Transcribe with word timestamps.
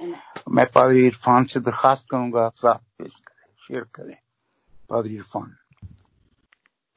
मैं 0.00 0.66
पादरी 0.66 1.04
इरफान 1.06 1.44
से 1.44 1.60
दरखास्त 1.60 2.06
करूँगा, 2.10 2.44
आप 2.46 2.56
साथ 2.56 2.78
पेश 2.98 3.12
करें, 3.18 3.46
शेयर 3.68 3.84
करें। 3.94 4.16
पादरी 4.90 5.14
Irfan. 5.14 5.56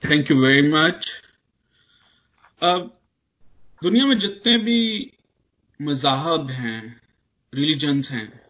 Thank 0.04 0.32
you 0.32 0.38
very 0.38 0.72
much 0.72 1.12
अब, 2.62 3.00
दुनिया 3.82 4.06
में 4.06 4.18
जितने 4.20 4.58
भी 4.58 4.82
मजाहब 5.80 6.50
हैं 6.50 7.02
रिलीजन्स 7.54 8.12
हैं, 8.12 8.48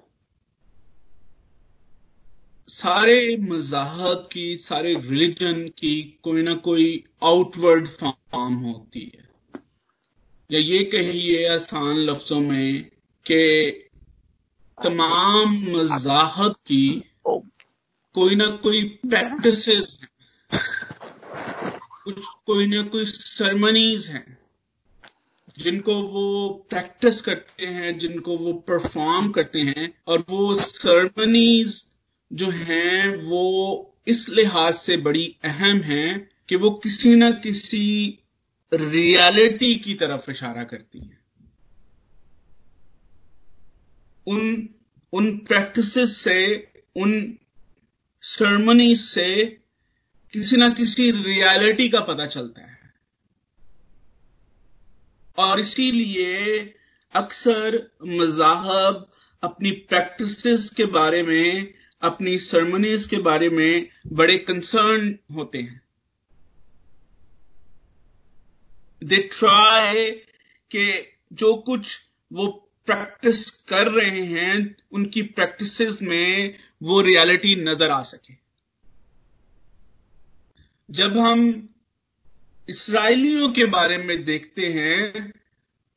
सारे 2.70 3.38
मजाहब 3.38 4.30
की, 4.32 4.58
सारे 4.58 4.94
रिलीजन 4.96 5.68
की 5.68 6.20
कोई 6.24 6.42
ना 6.42 6.54
कोई 6.56 7.04
आउटवर्ड 7.24 7.88
फॉर्म 7.88 8.54
होती 8.56 9.12
है। 9.16 9.26
या 10.52 10.60
ये 10.60 10.84
कहिए 10.84 11.48
आसान 11.48 11.98
लफ्जों 11.98 12.40
में 12.40 12.84
कि 13.26 13.84
तमाम 14.84 15.54
मजाहब 15.68 16.56
की 16.68 17.04
कोई 17.28 18.36
ना 18.36 18.46
कोई 18.64 18.84
प्रैक्टिस 18.84 19.66
कुछ 22.04 22.26
कोई 22.46 22.68
ना 22.68 22.82
कोई 22.82 23.06
सरमनीज 23.06 24.08
हैं, 24.08 24.38
जिनको 25.58 25.96
वो 26.02 26.50
प्रैक्टिस 26.70 27.22
करते 27.22 27.66
हैं, 27.66 27.98
जिनको 28.00 28.38
वो 28.38 28.54
परफॉर्म 28.54 29.32
करते 29.32 29.62
हैं, 29.62 29.94
और 30.08 30.26
वो 30.30 30.56
सरमनीज 30.56 31.84
जो 32.34 32.50
हैं, 32.50 33.16
वो 33.24 33.94
इस 34.08 34.30
लिहाज 34.30 34.74
से 34.74 34.98
बड़ी 34.98 35.36
अहम 35.44 35.82
हैं 35.82 36.30
कि 36.50 36.56
वो 36.56 36.72
किसी 36.72 37.16
न 37.16 37.32
किसी 37.32 38.20
रियलिटी 38.74 39.76
की 39.76 39.94
तरफ़ 39.94 40.32
इशारा 40.32 40.64
करती 40.64 41.00
हैं। 41.00 41.17
उन 44.28 44.70
उन 45.14 45.38
प्रैक्टिसेस 45.38 46.18
से, 46.18 46.72
उन 46.96 47.38
सरमनी 48.22 48.96
से 48.96 49.46
किसी 50.34 50.58
ना 50.58 50.70
किसी 50.70 51.12
रियलिटी 51.12 51.90
का 51.90 52.02
पता 52.02 52.26
चलता 52.26 52.62
है। 52.62 52.94
और 55.38 55.60
इसीलिए 55.60 56.60
अक्सर 57.14 57.92
मजाहब 58.04 59.12
अपनी 59.44 59.72
प्रैक्टिसेस 59.72 60.70
के 60.70 60.86
बारे 60.86 61.24
में, 61.24 61.74
अपनी 62.02 62.40
सरमनीज 62.40 63.06
के 63.06 63.18
बारे 63.18 63.50
में 63.50 63.90
बड़े 64.08 64.38
कंसर्न 64.38 65.20
होते 65.34 65.58
हैं। 65.58 65.82
दे 69.04 69.18
ट्राई 69.18 70.12
के 70.72 71.02
जो 71.34 71.56
कुछ 71.56 72.00
वो 72.34 72.67
प्रैक्टिस 72.88 73.46
कर 73.70 73.92
रहे 73.92 74.24
हैं 74.26 74.54
उनकी 74.92 75.22
प्रैक्टिसेस 75.22 76.02
में 76.02 76.58
वो 76.84 77.00
रियलिटी 77.02 77.56
नज़र 77.64 77.92
आ 77.92 78.02
सके। 78.04 78.34
जब 80.90 81.18
हम 81.18 81.42
इसराइलियों 82.70 83.50
के 83.50 83.66
बारे 83.68 83.98
में 83.98 84.24
देखते 84.26 84.68
हैं 84.74 85.32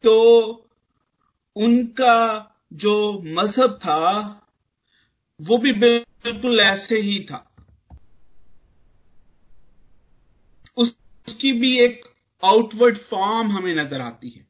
तो 0.05 0.17
उनका 1.57 2.17
जो 2.73 2.97
मज़हब 3.29 3.79
था 3.79 4.03
वो 5.41 5.59
भी 5.59 5.73
बिल्कुल 5.75 6.61
ऐसे 6.61 7.01
ही 7.01 7.19
था। 7.21 7.47
उस, 10.77 10.95
उसकी 11.29 11.53
भी 11.53 11.77
एक 11.79 12.05
आउटवर्ड 12.43 12.99
फॉर्म 12.99 13.51
हमें 13.53 13.75
नज़र 13.75 14.01
आती 14.01 14.29
है। 14.31 14.47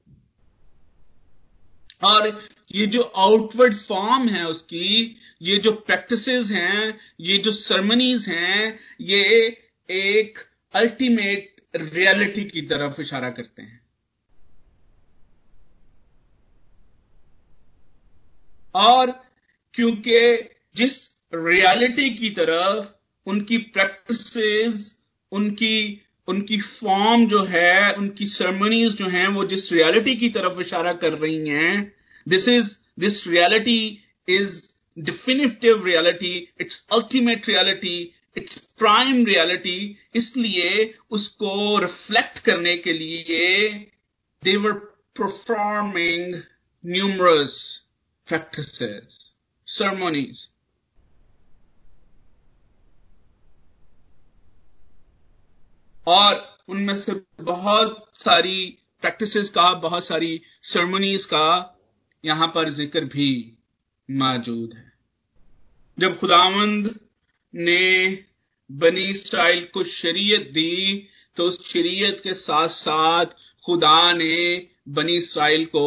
और 2.05 2.48
ये 2.75 2.87
जो 2.87 3.03
आउटवर्ड 3.03 3.75
फॉर्म 3.75 4.29
है 4.29 4.47
उसकी, 4.47 5.17
ये 5.43 5.59
जो 5.59 5.73
प्रैक्टिसेस 5.73 6.51
हैं, 6.51 7.01
ये 7.20 7.39
जो 7.39 7.53
सरमनीज 7.53 8.29
हैं, 8.29 8.81
ये 9.01 9.23
एक 9.91 10.39
अल्टीमेट 10.74 11.57
रियलिटी 11.77 12.45
की 12.45 12.63
तरफ़ 12.63 13.01
इशारा 13.01 13.30
करते 13.30 13.63
हैं। 13.63 13.80
और 18.74 19.11
क्योंकि 19.74 20.48
जिस 20.77 21.11
रियलिटी 21.35 22.11
की 22.11 22.30
तरफ़ 22.30 22.86
उनकी 23.27 23.58
प्रैक्टिसेस 23.58 24.98
उनकी 25.33 26.01
उनकी 26.29 26.61
फॉर्म 26.61 27.27
जो 27.29 27.45
है, 27.45 27.92
उनकी 27.92 28.27
सरमनीज 28.27 28.97
जो 28.97 29.08
हैं, 29.08 29.29
वो 29.29 29.45
जिस 29.45 29.73
रियलिटी 29.73 30.17
की 30.17 30.29
तरफ़ 30.29 30.61
इशारा 30.61 30.92
कर 30.92 31.13
रही 31.13 31.48
हैं 31.48 31.99
this 32.33 32.48
is 32.48 32.77
this 32.98 33.27
reality 33.27 33.80
is 34.29 34.63
definitive 34.96 35.85
reality 35.86 36.35
it's 36.61 36.86
ultimate 36.92 37.48
reality 37.48 37.96
it's 38.36 38.57
prime 38.79 39.24
reality 39.27 39.79
इसलिए 40.14 40.95
उसको 41.11 41.79
रिफ्लेक्ट 41.79 42.39
करने 42.39 42.77
के 42.77 42.92
लिए 42.92 43.68
they were 44.42 44.73
performing 45.18 46.35
numerous 46.85 47.58
practices 48.29 49.18
ceremonies. 49.68 50.39
और 56.07 56.58
उनमें 56.68 56.97
से 56.97 57.12
बहुत 57.41 58.07
सारी 58.18 58.79
प्रैक्टिसेस 59.02 59.48
का, 59.48 59.73
बहुत 59.74 60.07
सारी 60.07 60.41
सेरेमनीज 60.62 61.24
का 61.24 61.47
यहाँ 62.25 62.47
पर 62.55 62.70
ज़िक्र 62.70 63.05
भी 63.07 63.31
मौजूद 64.08 64.75
है। 64.75 64.92
जब 65.98 66.19
खुदावंद 66.19 66.95
ने 67.55 68.25
बनी 68.70 69.13
स्टाइल 69.14 69.64
को 69.75 69.85
शरीयत 69.85 70.51
दी 70.55 71.09
तो 71.36 71.47
उस 71.48 71.67
शरीयत 71.69 72.20
के 72.25 72.35
साथ 72.35 72.69
साथ 72.69 73.27
खुदा 73.64 74.13
ने 74.13 74.36
बनी 74.89 75.20
स्टाइल 75.20 75.64
को 75.67 75.86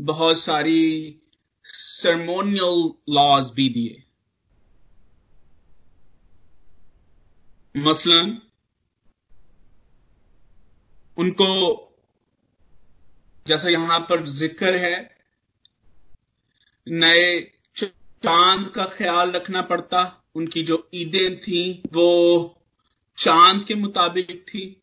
बहुत 0.00 0.38
सारी 0.38 1.20
सरमोनियल 1.64 2.90
लॉज 3.14 3.50
भी 3.50 3.68
दिए। 3.68 4.02
मसलन, 7.74 8.40
उनको, 11.16 11.46
जैसा 13.46 13.68
यहाँ 13.68 13.98
पर 14.00 14.24
ज़िक्र 14.26 14.76
है 14.76 15.17
नए 16.90 17.52
चाँद 17.76 18.68
का 18.68 18.84
ख्याल 18.84 19.30
रखना 19.30 19.62
पड़ता। 19.62 20.24
उनकी 20.34 20.62
जो 20.62 20.88
ईदें 20.94 21.40
थी, 21.40 21.82
वो 21.92 22.60
चाँद 23.18 23.64
के 23.64 23.74
मुताबिक 23.74 24.44
थी। 24.48 24.82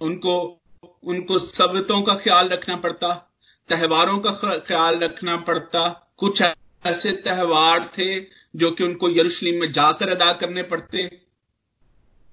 उनको 0.00 0.62
उनको 1.04 1.38
सबतों 1.38 2.02
का 2.02 2.14
ख्याल 2.14 2.48
रखना 2.48 2.76
पड़ता, 2.76 3.34
त्योहारों 3.68 4.18
का 4.18 4.58
ख्याल 4.58 4.98
रखना 4.98 5.36
पड़ता। 5.36 6.14
कुछ 6.16 6.42
ऐसे 6.86 7.12
त्योहार 7.12 7.92
थे, 7.98 8.20
जो 8.56 8.70
कि 8.70 8.84
उनको 8.84 9.10
यरूशलेम 9.10 9.60
में 9.60 9.72
जाकर 9.72 10.08
अदा 10.08 10.32
करने 10.32 10.62
पड़ते। 10.62 11.20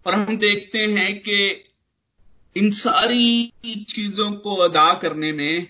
और 0.07 0.13
हम 0.13 0.37
देखते 0.37 0.79
हैं 0.79 1.19
कि 1.19 1.63
इन 2.55 2.71
सारी 2.71 3.53
चीज़ों 3.65 4.31
को 4.31 4.55
अदा 4.55 4.93
करने 4.93 5.31
में 5.31 5.67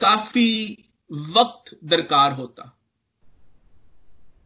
काफ़ी 0.00 0.84
वक्त 1.10 1.78
दरकार 1.84 2.32
होता। 2.32 2.74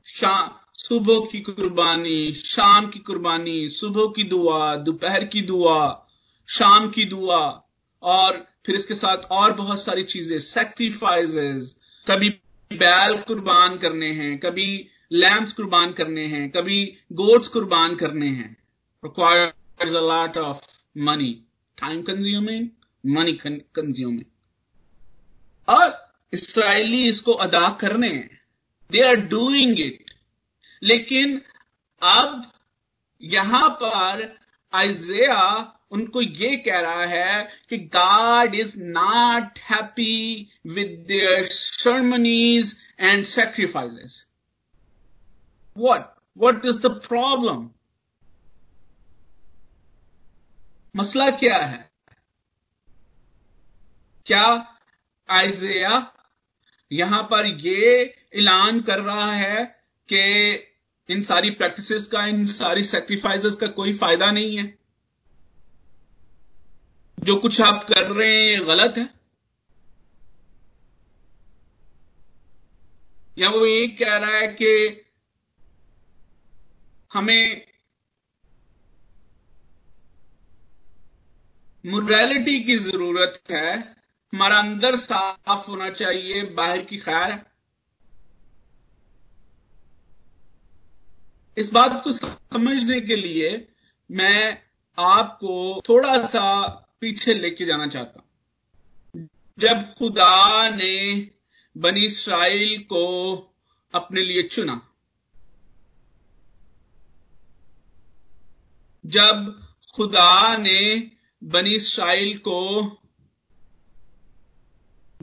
शाम 0.07 0.51
सुबह 0.73 1.27
की 1.33 1.41
कुर्बानी, 1.41 2.33
शाम 2.35 2.87
की 2.87 2.99
कुर्बानी, 2.99 3.69
सुबह 3.71 4.13
की 4.17 4.25
दुआ, 4.25 4.77
दोपहर 4.77 5.25
की 5.25 5.43
दुआ, 5.43 6.09
शाम 6.49 6.89
की 6.91 7.05
दुआ, 7.05 7.63
और 8.03 8.47
फिर 8.67 8.75
इसके 8.75 8.95
साथ 8.95 9.17
और 9.31 9.53
बहुत 9.53 9.83
सारी 9.83 10.05
चीज़ें 10.05 10.39
सेक्रीफाइसेस 10.39 11.77
कभी 12.07 12.29
बैल 12.71 13.19
कुर्बान 13.23 13.79
करने 13.79 14.13
हैं, 14.13 14.39
कभी 14.39 14.89
लैम्प्स 15.13 15.53
कुर्बान 15.53 15.93
करने 15.93 16.27
हैं, 16.27 16.51
कभी 16.51 16.85
गोट्स 17.13 17.49
कुर्बान 17.49 17.95
करने 17.97 18.27
हैं। 18.27 18.57
Requires 19.05 19.95
a 19.95 20.01
lot 20.01 20.37
of 20.37 20.61
money 20.99 21.33
time 21.79 22.03
consuming 22.03 22.69
money 23.07 23.33
consuming 23.43 24.25
और 25.69 26.12
इसराइली 26.33 27.05
इसको 27.09 27.33
अदा 27.47 27.69
करने 27.81 28.09
हैं। 28.09 28.41
दे 28.91 29.01
आर 29.09 29.17
डूइंग 29.29 29.81
इट 29.81 30.11
लेकिन 30.83 31.41
अब 32.03 32.51
यहाँ 33.21 33.69
पर 33.83 34.23
आइजिया 34.73 35.41
उनको 35.93 36.21
ये 36.23 36.57
कह 36.57 36.79
रहा 36.81 37.05
है 37.05 37.43
कि 37.69 37.79
God 37.97 38.55
is 38.55 38.73
not 38.79 39.59
happy 39.71 40.15
with 40.67 41.05
their 41.09 41.47
ceremonies 41.53 42.77
and 43.01 43.25
sacrifices 43.27 44.25
what 45.77 46.11
what 46.37 46.65
is 46.67 46.81
the 46.87 46.91
problem 47.09 47.69
मसला 50.95 51.31
क्या 51.31 51.57
है? 51.57 51.91
क्या 54.27 54.45
आइजिया 55.29 55.99
यहाँ 56.93 57.23
पर 57.23 57.47
ये 57.47 58.15
ऐलान 58.35 58.81
कर 58.81 59.01
रहा 59.01 59.33
है 59.33 59.65
कि 60.09 60.53
इन 61.09 61.23
सारी 61.23 61.51
प्रैक्टिसेस 61.51 62.07
का, 62.07 62.27
इन 62.27 62.47
सारी 62.47 62.85
सेक्रीफाइसेस 62.85 63.55
का 63.55 63.67
कोई 63.67 63.93
फ़ायदा 63.93 64.31
नहीं 64.31 64.59
है। 64.59 64.79
जो 67.21 67.37
कुछ 67.37 67.61
आप 67.61 67.87
कर 67.89 68.13
रहे 68.13 68.53
हैं 68.53 68.67
गलत 68.67 68.95
है। 68.99 69.09
या 73.39 73.49
वो 73.49 73.67
ये 73.67 73.89
कह 73.89 74.17
रहा 74.17 74.37
है 74.37 74.49
कि 74.49 75.03
हमें 77.13 77.67
मोरालिटी 81.87 82.61
की 82.61 82.77
ज़रूरत 82.77 83.43
है 83.51 84.02
हमारा 84.33 84.59
अंदर 84.59 84.97
साफ़ 84.97 85.67
होना 85.69 85.91
चाहिए, 85.91 86.43
बाहर 86.43 86.83
की 86.83 86.99
खैर। 86.99 87.41
इस 91.57 91.73
बात 91.73 92.01
को 92.05 92.13
समझने 92.13 93.01
के 93.01 93.17
लिए 93.17 93.69
मैं 94.11 94.63
आपको 94.99 95.83
थोड़ा 95.89 96.27
सा 96.27 96.45
पीछे 97.01 97.35
लेके 97.35 97.65
जाना 97.65 97.87
चाहता 97.87 98.21
हूँ। 98.21 99.29
जब 99.59 99.95
खुदा 99.95 100.69
ने 100.69 101.31
बनी 101.77 102.01
इसराइल 102.01 102.83
को 102.83 103.05
अपने 103.95 104.23
लिए 104.23 104.43
चुना, 104.43 104.81
जब 109.07 109.61
खुदा 109.95 110.57
ने 110.57 111.11
बनी 111.45 111.75
इसराइल 111.75 112.39
को 112.39 112.59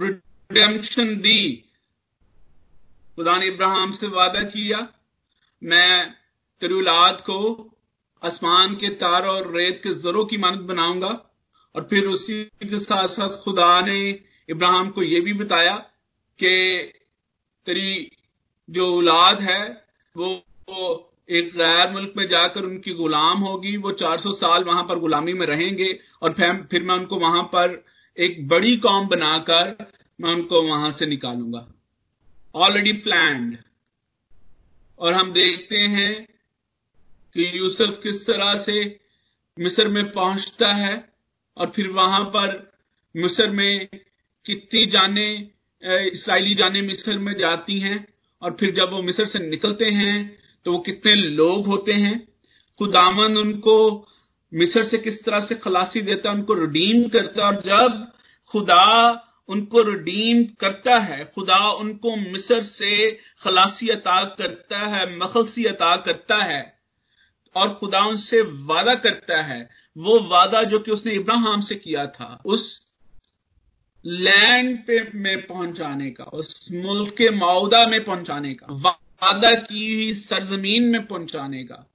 रिडेम्पशन 0.02 1.16
दी 1.16 1.66
खुदा 3.16 3.38
ने 3.38 3.46
इब्राहिम 3.46 3.92
से 3.92 4.08
वादा 4.08 4.44
किया 4.44 4.88
मैं 5.64 6.12
तेरी 6.62 6.74
औलाद 6.74 7.22
को 7.22 7.40
आसमान 8.24 8.76
के 8.76 8.90
तार 8.90 9.26
और 9.26 9.56
रेत 9.56 9.80
के 9.84 9.94
जरों 9.94 10.26
की 10.26 10.38
मानत 10.38 10.60
बनाऊँगा। 10.60 11.10
और 11.76 11.88
फिर 11.90 12.06
उसी 12.06 12.44
के 12.44 12.80
साथ 12.80 13.08
साथ 13.08 13.30
खुदा 13.30 13.82
ने 13.82 14.20
इब्राहिम 14.50 14.90
को 14.90 15.04
यह 15.04 15.22
भी 15.22 15.34
बताया 15.34 15.76
कि 16.40 16.54
तेरी 17.66 18.12
जो 18.70 18.98
औलाद 18.98 19.42
है 19.42 19.86
वो, 20.16 20.44
वो 20.70 21.14
एक 21.30 21.52
गैर 21.56 21.92
मुल्क 21.92 22.14
में 22.18 22.28
जाकर 22.28 22.64
उनकी 22.64 22.94
गुलाम 22.94 23.40
होगी। 23.40 23.78
वो 23.78 23.92
400 23.92 24.34
साल 24.34 24.64
वहाँ 24.64 24.84
पर 24.84 25.00
गुलामी 25.00 25.34
में 25.34 25.48
रहेंगे 25.48 26.00
और 26.22 26.34
फिर 26.72 26.84
मैं 26.84 26.96
उनको 26.96 27.16
वहाँ 27.16 27.44
पर 27.44 27.86
एक 28.20 28.48
बड़ी 28.48 28.76
कॉम 28.78 29.08
बनाकर 29.08 29.76
मैं 30.20 30.34
उनको 30.36 30.62
वहाँ 30.62 30.92
से 30.92 31.06
निकालूँगा। 31.06 31.66
ऑलरेडी 32.56 32.92
प्लान्ड 32.94 33.58
और 35.00 35.14
हम 35.14 35.32
देखते 35.32 35.78
हैं 35.78 36.14
कि 37.36 37.60
यूसुफ 37.60 38.00
किस 38.04 38.26
तरह 38.28 38.58
से 38.58 39.00
मिस्र 39.58 39.88
में 39.88 40.12
पहुँचता 40.12 40.74
है 40.74 40.94
और 41.58 41.72
फिर 41.76 41.88
वहाँ 41.88 42.24
पर 42.26 42.58
मिस्र 43.16 43.50
में 43.50 43.88
कितनी 44.46 44.86
जाने 44.86 45.30
इसराइली 45.84 46.56
जाने 46.56 46.82
मिस्र 46.82 47.18
में 47.20 47.34
जाती 47.40 47.80
हैं 47.80 48.06
और 48.42 48.56
फिर 48.60 48.74
जब 48.76 48.92
वो 48.92 49.02
मिस्र 49.02 49.26
से 49.26 49.40
निकलते 49.40 49.86
हैं 49.92 50.18
तो 50.66 50.72
वो 50.72 50.80
कितने 50.80 51.14
लोग 51.16 51.68
होते 51.68 51.94
हैं। 51.94 52.18
खुदामन 52.80 53.38
उनको 53.38 53.78
मिस्र 54.54 54.84
से 54.84 54.98
किस 54.98 55.26
तरह 55.26 55.40
से 55.40 55.56
खलासी 55.56 56.02
देता 56.02 56.30
है, 56.30 56.36
उनको 56.36 56.54
रिडीम 56.54 57.08
करता 57.08 57.48
है, 57.48 57.56
और 57.56 57.62
जब 57.62 58.12
खुदा 58.48 59.26
उनको 59.48 59.82
रिडीम 59.82 60.44
करता 60.44 61.00
है, 61.00 61.32
खुदा 61.36 61.72
उनको 61.72 62.16
मिस्र 62.16 62.62
से 62.62 63.20
खलासी 63.44 63.90
अता 63.90 64.24
करता 64.24 64.80
है, 64.80 65.18
मखलसी 65.18 65.66
अता 65.66 65.96
करता 65.96 66.38
है, 66.38 66.80
और 67.56 67.74
खुदा 67.74 68.00
उनसे 68.00 68.42
वादा 68.42 68.96
करता 68.96 69.42
है, 69.42 69.70
वो 69.98 70.20
वादा 70.20 70.64
जो 70.64 70.80
कि 70.80 70.92
उसने 70.92 71.14
इब्राहिम 71.14 71.62
से 71.62 71.76
किया 71.76 72.08
था, 72.08 72.42
उस 72.46 72.94
लैंड 74.06 74.80
पे 74.88 75.12
में 75.16 75.48
पहुँचाने 75.48 76.12
का, 76.12 76.24
उस 76.24 76.68
मुल्क 76.72 77.16
के 77.16 77.30
मौदा 77.30 77.88
में 77.88 78.04
पहुँचाने 78.04 78.54
का, 78.54 78.68
वादा 78.70 79.56
की 79.56 80.14
सरजमीन 80.14 80.84
में 80.84 81.08
पहुँचाने 81.08 81.64
का 81.64 81.89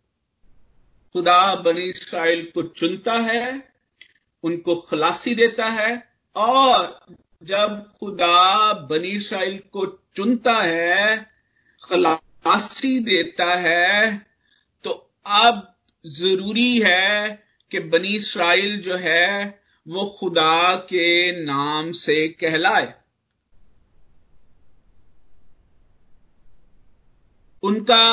खुदा 1.14 1.54
बनी 1.54 1.82
इसराइल 1.82 2.42
को 2.54 2.62
चुनता 2.70 3.12
है, 3.22 3.62
उनको 4.44 4.74
खलासी 4.80 5.34
देता 5.34 5.66
है, 5.70 5.92
और 6.36 6.98
जब 7.42 7.84
खुदा 8.00 8.72
बनी 8.88 9.10
इसराइल 9.10 9.58
को 9.72 9.86
चुनता 10.16 10.54
है, 10.54 11.16
खलासी 11.82 12.98
देता 13.04 13.54
है 13.56 14.16
तो 14.84 14.90
अब 15.26 15.62
ज़रूरी 16.04 16.78
है 16.80 17.30
कि 17.70 17.80
बनी 17.80 18.16
इसराइल 18.16 18.80
जो 18.82 18.96
है, 18.96 19.60
वो 19.86 20.04
खुदा 20.18 20.74
के 20.84 21.44
नाम 21.44 21.90
से 21.92 22.26
कहलाए। 22.30 22.92
उनका 27.62 28.04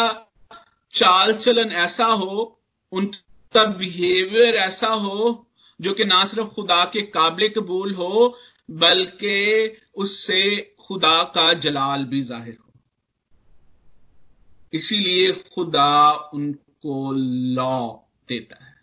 चाल 0.94 1.34
चलन 1.36 1.72
ऐसा 1.80 2.06
हो 2.06 2.58
उनका 2.92 3.66
बिहेवियर 3.66 4.56
ऐसा 4.56 4.88
हो 4.88 5.48
जो 5.82 5.94
कि 5.94 6.06
ना 6.06 6.26
सिर्फ़ 6.26 6.48
खुदा 6.48 6.86
के 6.86 7.02
काबिल 7.02 7.50
कबूल 7.50 7.94
हो, 7.94 8.38
बल्कि 8.72 9.78
उससे 9.96 10.76
खुदा 10.88 11.24
का 11.24 11.54
जलाल 11.54 12.06
भी 12.06 12.22
ज़ाहिर 12.22 12.58
हो। 12.62 12.74
इसीलिए 14.74 15.32
खुदा 15.32 16.12
उनको 16.34 17.12
लॉ 17.56 17.88
देता 18.28 18.66
है। 18.66 18.76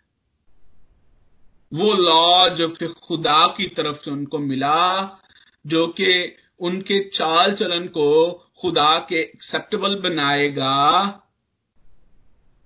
वो 1.72 1.92
लॉ 1.92 2.48
जो 2.48 2.68
कि 2.68 2.86
खुदा 2.86 3.46
की 3.46 3.68
तरफ़ 3.68 3.96
से 3.96 4.10
उनको 4.10 4.38
मिला, 4.38 5.20
जो 5.66 5.86
कि 5.86 6.36
उनके 6.60 7.08
चाल 7.08 7.52
चलन 7.52 7.86
को 7.86 8.32
खुदा 8.60 8.98
के 8.98 9.16
एक्सेप्टेबल 9.16 9.94
बनाएगा, 9.96 11.06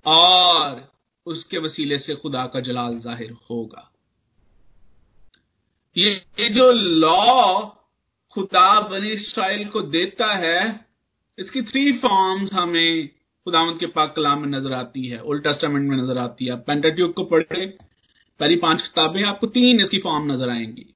और 0.06 0.91
उसके 1.26 1.58
वसीले 1.58 1.98
से 1.98 2.14
खुदा 2.14 2.44
का 2.46 2.60
जलाल 2.60 2.98
ज़ाहिर 2.98 3.32
होगा। 3.50 3.90
ये, 5.96 6.48
जो 6.50 6.70
लॉ 6.72 7.60
खुदा 8.32 8.80
बनी 8.80 9.10
इसराइल 9.10 9.68
को 9.68 9.80
देता 9.82 10.26
है 10.26 10.88
इसकी 11.38 11.62
थ्री 11.62 11.92
फॉर्म्स 11.98 12.52
हमें 12.52 13.08
खुदावंत 13.08 13.78
के 13.80 13.86
पाक 13.86 14.14
कलाम 14.16 14.40
में 14.40 14.48
नज़र 14.48 14.72
आती 14.72 15.06
है। 15.08 15.22
ओल्ड 15.22 15.42
टेस्टामेंट 15.44 15.88
में 15.90 15.96
नज़र 15.96 16.18
आती 16.18 16.46
है। 16.46 16.56
पेंटाट्यूब 16.62 17.12
को 17.12 17.24
पढ़े 17.24 17.66
पहली 18.40 18.56
पाँच 18.56 18.82
किताबें 18.82 19.22
आपको 19.24 19.46
तीन 19.46 19.80
इसकी 19.80 19.98
फॉर्म 19.98 20.32
नज़र 20.32 20.50
आएँगी। 20.50 20.94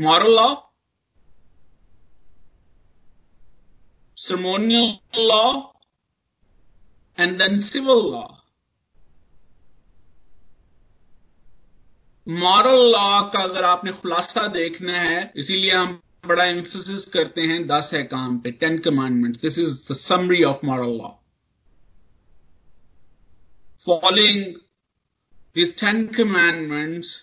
Moral 0.00 0.34
law 0.36 0.54
ceremonial 4.18 5.00
law, 5.16 5.72
and 7.18 7.38
then 7.40 7.60
civil 7.60 8.10
law. 8.10 8.37
Moral 12.28 12.90
law 12.92 13.20
का 13.30 13.42
अगर 13.42 13.64
आपने 13.64 13.92
खुलासा 13.92 14.46
देखना 14.46 14.92
है 14.92 15.32
इसीलिए 15.36 15.72
हम 15.72 16.00
बड़ा 16.26 16.44
एम्फोसिस 16.44 17.04
करते 17.04 17.42
हैं 17.42 17.66
दस 17.66 17.90
है 17.94 18.02
काम 18.04 18.38
पे 18.38 18.50
ten 18.50 18.78
commandment 18.78 19.40
this 19.40 19.58
is 19.58 19.74
the 19.92 19.96
summary 19.96 20.42
of 20.44 20.66
moral 20.66 20.96
law 20.98 21.08
following 23.86 24.44
this 25.56 25.76
Ten 25.78 26.08
Commandments, 26.08 27.22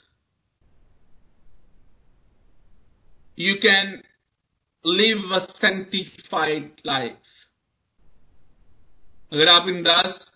you 3.37 3.57
can 3.57 4.01
live 4.85 5.31
a 5.31 5.41
sanctified 5.41 6.71
life. 6.85 7.31
अगर 9.31 9.47
आप 9.47 9.67
इन 9.69 9.81
दस 9.83 10.31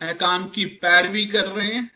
अहकाम 0.00 0.46
की 0.48 0.64
पैरवी 0.80 1.26
कर 1.26 1.46
रहे 1.46 1.66
हैं 1.66 1.90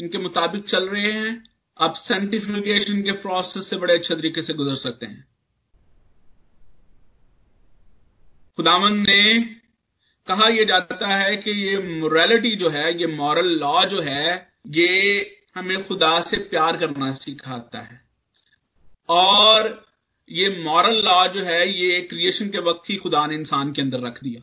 इनके 0.00 0.18
मुताबिक 0.18 0.68
चल 0.68 0.88
रहे 0.88 1.12
हैं। 1.12 1.50
आप 1.80 1.94
सेंटिफिकेशन 1.94 3.02
के 3.02 3.12
प्रोसेस 3.12 3.70
से 3.70 3.76
बड़े 3.76 3.94
अच्छे 3.94 4.14
तरीके 4.14 4.42
से 4.42 4.54
गुजर 4.54 4.74
सकते 4.74 5.06
हैं। 5.06 5.28
खुदावन 8.56 8.96
ने 8.98 9.42
कहा 10.26 10.48
यह 10.48 10.64
जाता 10.64 11.08
है 11.08 11.36
कि 11.36 11.50
ये 11.50 11.78
मोरालिटी 11.78 12.56
जो 12.56 12.68
है, 12.68 13.00
ये 13.00 13.06
मॉरल 13.06 13.46
लॉ 13.46 13.84
जो 13.84 14.00
है, 14.00 14.52
ये 14.66 15.20
हमें 15.54 15.86
खुदा 15.86 16.20
से 16.20 16.36
प्यार 16.36 16.76
करना 16.76 17.12
सिखाता 17.12 17.78
है। 17.78 18.08
और 19.08 19.86
ये 20.30 20.62
मॉरल 20.62 21.02
लॉ 21.04 21.28
जो 21.28 21.42
है, 21.42 21.78
ये 21.78 22.00
क्रिएशन 22.00 22.48
के 22.48 22.58
वक्त 22.58 22.90
ही 22.90 22.96
खुदा 22.96 23.26
ने 23.26 23.34
इंसान 23.34 23.72
के 23.72 23.82
अंदर 23.82 24.00
रख 24.00 24.24
दिया। 24.24 24.40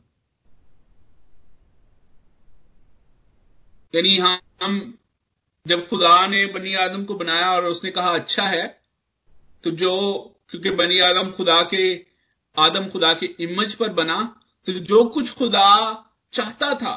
यानी 3.95 4.17
हम 4.63 4.97
जब 5.67 5.87
खुदा 5.87 6.27
ने 6.27 6.45
बनी 6.45 6.73
आदम 6.75 7.03
को 7.03 7.13
बनाया 7.13 7.51
और 7.51 7.65
उसने 7.65 7.91
कहा 7.91 8.09
अच्छा 8.09 8.43
है 8.43 8.81
तो 9.63 9.71
जो, 9.71 9.91
क्योंकि 10.49 10.69
बनी 10.69 10.99
आदम 10.99 11.31
खुदा 11.31 11.61
के, 11.61 12.05
आदम 12.57 12.87
खुदा 12.87 13.13
के 13.13 13.25
इमेज 13.39 13.73
पर 13.73 13.89
बना 13.89 14.41
तो 14.65 14.73
जो 14.73 15.03
कुछ 15.05 15.31
खुदा 15.33 15.69
चाहता 16.33 16.73
था, 16.75 16.93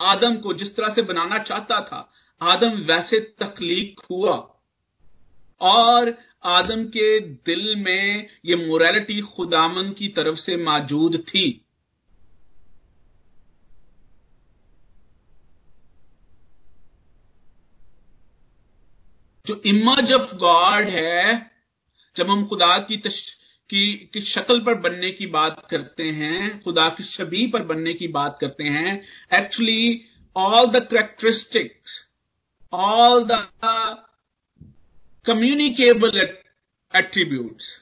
आदम 0.00 0.36
को 0.36 0.52
जिस 0.54 0.76
तरह 0.76 0.88
से 0.88 1.02
बनाना 1.02 1.38
चाहता 1.38 1.80
था, 1.80 2.10
आदम 2.42 2.68
वैसे 2.68 3.20
तकलीक 3.20 4.00
हुआ। 4.10 4.54
और 5.60 6.14
आदम 6.44 6.84
के 6.84 7.20
दिल 7.20 7.76
में 7.76 8.28
ये 8.44 8.56
मोरालिटी 8.56 9.20
खुदामन 9.20 9.90
की 9.90 10.08
तरफ़ 10.08 10.36
से 10.36 10.56
मौजूद 10.56 11.16
थी। 11.28 11.64
जो 19.48 19.60
इमेज 19.66 20.12
ऑफ़ 20.12 20.34
गॉड 20.36 20.88
है 20.88 21.50
जब 22.16 22.30
हम 22.30 22.46
खुदा 22.46 22.78
की 22.78 22.96
तश, 22.96 23.20
की, 23.70 23.94
की 24.12 24.20
शक्ल 24.20 24.60
पर 24.60 24.74
बनने 24.74 25.10
की 25.10 25.26
बात 25.26 25.66
करते 25.70 26.10
हैं 26.10 26.62
खुदा 26.62 26.88
की 26.88 27.04
छवि 27.04 27.46
पर 27.46 27.62
बनने 27.62 27.94
की 27.94 28.08
बात 28.08 28.38
करते 28.40 28.64
हैं 28.64 28.92
actually 29.38 30.04
all 30.36 30.66
the 30.66 30.86
characteristics 30.86 31.98
all 32.72 33.24
the 33.24 33.48
communicable 35.26 36.18
attributes 36.18 37.78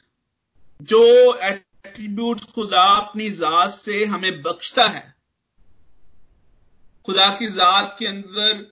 जो 0.80 1.02
एट्रीब्यूट्स 1.42 2.44
खुदा 2.44 2.82
अपनी 2.82 3.30
जात 3.30 3.70
से 3.70 4.04
हमें 4.04 4.42
बख्शता 4.42 4.88
है 4.88 5.14
खुदा 7.04 7.28
की 7.38 7.46
जात 7.46 7.96
के 7.98 8.06
अंदर 8.06 8.66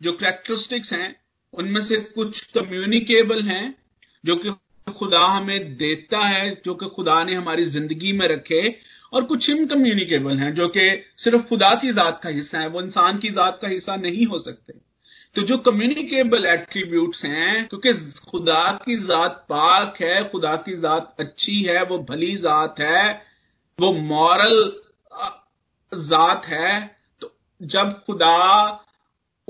जो 0.00 0.12
करेक्टरिस्टिक्स 0.12 0.92
हैं 0.92 1.19
उनमें 1.52 1.80
से 1.80 1.96
कुछ 1.96 2.52
कम्युनिकेबल 2.52 3.42
हैं, 3.42 3.74
जो 4.24 4.36
कि 4.36 4.50
खुदा 4.92 5.20
हमें 5.20 5.76
देता 5.76 6.18
है, 6.18 6.62
जो 6.64 6.74
कि 6.74 6.86
खुदा 6.86 7.24
ने 7.24 7.34
हमारी 7.34 7.64
ज़िंदगी 7.64 8.12
में 8.12 8.28
रखे, 8.28 8.76
और 9.12 9.24
कुछ 9.24 9.50
इनकम्युनिकेबल 9.50 10.38
हैं, 10.38 10.54
जो 10.54 10.68
कि 10.68 11.04
सिर्फ़ 11.16 11.42
खुदा 11.42 11.74
की 11.74 11.92
जात 11.92 12.20
का 12.22 12.28
हिस्सा 12.28 12.58
है, 12.58 12.68
वो 12.68 12.82
इंसान 12.82 13.18
की 13.18 13.30
जात 13.30 13.58
का 13.62 13.68
हिस्सा 13.68 13.96
नहीं 13.96 14.26
हो 14.26 14.38
सकते। 14.38 14.72
तो 15.34 15.42
जो 15.42 15.58
कम्युनिकेबल 15.58 16.46
एट्रीब्यूट्स 16.46 17.24
हैं, 17.24 17.68
क्योंकि 17.68 17.92
खुदा 18.30 18.72
की 18.84 18.96
जात 18.96 19.30
पाक 19.30 20.02
है, 20.02 20.28
खुदा 20.28 20.56
की 20.56 20.76
जात 20.76 21.16
अच्छी 21.18 21.62
है, 21.62 21.84
वो 21.84 21.98
भली 21.98 22.36
जात 22.36 22.80
है, 22.80 23.22
वो 23.80 23.92
मॉरल 23.92 24.80
जात 25.94 26.46
है 26.46 26.96
तो 27.20 27.36
जब 27.62 28.04
खुदा 28.06 28.66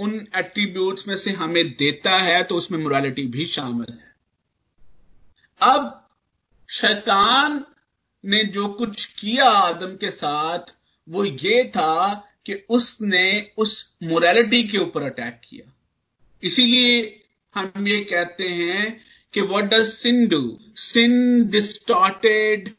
उन 0.01 0.15
एट्रीब्यूट्स 0.37 1.07
में 1.09 1.17
से 1.17 1.31
हमें 1.33 1.65
देता 1.73 2.17
है 2.19 2.43
तो 2.43 2.57
उसमें 2.57 2.79
मोरालिटी 2.79 3.27
भी 3.27 3.47
शामिल 3.47 3.93
है। 3.93 4.15
अब 5.61 6.09
शैतान 6.69 7.65
ने 8.25 8.43
जो 8.45 8.69
कुछ 8.69 9.05
किया 9.13 9.49
आदम 9.51 9.97
के 9.97 10.11
साथ, 10.11 10.73
वो 11.09 11.25
ये 11.25 11.65
था 11.65 12.15
कि 12.47 12.55
उसने 12.71 13.53
उस 13.59 13.95
मोरालिटी 14.03 14.63
के 14.65 14.79
ऊपर 14.79 15.03
अटैक 15.03 15.41
किया। 15.45 15.73
इसीलिए 16.43 17.25
हम 17.55 17.89
ये 17.89 18.01
कहते 18.05 18.49
हैं 18.49 19.01
कि 19.35 19.41
what 19.41 19.65
does 19.65 19.87
sin 19.87 20.27
do 20.29 20.59
sin 20.77 21.49
distorted 21.49 22.71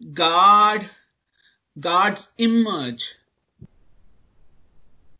god 0.00 0.84
gods 1.76 2.32
emerge 2.40 3.04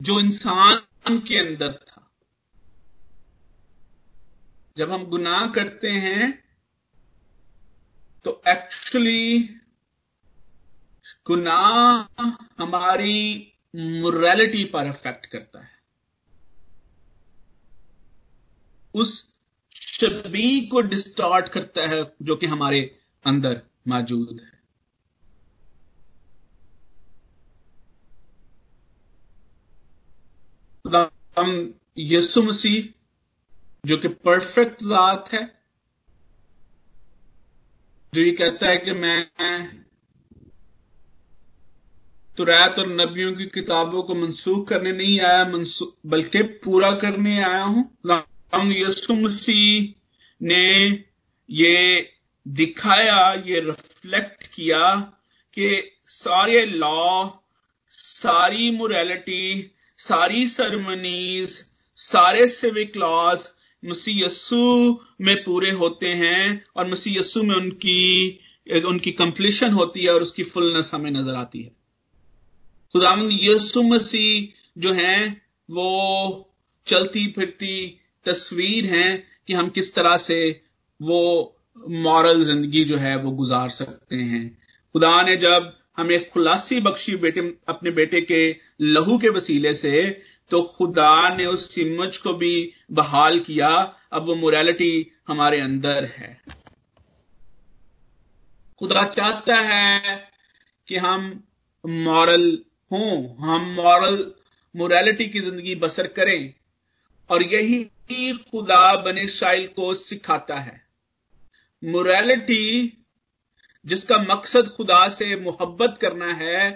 जो 0.01 0.19
इंसान 0.21 0.81
के 1.17 1.39
अंदर 1.39 1.73
था। 1.73 2.11
जब 4.77 4.93
हम 4.93 5.05
गुनाह 5.05 5.47
करते 5.47 5.91
हैं 5.91 6.45
तो 8.25 8.43
एक्चुअली 8.49 9.39
गुनाह 11.27 12.25
हमारी 12.63 13.53
मोरालिटी 13.77 14.65
पर 14.65 14.87
अफेक्ट 14.87 15.27
करता 15.27 15.63
है। 15.63 15.79
उस 18.95 19.35
छवि 19.73 20.69
को 20.73 20.81
डिस्टॉर्ट 20.81 21.49
करता 21.49 21.87
है 21.87 22.13
जो 22.23 22.37
कि 22.37 22.47
हमारे 22.47 23.01
अंदर 23.25 23.63
मौजूद 23.89 24.41
है। 24.41 24.58
हम 30.89 31.75
यसु 31.99 32.43
मसीह, 32.43 32.85
जो 33.87 33.97
कि 33.97 34.09
परफेक्ट 34.09 34.83
जात 34.83 35.33
है, 35.33 35.43
जो 38.13 38.21
ये 38.21 38.31
कहता 38.33 38.67
है 38.67 38.77
कि 38.77 38.93
मैं 38.93 39.27
तुरैत 42.37 42.79
और 42.79 42.89
नबियों 42.91 43.33
की 43.35 43.47
किताबों 43.47 44.03
को 44.03 44.15
मनसूख 44.15 44.69
करने 44.69 44.93
नहीं 44.93 45.21
आया 45.21 45.45
बल्कि 46.07 46.43
पूरा 46.65 46.91
करने 46.95 47.43
आया 47.43 47.63
हूँ। 47.63 47.89
हम 48.55 48.73
यसु 48.73 49.15
मसीह 49.15 49.95
ने 50.41 50.65
ये 51.51 52.09
दिखाया, 52.47 53.33
ये 53.47 53.61
रिफ्लेक्ट 53.61 54.47
किया 54.47 54.95
कि 55.55 55.99
सारे 56.07 56.65
लॉ 56.67 57.29
सारी 57.91 58.71
मोरालिटी 58.71 59.75
सारी 59.99 60.47
सरमनीज 60.49 61.65
सारे 61.97 62.49
सिविक 62.49 62.97
लॉज 62.97 63.47
यस्सु 64.09 65.01
में 65.21 65.37
पूरे 65.45 65.71
होते 65.71 66.07
हैं 66.07 66.65
और 66.77 66.91
यस्सु 67.09 67.43
में 67.43 67.55
उनकी 67.57 68.41
उनकी 68.87 69.11
कंप्लीशन 69.13 69.73
होती 69.73 70.05
है 70.05 70.15
और 70.15 70.23
उसकी 70.23 70.43
फुलनेस 70.45 70.91
हमें 70.95 71.11
नज़र 71.11 71.35
आती 71.35 71.63
है। 71.63 71.71
खुदाम 72.95 73.29
यस्सु 73.33 73.83
मसीह 73.83 74.81
जो 74.81 74.93
है, 74.93 75.43
वो 75.71 76.55
चलती 76.87 77.27
फिरती 77.27 78.01
तस्वीर 78.27 78.87
है 78.87 79.17
कि 79.47 79.55
हम 79.55 79.69
किस 79.69 79.95
तरह 79.95 80.17
से 80.17 80.61
वो 81.01 81.21
मॉरल 81.89 82.45
ज़िंदगी 82.45 82.85
जो 82.85 82.97
है 82.97 83.17
वो 83.17 83.31
गुजार 83.31 83.69
सकते 83.71 84.17
हैं। 84.17 84.59
खुदा 84.95 85.23
ने 85.23 85.37
जब 85.37 85.73
हमें 85.99 86.29
खुलासी 86.31 86.81
बख्शी 86.81 87.15
बेटे, 87.17 87.41
अपने 87.69 87.91
बेटे 87.91 88.21
के 88.21 88.41
लहू 88.81 89.19
के 89.19 89.29
वसीले 89.29 89.75
से 89.75 90.03
तो 90.51 90.63
खुदा 90.77 91.37
ने 91.37 91.47
उस 91.47 91.79
इमज 91.79 92.17
को 92.19 92.33
भी 92.35 92.73
बहाल 92.93 93.39
किया। 93.41 93.69
अब 94.13 94.25
वो 94.25 94.35
मोरालिटी 94.35 95.11
हमारे 95.29 95.61
अंदर 95.61 96.05
है। 96.17 96.31
खुदा 98.81 99.05
चाहता 99.07 99.57
है 99.57 100.17
कि 100.89 100.97
हम 100.97 101.29
मॉरल 101.85 102.47
हों, 102.91 103.37
हम 103.39 103.75
मॉरल 103.75 104.33
मोरालिटी 104.75 105.27
की 105.27 105.41
ज़िंदगी 105.41 105.75
बसर 105.75 106.07
करें, 106.09 106.55
और 107.31 107.43
यही 107.45 107.85
खुदा 108.51 108.95
बने 108.97 109.23
इसराइल 109.23 109.67
को 109.67 109.93
सिखाता 109.95 110.57
है। 110.57 110.81
मोरालिटी 111.83 112.93
जिसका 113.89 114.19
मकसद 114.19 114.69
खुदा 114.69 115.09
से 115.09 115.37
मोहब्बत 115.37 115.99
करना 116.01 116.33
है, 116.35 116.71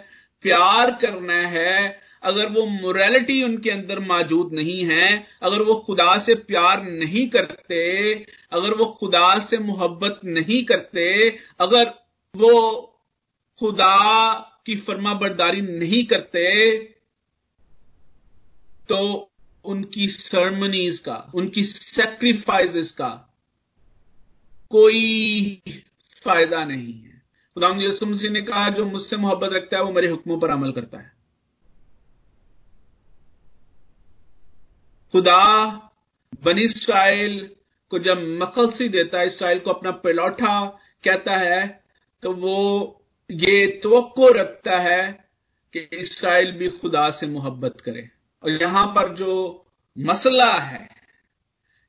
प्यार 0.44 0.90
करना 1.00 1.40
है, 1.48 2.00
अगर 2.22 2.48
वो 2.48 2.64
मोरालिटी 2.66 3.42
उनके 3.42 3.70
अंदर 3.70 3.98
मौजूद 3.98 4.52
नहीं 4.52 4.84
है, 4.84 5.08
अगर 5.42 5.62
वो 5.62 5.74
खुदा 5.86 6.18
से 6.18 6.34
प्यार 6.34 6.82
नहीं 6.84 7.28
करते, 7.28 7.82
अगर 8.52 8.74
वो 8.74 8.86
खुदा 9.00 9.38
से 9.38 9.58
मोहब्बत 9.58 10.20
नहीं 10.24 10.62
करते, 10.64 11.06
अगर 11.60 11.92
वो 12.34 12.54
खुदा 13.60 13.98
की 14.66 14.76
फर्मा 14.76 15.14
बरदारी 15.14 15.60
नहीं 15.60 16.04
करते 16.04 16.48
तो 18.88 18.98
उनकी 19.64 20.08
सरमनीज 20.08 20.98
का, 20.98 21.16
उनकी 21.34 21.64
सेक्रीफाइसेस 21.64 22.90
का 22.90 23.08
कोई 24.70 25.62
फ़ायदा 26.24 26.64
नहीं 26.64 26.92
है। 26.94 27.20
खुदा 27.56 27.68
यसु 27.78 28.06
मसीह 28.06 28.30
ने 28.30 28.40
कहा, 28.42 28.68
जो 28.68 28.84
मुझसे 28.86 29.16
मोहब्बत 29.16 29.52
रखता 29.52 29.76
है, 29.76 29.82
वो 29.82 29.92
मेरे 29.92 30.08
हुक्मों 30.08 30.38
पर 30.40 30.50
अमल 30.50 30.72
करता 30.72 30.98
है। 30.98 31.10
खुदा 35.14 35.40
बनी 36.42 36.62
इसराइल 36.62 37.34
को 37.90 37.98
जब 37.98 38.22
मकलसी 38.40 38.88
देता 38.88 39.18
है, 39.18 39.26
इसराइल 39.26 39.58
को 39.58 39.70
अपना 39.70 39.90
पेलौठा 40.00 40.64
कहता 41.04 41.36
है 41.36 41.82
तो 42.22 42.32
वो 42.34 42.58
ये 43.30 43.66
तो 43.82 44.28
रखता 44.32 44.78
है 44.78 45.02
कि 45.74 45.80
इसराइल 45.92 46.52
भी 46.52 46.68
खुदा 46.70 47.10
से 47.10 47.26
मोहब्बत 47.26 47.80
करे। 47.80 48.08
और 48.42 48.50
यहाँ 48.52 48.86
पर 48.86 49.14
जो 49.14 49.32
मसला 49.96 50.52
है, 50.52 50.88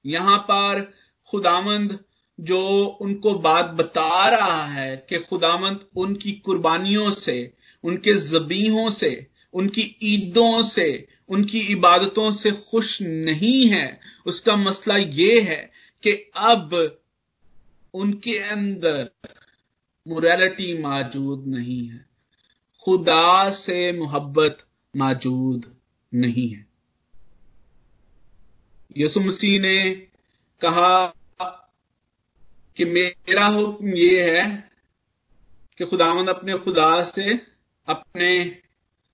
यहाँ 0.05 0.37
पर 0.41 0.81
खुदामंद 1.29 1.97
जो 2.39 2.85
उनको 2.85 3.33
बात 3.33 3.65
बता 3.65 4.29
रहा 4.29 4.65
है 4.65 5.05
कि 5.09 5.19
खुदामंद 5.19 5.85
उनकी 5.95 6.31
कुर्बानियों 6.31 7.11
से, 7.11 7.53
उनके 7.83 8.13
जबीहों 8.13 8.89
से, 8.89 9.27
उनकी 9.53 9.95
ईदों 10.03 10.63
से, 10.63 11.07
उनकी 11.29 11.59
इबादतों 11.59 12.31
से 12.31 12.51
खुश 12.51 13.01
नहीं 13.01 13.67
है। 13.67 13.99
उसका 14.25 14.55
मसला 14.55 14.97
यह 14.97 15.43
है 15.43 15.71
कि 16.03 16.31
अब 16.35 16.99
उनके 17.93 18.39
अंदर 18.39 19.09
मोरालिटी 20.07 20.77
मौजूद 20.77 21.47
नहीं 21.47 21.89
है। 21.89 22.05
खुदा 22.83 23.49
से 23.49 23.91
मोहब्बत 23.91 24.65
मौजूद 24.97 25.75
नहीं 26.13 26.49
है। 26.49 26.67
यसु 28.97 29.19
मसीह 29.19 29.59
ने 29.59 30.07
कहा 30.61 31.13
कि 32.77 32.86
मेरा 32.86 33.46
हुक्म 33.46 33.88
ये 33.88 34.32
है 34.32 34.70
कि 35.77 35.86
खुदावंद 35.86 36.30
अपने 36.30 36.58
खुदा 36.58 37.03
से, 37.03 37.42
अपने 37.88 38.58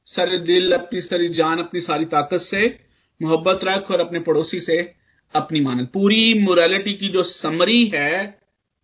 सारे 0.05 0.37
दिल, 0.37 0.71
अपनी 0.71 1.01
सारी 1.01 1.29
जान, 1.29 1.59
अपनी 1.59 1.81
सारी 1.81 2.05
ताकत 2.05 2.37
से 2.37 2.79
मोहब्बत 3.21 3.59
रख 3.63 3.91
और 3.91 3.99
अपने 3.99 4.19
पड़ोसी 4.19 4.61
से 4.61 4.93
अपनी 5.35 5.61
मानत। 5.61 5.91
पूरी 5.93 6.33
मोरालिटी 6.33 6.93
की 6.93 7.07
जो 7.07 7.23
समरी 7.23 7.85
है, 7.85 8.39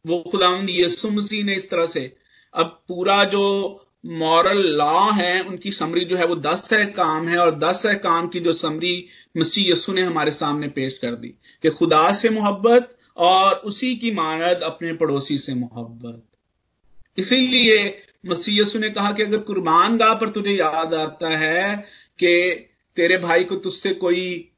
वो 0.08 0.24
खुदावंद 0.32 0.67
यसु 0.70 1.10
मसीह 1.10 1.44
ने 1.44 1.55
इस 1.55 1.70
तरह 1.70 1.86
से। 1.86 2.17
अब 2.53 2.84
पूरा 2.88 3.24
जो 3.24 3.82
मॉरल 4.05 4.58
लॉ 4.58 5.12
है, 5.12 5.41
उनकी 5.41 5.72
समरी 5.72 6.05
जो 6.05 6.17
है, 6.17 6.25
वो 6.25 6.36
दस 6.36 6.70
है 6.74 6.86
काम 6.86 7.27
है 7.27 7.38
और 7.38 7.60
दस 7.60 7.86
है 7.86 7.96
काम 7.96 8.27
की 8.27 8.39
जो 8.39 8.53
समरी 8.53 9.05
मसीह 9.38 9.72
यसु 9.72 9.94
ने 9.94 10.01
हमारे 10.01 10.32
सामने 10.32 10.67
पेश 10.67 10.98
कर 10.98 11.15
दी। 11.15 11.27
कि 11.62 11.70
खुदा 11.70 12.12
से 12.12 12.29
मोहब्बत 12.29 12.98
और 13.17 13.55
उसी 13.65 13.95
की 13.95 14.12
मानद 14.12 14.63
अपने 14.63 14.93
पड़ोसी 14.93 15.38
से 15.38 15.53
मोहब्बत। 15.53 16.24
इसीलिए 17.17 17.77
मसीह 18.25 18.62
यसु 18.62 18.79
ने 18.79 18.89
कहा 18.89 19.12
कि 19.12 19.24
अगर 19.24 19.38
कुर्बान 19.39 19.98
गाह 19.98 20.13
पर 20.13 20.29
तुझे 20.29 20.51
याद 20.51 20.93
आता 20.93 21.29
है 21.29 21.75
कि 22.19 22.51
तेरे 22.98 23.17
भाई 23.17 23.43
को 23.43 23.55
तुझसे 23.55 23.93
कोई 23.93 24.51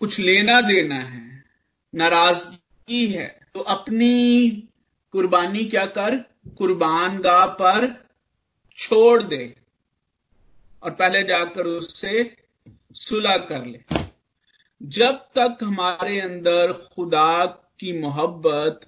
कुछ 0.00 0.18
लेना 0.18 0.60
देना 0.60 0.94
है, 0.94 1.44
नाराज़गी 1.94 3.06
है 3.06 3.26
तो 3.54 3.60
अपनी 3.60 4.50
कुर्बानी 5.14 5.64
क्या 5.64 5.84
कर? 5.88 6.16
कुर्बान 6.58 7.18
गाह 7.18 7.46
पर 7.46 7.86
छोड़ 8.78 9.22
दे 9.22 9.54
और 10.82 10.90
पहले 10.90 11.22
जाकर 11.22 11.66
उससे 11.66 12.30
सुलह 12.96 13.36
कर 13.46 13.64
ले। 13.66 14.07
जब 14.82 15.14
तक 15.38 15.58
हमारे 15.62 16.20
अंदर 16.20 16.72
खुदा 16.72 17.46
की 17.80 18.00
मोहब्बत, 18.00 18.80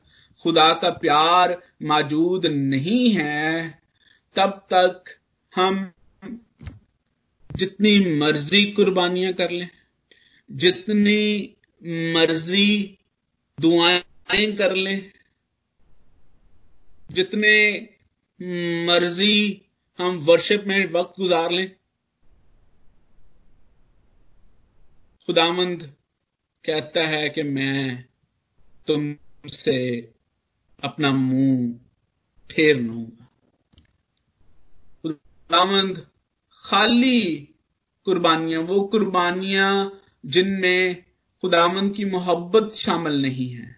खुदा 0.44 0.72
का 0.74 0.90
प्यार 0.90 1.62
मौजूद 1.82 2.46
नहीं 2.46 3.14
है, 3.14 3.80
तब 4.36 4.50
तक 4.72 5.04
हम 5.52 5.92
जितनी 7.50 8.18
मर्ज़ी 8.18 8.64
कुर्बानियाँ 8.72 9.32
कर 9.32 9.50
लें, 9.50 9.68
जितनी 10.50 11.56
मर्ज़ी 12.14 12.98
दुआएँ 13.58 14.52
कर 14.52 14.74
लें, 14.74 15.12
जितने 17.10 17.56
मर्ज़ी 18.86 19.62
हम 19.98 20.16
वर्शिप 20.16 20.64
में 20.66 20.92
वक्त 20.92 21.20
गुजार 21.20 21.50
लें 21.50 21.70
खुदामंद 25.26 25.82
कहता 26.64 27.06
है 27.06 27.28
कि 27.30 27.42
मैं 27.42 28.04
तुमसे 28.86 30.12
अपना 30.84 31.10
मुँह 31.10 31.74
फेर 32.50 32.76
लूँगा। 32.76 33.28
खुदामंद 35.02 36.06
खाली 36.64 37.48
कुर्बानियाँ, 38.04 38.62
वो 38.62 38.80
कुर्बानियाँ 38.80 40.00
जिनमें 40.26 41.04
खुदामंद 41.42 41.94
की 41.94 42.04
मोहब्बत 42.04 42.72
शामिल 42.74 43.22
नहीं 43.22 43.50
है। 43.50 43.76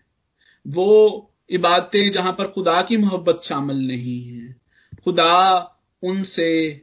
वो 0.68 1.28
इबादतें 1.50 2.12
जहाँ 2.12 2.32
पर 2.32 2.46
खुदा 2.46 2.82
की 2.82 2.96
मोहब्बत 2.96 3.40
शामिल 3.44 3.76
नहीं 3.76 4.28
है। 4.28 4.56
खुदा 5.04 5.58
उनसे 6.02 6.83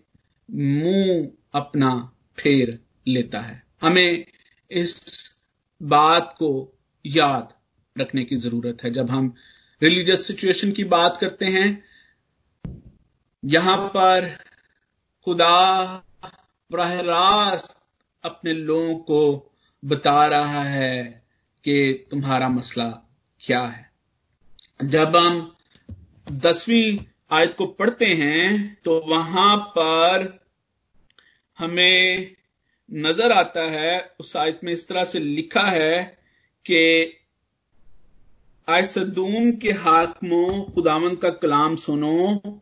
मुँह 0.52 1.32
अपना 1.54 2.14
फेर 2.38 2.80
लेता 3.08 3.40
है। 3.40 3.64
हमें 3.82 4.26
इस 4.72 5.32
बात 5.82 6.36
को 6.40 6.80
याद 7.06 7.54
रखने 7.96 8.24
की 8.24 8.36
ज़रूरत 8.36 8.84
है। 8.84 8.92
जब 8.92 9.10
हम 9.10 9.34
रिलीजियस 9.82 10.28
सिचुएशन 10.28 10.72
की 10.72 10.84
बात 10.84 11.18
करते 11.18 11.46
हैं, 11.46 11.84
यहाँ 13.46 13.78
पर 13.88 14.38
खुदा 15.26 15.86
बरह 16.72 17.00
रास्त 17.00 17.86
अपने 18.24 18.54
लोगों 18.54 18.96
को 18.96 19.52
बता 19.84 20.26
रहा 20.28 20.64
है 20.64 21.24
कि 21.64 22.08
तुम्हारा 22.12 22.50
मसला 22.50 22.90
क्या 23.42 23.62
है। 23.62 23.92
जब 24.84 25.16
हम 25.16 25.56
दसवीं 26.32 27.00
आयत 27.32 27.54
को 27.54 27.66
पढ़ते 27.66 28.06
हैं 28.06 28.78
तो 28.84 29.00
वहाँ 29.08 29.58
पर 29.58 30.46
हमें 31.58 32.36
नज़र 32.90 33.32
आता 33.32 33.62
है, 33.62 34.16
उस 34.20 34.36
आयत 34.38 34.60
में 34.64 34.72
इस 34.74 34.88
तरह 34.88 35.04
से 35.06 35.20
लिखा 35.20 35.64
है 35.64 36.04
कि 36.66 37.16
आय 38.68 38.84
सदूम 38.86 39.52
के 39.52 39.72
हाकमों 39.74 40.64
खुदावन 40.66 41.16
का 41.16 41.30
कलाम 41.30 41.76
सुनो, 41.76 42.62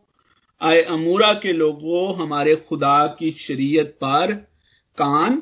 आय 0.61 0.81
अमूरा 0.81 1.33
के 1.33 1.53
लोगों, 1.53 2.15
हमारे 2.15 2.55
खुदा 2.67 3.05
की 3.19 3.31
शरीयत 3.31 3.97
पर 4.03 4.33
कान 4.97 5.41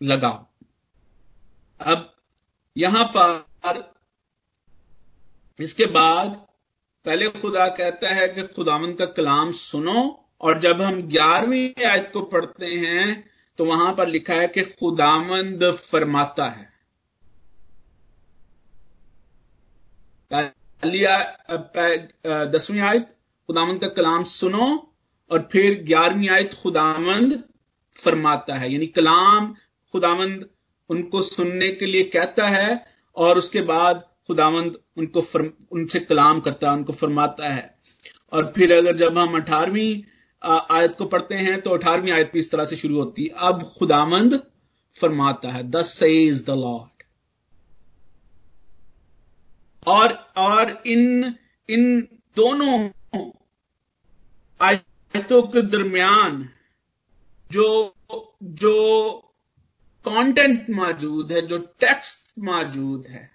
लगाओ। 0.00 0.46
अब 1.80 2.12
यहाँ 2.76 3.04
पर 3.16 3.96
इसके 5.58 5.86
बाद 5.88 6.28
पहले 7.06 7.28
खुदा 7.30 7.66
कहता 7.68 8.14
है 8.14 8.28
कि 8.28 8.42
खुदावन 8.46 8.92
का 8.94 9.06
कलाम 9.06 9.52
सुनो, 9.52 10.24
और 10.40 10.58
जब 10.60 10.82
हम 10.82 11.00
ग्यारहवीं 11.02 11.84
आयत 11.86 12.10
को 12.12 12.22
पढ़ते 12.24 12.66
हैं 12.66 13.24
तो 13.58 13.64
वहाँ 13.64 13.94
पर 13.94 14.08
लिखा 14.08 14.34
है 14.34 14.48
कि 14.48 14.62
खुदामंद 14.62 15.64
फरमाता 15.92 16.44
है। 16.46 16.66
दसवीं 22.46 22.80
आयत, 22.80 23.16
खुदामंद 23.48 23.80
का 23.80 23.88
कलाम 23.88 24.24
सुनो, 24.24 24.66
और 25.30 25.48
फिर 25.52 25.82
ग्यारहवीं 25.84 26.28
आयत 26.28 26.54
खुदामंद 26.54 27.42
फरमाता 27.96 28.54
है। 28.54 28.72
यानी 28.72 28.86
कलाम 28.86 29.54
खुदामंद 29.94 30.48
उनको 30.90 31.22
सुनने 31.22 31.68
के 31.72 31.86
लिए 31.86 32.02
कहता 32.04 32.48
है, 32.48 32.86
और 33.16 33.38
उसके 33.38 33.60
बाद 33.62 34.04
खुदावंद 34.26 34.78
उनको 34.96 35.20
उनसे 35.72 36.00
कलाम 36.00 36.40
करता 36.40 36.70
है, 36.70 36.76
उनको 36.76 36.92
फरमाता 36.92 37.48
है। 37.48 37.78
और 38.32 38.52
फिर 38.56 38.72
अगर 38.76 38.96
जब 38.96 39.18
हम 39.18 39.36
अठारहवीं 39.36 40.02
आयत 40.42 40.94
को 40.98 41.04
पढ़ते 41.06 41.34
हैं 41.34 41.60
तो 41.60 41.70
अठारहवीं 41.70 42.12
आयत 42.12 42.30
भी 42.32 42.38
इस 42.38 42.50
तरह 42.50 42.64
से 42.64 42.76
शुरू 42.76 42.96
होती 42.96 43.24
है। 43.24 43.48
अब 43.48 43.62
खुदामंद 43.78 44.40
फरमाता 45.00 45.52
है 45.52 45.62
दस 45.70 45.92
सेज 45.98 46.44
द 46.46 46.50
लॉर्ड 46.58 47.02
और 49.86 50.12
और 50.36 50.70
इन 50.86 51.34
इन 51.68 52.00
दोनों 52.36 52.78
आयतों 54.60 55.42
के 55.42 55.62
दरमियान 55.62 56.48
जो 57.50 57.94
जो 58.42 58.74
कंटेंट 60.04 60.70
मौजूद 60.70 61.32
है, 61.32 61.46
जो 61.46 61.58
टेक्स्ट 61.80 62.38
मौजूद 62.38 63.06
है, 63.06 63.30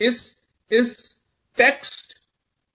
इस 0.00 0.42
इस 0.70 1.16
टेक्स्ट 1.58 2.14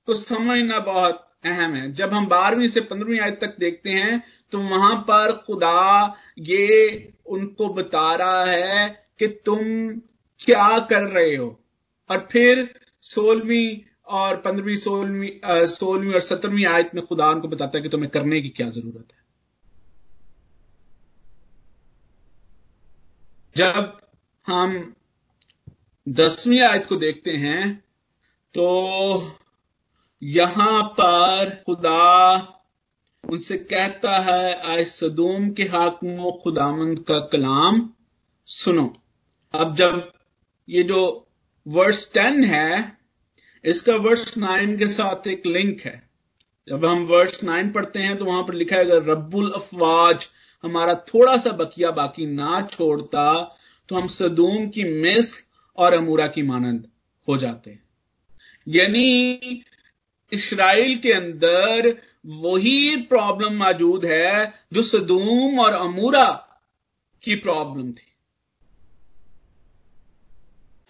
को 0.08 0.16
समझना 0.16 0.80
बहुत 0.82 1.25
अहम 1.46 1.74
है। 1.76 1.92
जब 1.94 2.14
हम 2.14 2.28
बारहवीं 2.28 2.68
से 2.68 2.82
पंद्रहवीं 2.84 3.20
आयत 3.20 3.40
तक 3.42 3.56
देखते 3.60 3.90
हैं 3.92 4.24
तो 4.52 4.60
वहाँ 4.62 4.96
पर 5.08 5.32
खुदा 5.46 6.16
ये 6.40 7.14
उनको 7.28 7.68
बता 7.74 8.14
रहा 8.16 8.44
है 8.46 8.88
कि 9.20 9.28
तुम 9.46 9.60
क्या 10.42 10.78
कर 10.90 11.04
रहे 11.04 11.36
हो। 11.36 11.48
और 12.10 12.28
फिर 12.32 12.68
सोलहवीं 13.04 13.78
और 14.08 14.36
पंद्रहवीं, 14.38 14.76
सोलहवीं 14.78 15.66
सोलहवीं 15.68 16.14
और 16.14 16.22
सत्रहवीं 16.22 16.66
आयत 16.68 16.92
में 16.96 17.06
खुदा 17.06 17.30
उनको 17.30 17.48
बताता 17.48 17.78
है 17.78 17.82
कि 17.84 17.90
तुम्हें 17.90 18.10
करने 18.12 18.42
की 18.42 18.50
क्या 18.50 18.70
ज़रूरत 18.70 19.08
है। 19.12 19.24
जब 23.56 23.98
हम 24.48 24.94
दसवीं 26.08 26.60
आयत 26.62 26.86
को 26.86 26.96
देखते 26.98 27.32
हैं 27.38 27.76
तो 28.56 28.66
यहाँ 30.22 30.82
पर 31.00 31.50
खुदा 31.66 32.36
उनसे 33.30 33.58
कहता 33.58 34.18
है 34.20 34.54
आय 34.72 34.84
सदूम 34.86 35.50
के 35.50 35.64
हाकमों 35.64 36.32
खुदामंद 36.44 37.00
का 37.00 37.20
कलाम 37.32 37.90
सुनो। 38.48 38.94
अब 39.54 39.76
जब 39.76 40.12
ये 40.68 40.84
जो 40.84 41.28
वर्स 41.66 42.12
टेन 42.14 42.44
है, 42.44 42.98
इसका 43.66 43.96
वर्स 44.00 44.38
नाइन 44.38 44.78
के 44.78 44.88
साथ 44.90 45.28
एक 45.28 45.46
लिंक 45.48 45.82
है। 45.82 46.02
जब 46.68 46.86
हम 46.86 47.04
वर्स 47.06 47.44
नाइन 47.44 47.72
पढ़ते 47.72 48.00
हैं 48.00 48.18
तो 48.18 48.26
वहाँ 48.26 48.44
पर 48.44 48.54
लिखा 48.54 48.76
है, 48.76 48.86
अगर 48.86 49.04
रब्बुल 49.04 49.52
अफवाज 49.52 50.28
हमारा 50.64 50.96
थोड़ा 51.08 51.38
सा 51.38 51.52
बकिया 51.54 51.92
बाकी 51.92 52.26
ना 52.26 52.62
छोड़ता 52.72 53.32
तो 53.90 53.96
हम 53.96 54.08
सदूम 54.08 54.68
की 54.70 54.84
मिस 55.02 55.34
और 55.78 55.94
अमूरा 55.94 56.28
की 56.28 56.42
मानंद 56.44 56.88
हो 57.28 57.38
जाते 57.38 57.78
यानी 58.68 59.64
इसराइल 60.32 60.98
के 60.98 61.12
अंदर 61.12 62.02
वही 62.26 62.98
प्रॉब्लम 62.98 63.54
मौजूद 63.54 64.06
है 64.06 64.54
जो 64.74 64.84
सदूम 64.84 65.60
और 65.60 65.74
अमूरा 65.74 66.48
की 67.24 67.36
प्रॉब्लम 67.36 67.92
थी। 67.92 68.12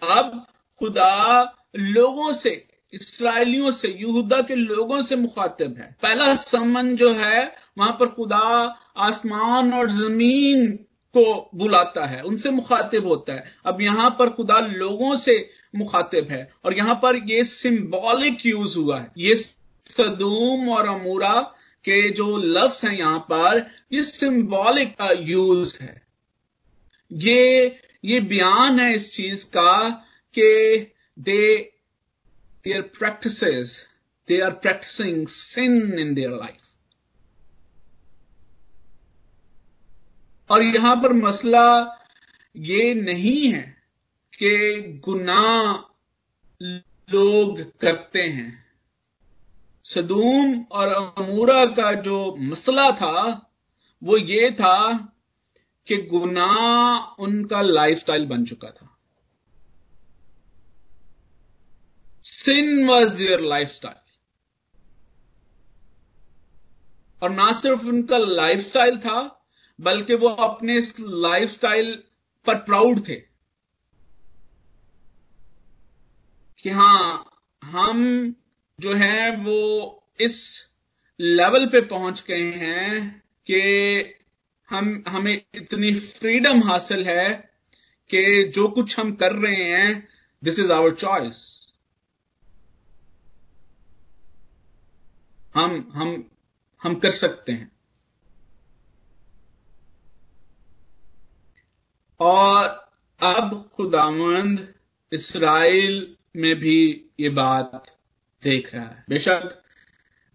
अब 0.02 0.46
खुदा 0.78 1.42
लोगों 1.76 2.32
से, 2.32 2.68
इसराइलियों 2.92 3.70
से, 3.70 3.88
यहूदा 3.88 4.42
के 4.42 4.54
लोगों 4.54 5.02
से 5.02 5.16
मुखातिब 5.16 5.78
है। 5.78 5.96
पहला 6.02 6.34
समन 6.34 6.96
जो 6.96 7.12
है, 7.12 7.56
वहाँ 7.78 7.96
पर 8.00 8.06
खुदा 8.08 8.78
आसमान 8.96 9.74
और 9.74 9.90
ज़मीन 9.90 10.78
को 11.16 11.50
बुलाता 11.54 12.06
है 12.06 12.22
उनसे 12.22 12.50
मुखातिब 12.50 13.06
होता 13.06 13.32
है। 13.32 13.52
अब 13.66 13.80
यहाँ 13.80 14.10
पर 14.18 14.30
खुदा 14.30 14.58
लोगों 14.60 15.14
से 15.16 15.38
मुखातिब 15.76 16.30
है 16.30 16.48
और 16.64 16.76
यहाँ 16.76 16.94
पर 17.02 17.16
ये 17.30 17.44
सिंबॉलिक 17.44 18.46
यूज़ 18.46 18.78
हुआ 18.78 18.98
है। 19.00 19.10
ये 19.18 19.36
सदूम 19.36 20.68
और 20.68 20.88
अमूरा 20.88 21.40
के 21.84 22.08
जो 22.10 22.36
लफ्ज 22.36 22.84
हैं 22.84 22.96
यहाँ 22.98 23.18
पर 23.30 23.66
ये 23.92 24.04
सिंबॉलिक 24.04 24.96
यूज़ 25.20 25.78
है। 25.82 26.02
ये 27.10 27.78
ये 28.04 28.20
बयान 28.20 28.80
है 28.80 28.94
इस 28.94 29.12
चीज़ 29.14 29.44
का 29.46 29.88
कि 30.34 30.92
दे 31.18 31.72
their 32.64 32.82
practices, 32.82 33.72
they 34.28 34.40
are 34.42 34.54
practicing 34.62 35.18
sin 35.28 35.74
in 35.98 36.14
their 36.14 36.30
life. 36.30 36.65
और 40.50 40.62
यहाँ 40.62 40.96
पर 40.96 41.12
मसला 41.12 41.66
ये 42.56 42.94
नहीं 42.94 43.52
है 43.52 43.76
कि 44.32 44.82
गुनाह 45.04 45.72
लोग 47.12 47.60
करते 47.78 48.22
हैं। 48.22 48.66
सदूम 49.84 50.64
और 50.72 50.88
अमूरा 50.88 51.64
का 51.66 51.92
जो 51.92 52.36
मसला 52.36 52.90
था, 52.90 53.50
वो 54.02 54.16
ये 54.16 54.50
था 54.50 54.92
कि 55.86 55.96
गुनाह 55.96 57.22
उनका 57.22 57.60
लाइफस्टाइल 57.60 58.26
बन 58.26 58.44
चुका 58.44 58.70
था। 58.70 58.98
सिन 62.22 62.86
वॉज़ 62.86 63.16
देयर 63.18 63.40
लाइफस्टाइल 63.40 64.04
और 67.22 67.30
ना 67.30 67.52
सिर्फ़ 67.52 67.86
उनका 67.86 68.18
लाइफस्टाइल 68.18 68.98
था 68.98 69.32
बल्कि 69.80 70.14
वो 70.14 70.28
अपने 70.28 70.80
लाइफस्टाइल 71.00 72.02
पर 72.46 72.54
प्राउड 72.54 73.08
थे। 73.08 73.14
कि 76.58 76.70
हाँ, 76.70 77.30
हम 77.64 78.30
जो 78.80 78.94
है, 78.94 79.36
वो 79.36 80.02
इस 80.20 80.66
लेवल 81.20 81.66
पे 81.66 81.80
पहुँच 81.80 82.24
गए 82.28 82.52
हैं 82.52 83.22
कि 83.46 83.60
हम, 84.70 85.04
हमें 85.08 85.42
इतनी 85.54 85.94
फ्रीडम 85.94 86.62
हासिल 86.62 87.08
है 87.08 87.50
कि 88.10 88.44
जो 88.44 88.68
कुछ 88.68 88.98
हम 88.98 89.14
कर 89.14 89.32
रहे 89.32 89.70
हैं 89.70 90.08
दिस 90.44 90.58
इज़ 90.58 90.72
आवर 90.72 90.94
चॉइस 90.94 91.68
हम 95.54 95.92
हम 95.94 96.30
हम 96.82 96.94
कर 96.94 97.10
सकते 97.10 97.52
हैं। 97.52 97.75
और 102.20 102.64
अब 103.20 103.70
खुदामंद 103.76 104.68
इसराइल 105.12 106.16
में 106.36 106.54
भी 106.56 107.06
ये 107.20 107.28
बात 107.28 107.82
देख 108.42 108.74
रहा 108.74 108.84
है। 108.84 109.04
बेशक 109.08 109.62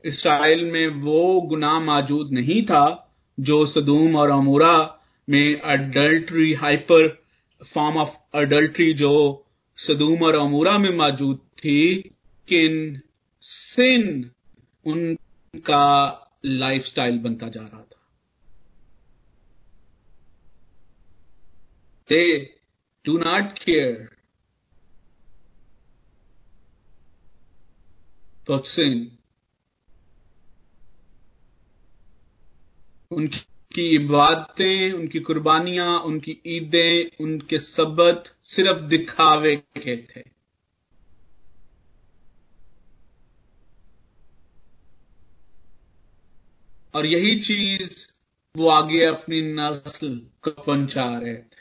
इसराइल 0.05 0.65
में 0.65 0.87
वो 0.87 1.41
गुनाह 1.41 1.79
मौजूद 1.79 2.31
नहीं 2.31 2.63
था 2.65 3.13
जो 3.39 3.65
सदूम 3.65 4.15
और 4.15 4.29
अमूरा 4.29 4.99
में 5.29 5.61
adultery 5.61 6.53
hyper 6.53 7.23
form 7.73 7.97
of 7.97 8.15
adultery 8.33 8.93
जो 8.93 9.45
सदूम 9.77 10.23
और 10.23 10.35
अमूरा 10.35 10.77
में 10.77 10.97
मौजूद 10.97 11.37
थी, 11.37 11.97
किन 12.47 13.01
सिन 13.41 14.31
उनका 14.85 16.17
लाइफस्टाइल 16.45 17.17
बनता 17.19 17.47
जा 17.47 17.61
रहा 17.61 17.81
था। 17.81 17.90
दे 22.11 22.23
डू 23.05 23.17
नॉट 23.17 23.57
केयर 23.59 24.09
तो 28.47 28.57
सिन 28.65 29.11
उनकी 33.11 33.85
इबादतें 33.95 34.91
उनकी 34.91 35.19
कुर्बानियाँ, 35.19 35.99
उनकी 35.99 36.37
ईदें, 36.47 37.23
उनके 37.23 37.59
सबत 37.59 38.35
सिर्फ़ 38.45 38.79
दिखावे 38.79 39.55
के 39.55 39.95
थे। 40.07 40.23
और 46.93 47.05
यही 47.05 47.39
चीज़ 47.39 48.07
वो 48.55 48.67
आगे 48.69 49.03
अपनी 49.05 49.41
नस्ल 49.41 50.15
को 50.43 50.51
पहुँचा 50.51 51.05
रहे 51.19 51.35
थे। 51.35 51.60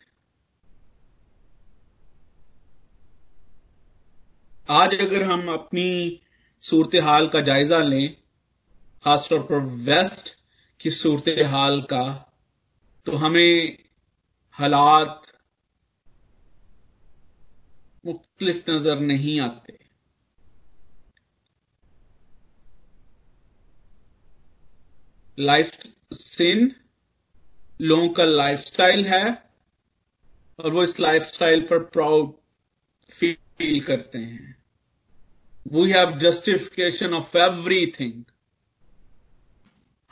आज 4.70 4.94
अगर 4.94 5.22
हम 5.22 5.48
अपनी 5.52 6.20
सूरत 6.62 6.94
हाल 6.94 7.28
का 7.28 7.40
जायजा 7.40 7.78
लें 7.78 8.16
खासतौर 9.04 9.42
पर 9.42 9.58
वेस्ट 9.86 10.28
की 10.80 10.90
सूरत 10.90 11.28
हाल 11.46 11.80
का 11.82 12.02
तो 13.06 13.16
हमें 13.16 13.78
हालात 14.52 15.22
मुख्तलिफ़ 18.06 18.70
नज़र 18.70 19.00
नहीं 19.00 19.40
आते। 19.40 19.78
लाइफ 25.38 25.72
सिन, 26.12 26.74
लोगों 27.80 28.08
का 28.08 28.24
लाइफस्टाइल 28.24 29.04
है, 29.06 29.42
और 30.58 30.72
वो 30.72 30.82
इस 30.82 31.00
लाइफस्टाइल 31.00 31.60
पर 31.60 31.78
प्राउड 31.78 32.32
फील 33.12 33.80
करते 33.80 34.18
हैं। 34.18 34.59
We 35.70 35.90
have 35.90 36.18
justification 36.18 37.14
of 37.14 37.36
everything 37.38 38.22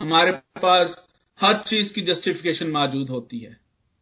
हमारे 0.00 0.32
पास 0.62 0.96
हर 1.38 1.62
चीज़ 1.62 1.92
की 1.94 2.02
जस्टिफिकेशन 2.02 2.70
मौजूद 2.70 3.10
होती 3.10 3.38
है। 3.38 3.56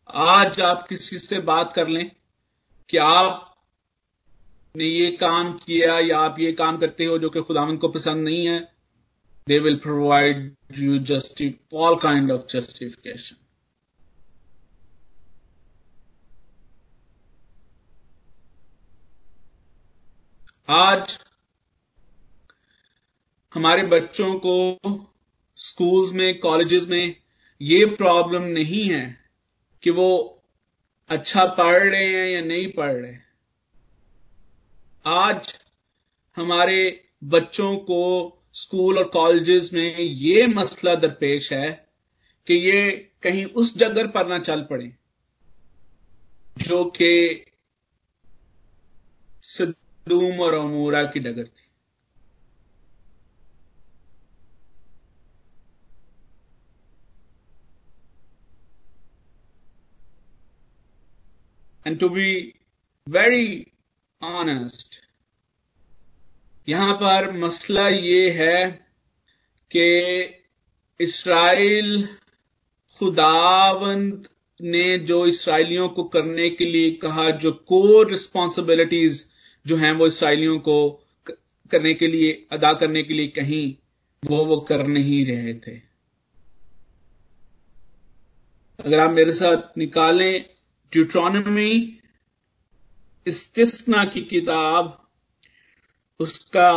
आज 0.09 0.61
आप 0.61 0.87
किसी 0.89 1.19
से 1.19 1.41
बात 1.41 1.73
कर 1.73 1.89
लें 1.89 2.11
कि 2.89 2.97
आप 2.97 3.43
ने 4.77 4.85
ये 4.85 5.11
काम 5.17 5.53
किया 5.59 5.99
या 5.99 6.19
आप 6.19 6.39
ये 6.41 6.53
काम 6.53 6.77
करते 6.79 7.05
हो 7.05 7.19
जो 7.19 7.31
कि 7.31 7.43
खुदावन 7.43 7.77
को 7.77 7.89
पसंद 7.89 8.25
नहीं 8.25 8.47
है 8.47 8.59
they 9.47 9.59
will 9.59 9.77
provide 9.77 10.55
you 10.79 10.99
just 10.99 11.43
all 11.75 11.99
kind 11.99 12.33
of 12.33 12.43
justification 12.53 13.37
आज 20.69 21.19
हमारे 23.55 23.83
बच्चों 23.83 24.35
को 24.39 24.55
स्कूल्स 25.59 26.13
में, 26.13 26.39
कॉलेजेस 26.39 26.89
में 26.89 27.17
ये 27.61 27.85
प्रॉब्लम 27.87 28.43
नहीं 28.43 28.85
है 28.85 29.05
कि 29.83 29.91
वो 29.91 30.09
अच्छा 31.11 31.45
पढ़ 31.55 31.83
रहे 31.83 32.05
हैं 32.07 32.29
या 32.29 32.41
नहीं 32.41 32.73
पढ़ 32.73 32.93
रहे। 32.93 33.17
आज 35.05 35.55
हमारे 36.37 36.79
बच्चों 37.25 37.77
को 37.77 38.03
स्कूल 38.55 38.99
और 38.99 39.09
कॉलेजेस 39.09 39.73
में 39.75 39.99
ये 39.99 40.47
मसला 40.47 40.95
दरपेश 40.95 41.53
है 41.53 41.71
कि 42.47 42.55
ये 42.55 42.91
कहीं 43.23 43.45
उस 43.45 43.77
जगह 43.79 44.07
पर 44.07 44.27
ना 44.27 44.39
चल 44.39 44.63
पड़े, 44.63 44.93
जो 46.59 46.85
कि 46.91 47.45
सदूम 49.43 50.41
और 50.41 50.55
अमूरा 50.55 51.03
की 51.05 51.21
डगर 51.21 51.45
थी। 51.45 51.69
And 61.87 62.01
to 62.01 62.09
be 62.11 62.55
very 63.09 63.73
honest, 64.23 65.03
यहाँ 66.69 66.95
पर 66.95 67.33
मसला 67.33 67.89
ये 67.89 68.31
है 68.31 68.71
कि 69.71 70.21
इसराइल 71.01 72.09
खुदावंद 72.99 74.29
ने 74.63 74.99
जो 74.99 75.27
इसराइलियों 75.27 75.89
को 75.89 76.05
करने 76.05 76.51
के 76.51 76.65
लिए 76.65 76.91
कहा, 76.91 77.31
जो 77.31 77.53
कोर 77.53 78.11
रिस्पॉन्सिबिलिटीज 78.11 79.31
जो 79.67 79.77
हैं 79.77 79.93
वो 79.93 80.07
इसराइलियों 80.07 80.59
को, 80.59 81.05
करने 81.71 81.95
के 81.95 82.07
लिए, 82.07 82.47
अदा 82.53 82.73
करने 82.73 83.03
के 83.03 83.15
लिए 83.15 83.27
कहीं, 83.27 83.77
वो 84.31 84.45
वो 84.45 84.57
कर 84.61 84.87
नहीं 84.87 85.27
रहे 85.27 85.55
थे। 85.55 85.77
अगर 88.85 89.01
आप 89.01 89.11
मेरे 89.11 89.33
साथ 89.33 89.79
निकालें 89.79 90.56
ड्यूट्रॉनमी 90.93 91.99
इस्तिस्ना 93.27 94.05
की 94.05 94.21
किताब, 94.23 95.09
उसका 96.21 96.71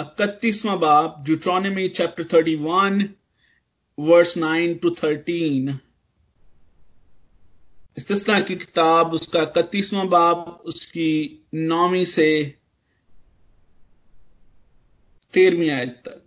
इकतीसवां 0.00 0.78
बाब 0.80 1.22
Deuteronomy 1.24 1.88
chapter 1.88 2.24
thirty 2.24 2.54
one 2.56 3.08
verse 3.98 4.36
nine 4.36 4.74
to 4.74 4.90
thirteen 4.90 5.78
इस्तिस्ना 7.96 8.40
की 8.40 8.54
किताब, 8.56 9.12
उसका 9.12 9.42
इकतीसवां 9.42 10.08
बाब, 10.08 10.38
उसकी 10.64 11.46
नौवीं 11.54 12.04
से 12.04 12.28
तेरहवीं 15.34 15.70
आयत 15.70 16.02
तक। 16.04 16.23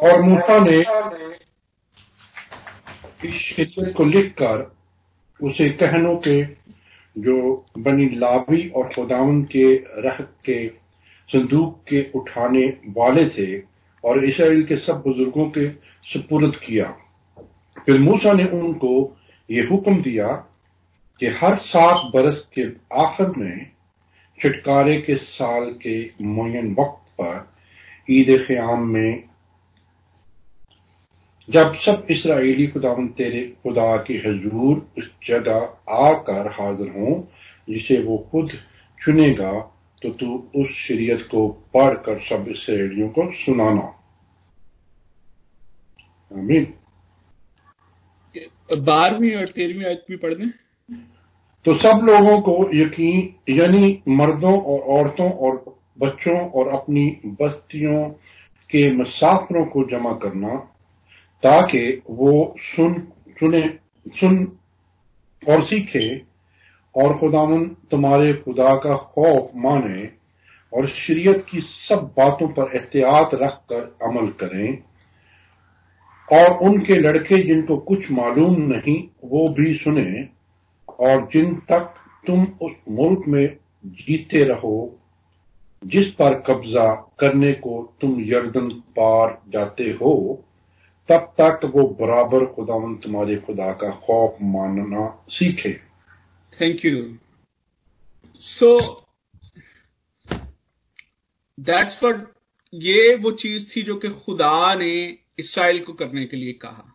और 0.00 0.22
मूसा 0.22 0.58
ने 0.58 0.80
इस 3.28 3.34
शिद्दत 3.34 3.94
को 3.96 4.04
लिखकर 4.04 4.76
उसे 5.42 5.70
कहनों 5.70 6.16
के 6.16 6.42
जो 7.18 7.66
बनी 7.78 8.08
लावी 8.16 8.68
और 8.68 8.92
खुदावन 8.94 9.42
के 9.42 9.74
रह 9.76 10.16
के, 10.20 10.68
संदूक 11.32 11.84
के 11.88 12.06
उठाने 12.14 12.66
वाले 12.88 13.28
थे 13.28 13.62
और 14.04 14.24
इसराइल 14.24 14.64
के 14.64 14.76
सब 14.76 15.02
बुज़ुर्गों 15.06 15.50
के 15.50 15.70
सुपुर्द 16.12 16.56
किया। 16.56 16.96
फिर 17.86 18.00
मूसा 18.00 18.32
ने 18.32 18.44
उनको 18.44 19.16
ये 19.50 19.62
हुक्म 19.62 20.02
दिया 20.02 20.28
कि 21.20 21.26
हर 21.26 21.56
सात 21.56 22.12
बरस 22.14 22.48
के 22.58 22.62
आखिर 23.02 23.26
में 23.26 23.70
छुटकारे 24.42 25.00
के 25.00 25.16
साल 25.16 25.64
के 25.86 26.10
मुन 26.22 26.76
वक्त 26.78 27.12
पर 27.20 27.55
ईद 28.10 28.46
क़याम 28.48 28.88
में 28.88 29.28
जब 31.50 31.74
सब 31.74 32.06
इसराइली 32.10 32.66
खुदावन 32.66 33.08
तेरे 33.08 33.40
खुदा 33.62 33.96
की 33.96 34.16
हजूर 34.18 34.88
उस 34.98 35.12
जगह 35.26 35.76
आकर 35.88 36.48
हाजिर 36.48 36.88
हों 36.88 37.20
जिसे 37.70 38.02
वो 38.02 38.18
खुद 38.30 38.50
चुनेगा 39.02 39.52
तो 40.02 40.10
तू 40.10 40.48
उस 40.56 40.70
शरीयत 40.70 41.28
को 41.30 41.48
पढ़कर 41.48 42.20
सब 42.20 42.44
इसराइलियों 42.48 43.08
को 43.08 43.30
सुनाना। 43.32 43.92
आमीन। 46.32 46.74
बारहवीं 48.78 49.34
और 49.34 49.48
तेरहवीं 49.48 49.84
आयत 49.84 50.04
भी 50.08 50.16
पढ़ 50.16 50.34
दें। 50.34 50.50
तो 51.64 51.76
सब 51.76 52.00
लोगों 52.04 52.40
को 52.40 52.70
यकीन 52.74 53.34
यानी 53.52 54.02
मर्दों 54.08 54.60
और 54.62 54.80
औरतों 54.98 55.30
और 55.32 55.76
बच्चों 55.98 56.50
और 56.50 56.68
अपनी 56.68 57.20
बस्तियों 57.26 58.08
के 58.70 58.92
मुसाफरों 58.92 59.64
को 59.64 59.84
जमा 59.90 60.12
करना, 60.12 60.54
ताकि 61.42 62.02
वो 62.10 62.54
सुन, 62.58 62.94
सुने, 63.40 63.78
सुन 64.08 64.58
और 65.48 65.64
सीखे, 65.64 66.22
और 66.96 67.18
खुदावन 67.18 67.68
तुम्हारे 67.90 68.32
खुदा 68.34 68.74
का 68.74 68.96
खौफ 68.96 69.50
माने 69.56 70.10
और 70.74 70.86
शरीयत 70.86 71.46
की 71.50 71.60
सब 71.60 72.14
बातों 72.16 72.48
पर 72.48 72.70
एहतियात 72.74 73.30
रखकर 73.34 73.96
अमल 74.02 74.26
करें। 74.26 74.78
और 76.32 76.58
उनके 76.58 76.94
लड़के 76.94 77.42
जिनको 77.42 77.76
कुछ 77.76 78.12
मालूम 78.12 78.60
नहीं, 78.60 79.08
वो 79.24 79.54
भी 79.54 79.74
सुने, 79.74 80.28
और 81.00 81.28
जिन 81.32 81.54
तक 81.54 81.94
तुम 82.26 82.46
उस 82.62 82.72
मुल्क 82.88 83.24
में 83.28 83.56
जीते 83.86 84.44
रहो 84.44 84.98
जिस 85.86 86.06
पर 86.12 86.40
कब्जा 86.40 86.94
करने 86.94 87.52
को 87.52 87.94
तुम 88.00 88.20
यर्दन 88.20 88.68
पार 88.70 89.42
जाते 89.48 89.84
हो, 89.84 90.44
तब 91.08 91.34
तक 91.40 91.60
वो 91.64 91.88
बराबर 92.00 92.46
खुदावन 92.46 92.96
तुम्हारे 92.96 93.36
खुदा 93.36 93.72
का 93.72 93.90
खौफ 93.90 94.38
मानना 94.42 95.24
सीखे। 95.30 95.72
Thank 96.60 96.84
you 96.84 97.18
so 98.40 99.02
that's 101.60 102.00
what, 102.04 102.20
ये 102.74 103.16
वो 103.16 103.30
चीज़ 103.32 103.76
थी 103.76 103.82
जो 103.82 103.96
कि 103.96 104.08
खुदा 104.08 104.74
ने 104.74 105.18
इसराइल 105.38 105.80
को 105.80 105.92
करने 105.92 106.26
के 106.26 106.36
लिए 106.36 106.52
कहा। 106.52 106.92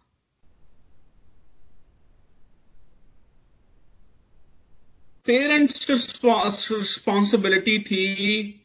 पेरेंट्स 5.26 5.90
रिस्पॉन्सिबिलिटी 5.90 7.80
थी 7.80 8.58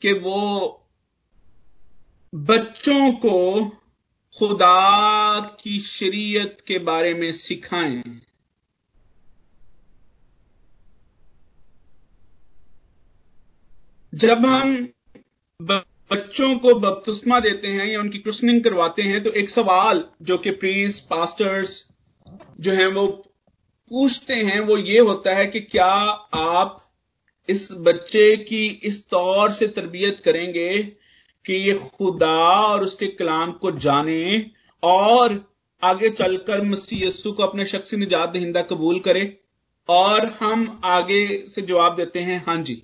कि 0.00 0.12
वो 0.12 0.74
बच्चों 2.34 3.12
को 3.12 3.64
खुदा 4.38 5.40
की 5.40 5.80
शरीयत 5.80 6.58
के 6.66 6.78
बारे 6.78 7.14
में 7.14 7.32
सिखाएँ। 7.32 8.02
जब 14.14 14.46
हम 14.46 14.88
बच्चों 15.62 16.58
को 16.58 16.74
बपतिस्मा 16.74 17.40
देते 17.40 17.68
हैं 17.68 17.86
या 17.86 18.00
उनकी 18.00 18.18
क्रिस्टनिंग 18.18 18.64
करवाते 18.64 19.02
हैं 19.02 19.22
तो 19.22 19.30
एक 19.30 19.50
सवाल 19.50 20.04
जो 20.22 20.38
कि 20.38 20.50
प्रीस 20.50 21.00
पास्टर्स 21.00 21.88
जो 22.60 22.72
हैं, 22.72 22.86
वो 22.86 23.06
पूछते 23.90 24.34
हैं, 24.34 24.60
वो 24.60 24.76
ये 24.76 24.98
होता 24.98 25.34
है 25.34 25.46
कि 25.46 25.60
क्या 25.60 25.92
आप 26.34 26.87
इस 27.48 27.68
बच्चे 27.72 28.36
की 28.36 28.66
इस 28.66 29.08
तौर 29.08 29.50
से 29.50 29.66
तरबियत 29.66 30.20
करेंगे 30.20 30.82
कि 31.46 31.54
ये 31.54 31.74
खुदा 31.74 32.50
और 32.50 32.82
उसके 32.82 33.06
कलाम 33.06 33.52
को 33.52 33.70
जाने 33.70 34.50
और 34.82 35.52
आगे 35.82 36.10
चलकर 36.10 36.62
मसीह 36.62 37.06
यस्सु 37.06 37.32
को 37.32 37.42
अपने 37.42 37.64
शख्सी 37.64 37.96
निजात 37.96 38.28
दहिंदा 38.28 38.62
कबूल 38.62 39.00
करे। 39.00 39.40
और 39.88 40.26
हम 40.26 40.80
आगे 40.84 41.46
से 41.46 41.62
जवाब 41.62 41.96
देते 41.96 42.18
हैं, 42.18 42.44
हाँ 42.46 42.62
जी। 42.62 42.82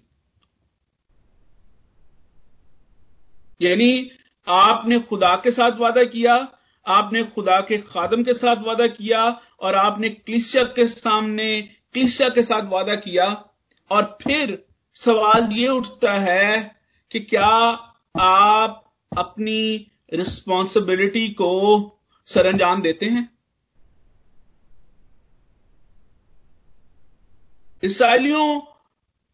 यानी 3.63 4.11
आपने 4.49 4.99
खुदा 5.01 5.37
के 5.37 5.51
साथ 5.51 5.73
वादा 5.79 6.05
किया, 6.05 6.59
आपने 6.87 7.23
खुदा 7.25 7.61
के 7.61 7.79
खादम 7.79 8.23
के 8.23 8.35
साथ 8.35 8.57
वादा 8.57 8.87
किया, 8.87 9.41
और 9.61 9.75
आपने 9.75 10.09
क्लिसिया 10.09 10.65
के 10.65 10.87
सामने, 10.87 11.63
क्लिसिया 11.93 12.29
के 12.29 12.43
साथ 12.43 12.63
वादा 12.65 12.95
किया 12.95 13.51
और 13.91 14.19
फिर 14.23 14.65
सवाल 14.95 15.49
ये 15.53 15.69
उठता 15.69 16.13
है 16.13 16.77
कि 17.11 17.21
क्या 17.21 17.47
आप 18.21 18.95
अपनी 19.19 19.91
रिस्पॉन्सिबिलिटी 20.13 21.29
को 21.29 21.91
सरंजाम 22.27 22.83
देते 22.83 23.07
हैं? 23.07 23.35
इसराइलियों 27.83 28.61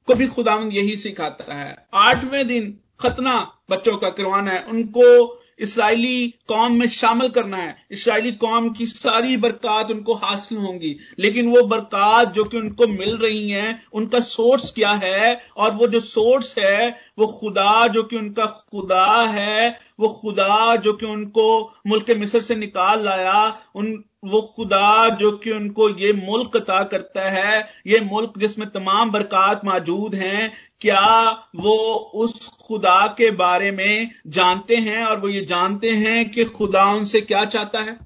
को 0.06 0.14
भी 0.14 0.26
खुदावंद 0.26 0.72
यही 0.72 0.96
सिखाता 0.96 1.54
है। 1.54 1.86
आठवें 1.94 2.48
दिन 2.48 2.80
खतना 3.00 3.58
बच्चों 3.70 3.96
का 3.96 4.10
करवाना 4.10 4.50
है। 4.50 4.64
उनको 4.64 5.39
इसराइली 5.60 6.34
कौम 6.48 6.72
में 6.72 6.88
शामिल 6.88 7.28
करना 7.28 7.56
है। 7.56 7.86
इसराइली 7.90 8.32
कौम 8.32 8.70
की 8.70 8.86
सारी 8.86 9.36
बरकत 9.36 9.86
उनको 9.90 10.14
हासिल 10.14 10.58
होंगी। 10.58 10.96
लेकिन 11.18 11.48
वो 11.48 11.62
बरकत 11.62 12.32
जो 12.34 12.44
कि 12.44 12.56
उनको 12.56 12.86
मिल 12.86 13.16
रही 13.16 13.50
है, 13.50 13.82
उनका 13.92 14.20
सोर्स 14.20 14.72
क्या 14.72 14.90
है? 14.90 15.44
और 15.56 15.70
वो 15.70 15.86
जो 15.86 16.00
सोर्स 16.00 16.58
है, 16.58 16.98
वो 17.18 17.26
खुदा 17.26 17.86
जो 17.86 18.02
कि 18.02 18.16
उनका 18.16 18.46
खुदा 18.46 19.22
है, 19.22 19.80
वो 20.00 20.08
खुदा 20.08 20.76
जो 20.76 20.92
कि 20.92 21.06
उनको 21.06 21.74
मुल्क 21.86 22.10
मिस्र 22.10 22.40
से 22.40 22.54
निकाल 22.54 23.04
लाया, 23.04 23.60
उन 23.74 24.04
वो 24.24 24.42
खुदा 24.56 25.08
जो 25.08 25.32
कि 25.32 25.50
उनको 25.50 25.88
ये 25.88 26.12
मुल्क 26.12 26.56
अता 26.56 26.84
करता 26.84 27.30
है, 27.30 27.68
ये 27.86 28.00
मुल्क 28.00 28.32
जिसमें 28.38 28.70
तमाम 28.70 29.10
बरकत 29.10 29.60
मौजूद 29.64 30.14
हैं, 30.14 30.52
क्या 30.80 31.30
वो 31.56 31.94
उस 31.94 32.48
खुदा 32.48 33.06
के 33.06 33.30
बारे 33.30 33.70
में 33.70 34.10
जानते 34.26 34.76
हैं 34.76 35.04
और 35.04 35.20
वो 35.20 35.28
ये 35.28 35.44
जानते 35.44 35.90
हैं 35.90 36.30
कि 36.30 36.44
खुदा 36.44 36.84
उनसे 36.84 37.20
क्या 37.20 37.44
चाहता 37.44 37.80
है? 37.80 37.98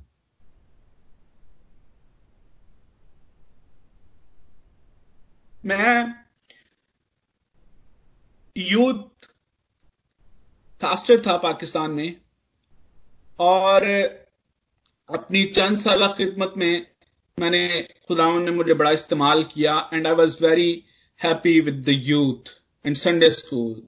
मैं 5.64 6.14
यूथ 8.56 9.26
फास्टर 10.82 11.20
था 11.20 11.36
पाकिस्तान 11.36 11.90
में 11.90 12.16
और 13.38 13.84
अपनी 15.10 15.44
चंद 15.44 15.78
साल 15.78 16.06
खिदमत 16.08 16.54
में 16.56 16.86
मैंने 17.40 17.88
खुदावन 18.08 18.42
ने 18.42 18.50
मुझे 18.50 18.74
बड़ा 18.74 18.90
इस्तेमाल 18.90 19.44
किया 19.44 19.90
and 19.94 20.06
I 20.06 20.12
was 20.12 20.36
very 20.44 20.84
happy 21.20 21.60
with 21.60 21.74
the 21.74 21.88
youth 21.88 22.52
in 22.86 22.94
Sunday 22.94 23.30
school 23.30 23.82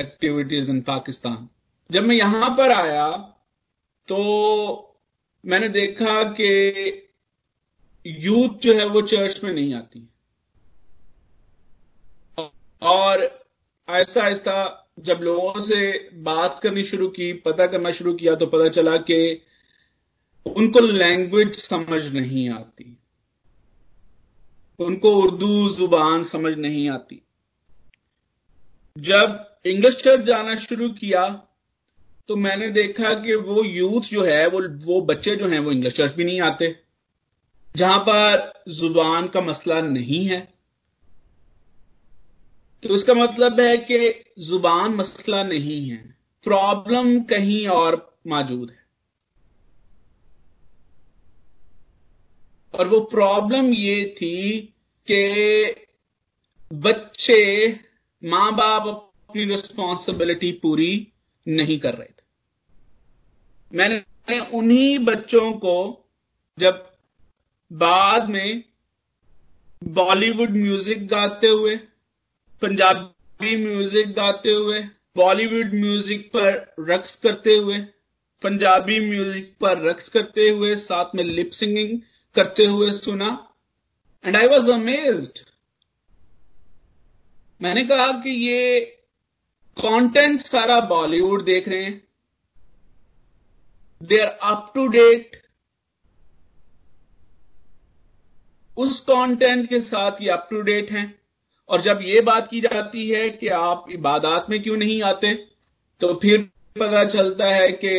activities 0.00 0.70
in 0.70 0.80
Pakistan 0.80 1.48
जब 1.92 2.04
मैं 2.04 2.16
यहाँ 2.16 2.50
पर 2.50 2.72
आया 2.72 3.16
तो 4.08 4.18
मैंने 5.46 5.68
देखा 5.68 6.22
कि 6.22 6.50
यूथ 8.06 8.48
जो 8.62 8.74
है 8.74 8.84
वो 8.84 9.02
चर्च 9.02 9.44
में 9.44 9.52
नहीं 9.52 9.74
आती 9.74 10.08
और 12.82 13.46
आहिस्ता 13.88 14.22
आहिस्ता 14.22 14.84
जब 15.00 15.18
लोगों 15.22 15.60
से 15.60 16.08
बात 16.14 16.60
करनी 16.62 16.84
शुरू 16.84 17.08
की, 17.08 17.32
पता 17.32 17.66
करना 17.66 17.90
शुरू 17.90 18.14
किया 18.14 18.34
तो 18.34 18.46
पता 18.46 18.68
चला 18.68 18.96
कि 18.96 19.42
उनको 20.48 20.80
लैंग्वेज 20.80 21.54
समझ 21.54 22.12
नहीं 22.12 22.50
आती। 22.50 22.98
उनको 24.78 25.10
उर्दू 25.22 25.68
ज़ुबान 25.68 26.22
समझ 26.22 26.56
नहीं 26.58 26.90
आती। 26.90 27.22
जब 28.98 29.56
इंग्लिश 29.66 29.96
चर्च 29.96 30.24
जाना 30.24 30.54
शुरू 30.56 30.88
किया 30.88 31.44
तो 32.28 32.36
मैंने 32.36 32.68
देखा 32.68 33.14
कि 33.14 33.34
वो 33.34 33.64
यूथ 33.64 34.00
जो 34.00 34.24
है, 34.24 34.48
वो 34.48 34.60
वो 34.86 35.00
बच्चे 35.00 35.36
जो 35.36 35.48
हैं, 35.48 35.58
वो 35.60 35.72
इंग्लिश 35.72 35.94
चर्च 35.94 36.14
भी 36.14 36.24
नहीं 36.24 36.40
आते। 36.40 36.76
जहाँ 37.76 37.98
पर 37.98 38.62
ज़ुबान 38.68 39.28
का 39.28 39.40
मसला 39.40 39.80
नहीं 39.80 40.26
है। 40.26 40.48
तो 42.82 42.94
इसका 42.94 43.14
मतलब 43.14 43.60
है 43.60 43.76
कि 43.76 44.24
ज़ुबान 44.38 44.94
मसला 44.94 45.42
नहीं 45.42 45.90
है। 45.90 46.16
प्रॉब्लम 46.44 47.20
कहीं 47.20 47.68
और 47.68 48.18
मौजूद 48.26 48.70
है। 48.70 48.87
और 52.78 52.88
वो 52.88 53.00
प्रॉब्लम 53.10 53.72
ये 53.74 54.04
थी 54.16 54.60
कि 55.08 55.74
बच्चे 56.76 57.40
माँ 58.22 58.52
बाप 58.56 58.86
अपनी 58.88 59.44
रिस्पॉन्सिबिलिटी 59.44 60.52
पूरी 60.62 60.92
नहीं 61.46 61.78
कर 61.80 61.94
रहे 61.94 62.08
थे। 62.08 63.76
मैंने 63.76 64.38
उन्हीं 64.54 64.98
बच्चों 65.04 65.52
को 65.54 65.76
जब 66.58 66.84
बाद 67.70 68.28
में 68.28 68.62
बॉलीवुड 69.82 70.50
म्यूज़िक 70.52 71.06
गाते 71.08 71.48
हुए, 71.48 71.76
पंजाबी 72.62 73.56
म्यूज़िक 73.56 74.12
गाते 74.12 74.52
हुए 74.52 74.80
बॉलीवुड 75.16 75.74
म्यूज़िक 75.74 76.30
पर 76.34 76.74
रक्स 76.88 77.16
करते 77.16 77.56
हुए, 77.56 77.78
पंजाबी 78.42 78.98
म्यूज़िक 79.00 79.52
पर 79.60 79.82
रक्स 79.82 80.08
करते 80.08 80.48
हुए, 80.48 80.74
साथ 80.76 81.14
में 81.14 81.24
लिप 81.24 81.50
सिंगिंग 81.52 82.00
करते 82.38 82.64
हुए 82.66 82.92
सुना 82.92 83.28
एंड 84.24 84.36
आई 84.36 84.46
वॉज़ 84.46 84.70
अमेज्ड 84.72 85.38
मैंने 87.60 87.84
कहा 87.84 88.06
कि 88.22 88.30
ये 88.46 88.80
कंटेंट 89.76 90.40
सारा 90.42 90.80
बॉलीवुड 90.86 91.44
देख 91.44 91.68
रहे 91.68 91.84
हैं। 91.84 92.08
They 94.00 94.18
are 94.20 94.28
up 94.46 94.72
to 94.74 94.86
date 94.88 95.36
उस 98.76 99.00
कंटेंट 99.00 99.68
के 99.68 99.80
साथ 99.82 100.20
ये 100.22 100.28
अप 100.30 100.46
टू 100.50 100.60
डेट 100.62 100.90
हैं। 100.90 101.06
और 101.68 101.80
जब 101.82 102.00
ये 102.02 102.20
बात 102.20 102.48
की 102.48 102.60
जाती 102.60 103.08
है 103.10 103.28
कि 103.30 103.48
आप 103.54 103.86
इबादत 103.90 104.46
में 104.50 104.62
क्यों 104.62 104.76
नहीं 104.76 105.02
आते 105.02 105.34
तो 106.00 106.12
फिर 106.14 106.40
पता 106.76 107.04
चलता 107.06 107.46
है 107.46 107.68
कि 107.74 107.94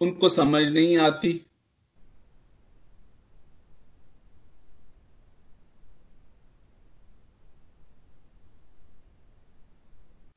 उनको 0.00 0.28
समझ 0.28 0.62
नहीं 0.68 0.96
आती। 0.98 1.32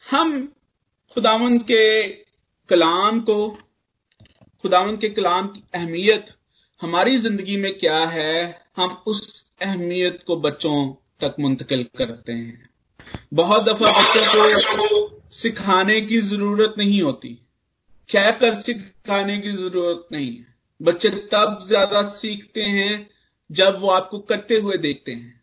हम 0.06 0.32
खुदावंद 1.16 1.62
के 1.62 2.08
कलाम 2.70 3.20
को 3.20 3.36
खुदावंद 4.64 5.00
के 5.02 5.10
कलाम 5.10 5.48
की 5.48 5.64
अहमियत 5.76 6.26
हमारी 6.82 7.18
ज़िंदगी 7.18 7.58
में 7.58 7.78
क्या 7.80 7.98
है, 7.98 8.62
हम 8.78 9.04
उस 9.08 9.46
अहमियत 9.62 10.24
को 10.28 10.36
बच्चों 10.36 10.94
तक 11.20 11.36
मुंतकिल 11.40 11.84
करते 11.98 12.32
हैं। 12.32 12.70
बहुत 13.34 13.64
दफ़ा 13.64 13.92
बच्चों 13.92 14.78
को 14.78 15.22
सिखाने 15.32 16.00
की 16.02 16.22
ज़रूरत 16.22 16.76
नहीं 16.78 17.02
होती। 17.02 17.38
क्या 18.10 18.30
कर 18.32 18.62
सिखाने 18.62 19.38
की 19.42 19.52
ज़रूरत 19.52 20.08
नहीं 20.12 20.32
है। 20.38 20.46
बच्चे 20.82 21.10
तब 21.34 21.60
ज़्यादा 21.68 22.02
सीखते 22.10 22.64
हैं 22.64 23.10
जब 23.50 23.80
वो 23.82 23.90
आपको 23.90 24.20
करते 24.20 24.58
हुए 24.58 24.78
देखते 24.78 25.12
हैं। 25.12 25.42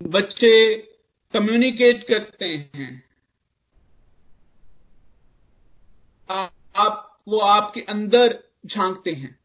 बच्चे 0.00 0.52
कम्युनिकेट 1.32 2.06
करते 2.06 2.70
हैं। 2.76 3.04
आप 6.76 7.20
वो 7.28 7.38
आपके 7.38 7.80
अंदर 7.80 8.44
झांकते 8.66 9.12
हैं। 9.12 9.38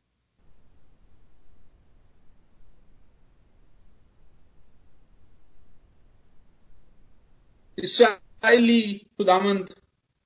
इसराइली 7.79 8.93
खुदामंद 9.17 9.75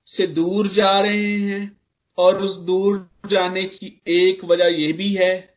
से 0.08 0.28
दूर 0.28 0.68
जा 0.68 1.00
रहे 1.00 1.38
हैं 1.38 1.78
और 2.18 2.42
उस 2.42 2.56
दूर 2.58 3.10
जाने 3.26 3.64
की 3.64 4.02
एक 4.08 4.46
वजह 4.46 4.66
यह 4.66 4.94
भी 4.94 5.14
है 5.16 5.56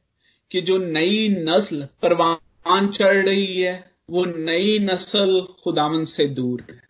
कि 0.50 0.60
जो 0.60 0.78
नई 0.78 1.28
नस्ल 1.28 1.88
परवान 2.02 2.88
चढ़ 2.88 3.16
रही 3.16 3.60
है 3.60 3.93
वो 4.10 4.24
नई 4.24 4.78
नस्ल 4.78 5.40
खुदावन 5.64 6.04
से 6.04 6.26
दूर 6.26 6.66
है। 6.70 6.82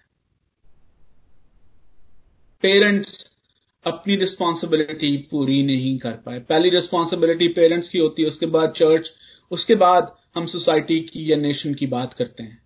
पेरेंट्स 2.63 3.39
अपनी 3.87 4.17
रिस्पॉन्सिबिलिटी 4.17 5.17
पूरी 5.17 5.63
नहीं 5.63 5.99
कर 5.99 6.13
पाए। 6.13 6.41
पहली 6.41 6.71
रिस्पॉन्सिबिलिटी 6.71 7.49
पेरेंट्स 7.49 7.89
की 7.89 7.99
होती 7.99 8.23
है, 8.23 8.29
उसके 8.29 8.47
बाद 8.47 8.73
चर्च 8.73 9.15
उसके 9.51 9.75
बाद 9.75 10.17
हम 10.35 10.47
सोसाइटी 10.47 11.01
की 11.01 11.33
या 11.33 11.37
नेशन 11.37 11.75
की 11.75 11.87
बात 11.87 12.15
करते 12.15 12.43
हैं। 12.43 12.63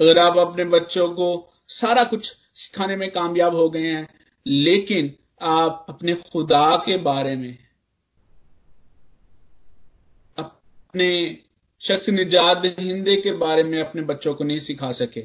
अगर 0.00 0.18
आप 0.18 0.38
अपने 0.38 0.64
बच्चों 0.64 1.08
को 1.08 1.52
सारा 1.68 2.04
कुछ 2.04 2.36
सिखाने 2.54 2.96
में 2.96 3.10
कामयाब 3.10 3.54
हो 3.54 3.70
गए 3.70 3.86
हैं, 3.86 4.08
लेकिन 4.46 5.14
आप 5.40 5.86
अपने 5.88 6.14
खुदा 6.14 6.76
के 6.86 6.96
बारे 6.96 7.36
में, 7.36 7.58
अपने 10.38 11.42
शख्स 11.80 12.08
निजात 12.08 12.62
हिंदे 12.64 13.16
के 13.16 13.32
बारे 13.32 13.62
में 13.62 13.80
अपने 13.80 14.02
बच्चों 14.02 14.34
को 14.34 14.44
नहीं 14.44 14.60
सिखा 14.60 14.92
सके। 14.92 15.20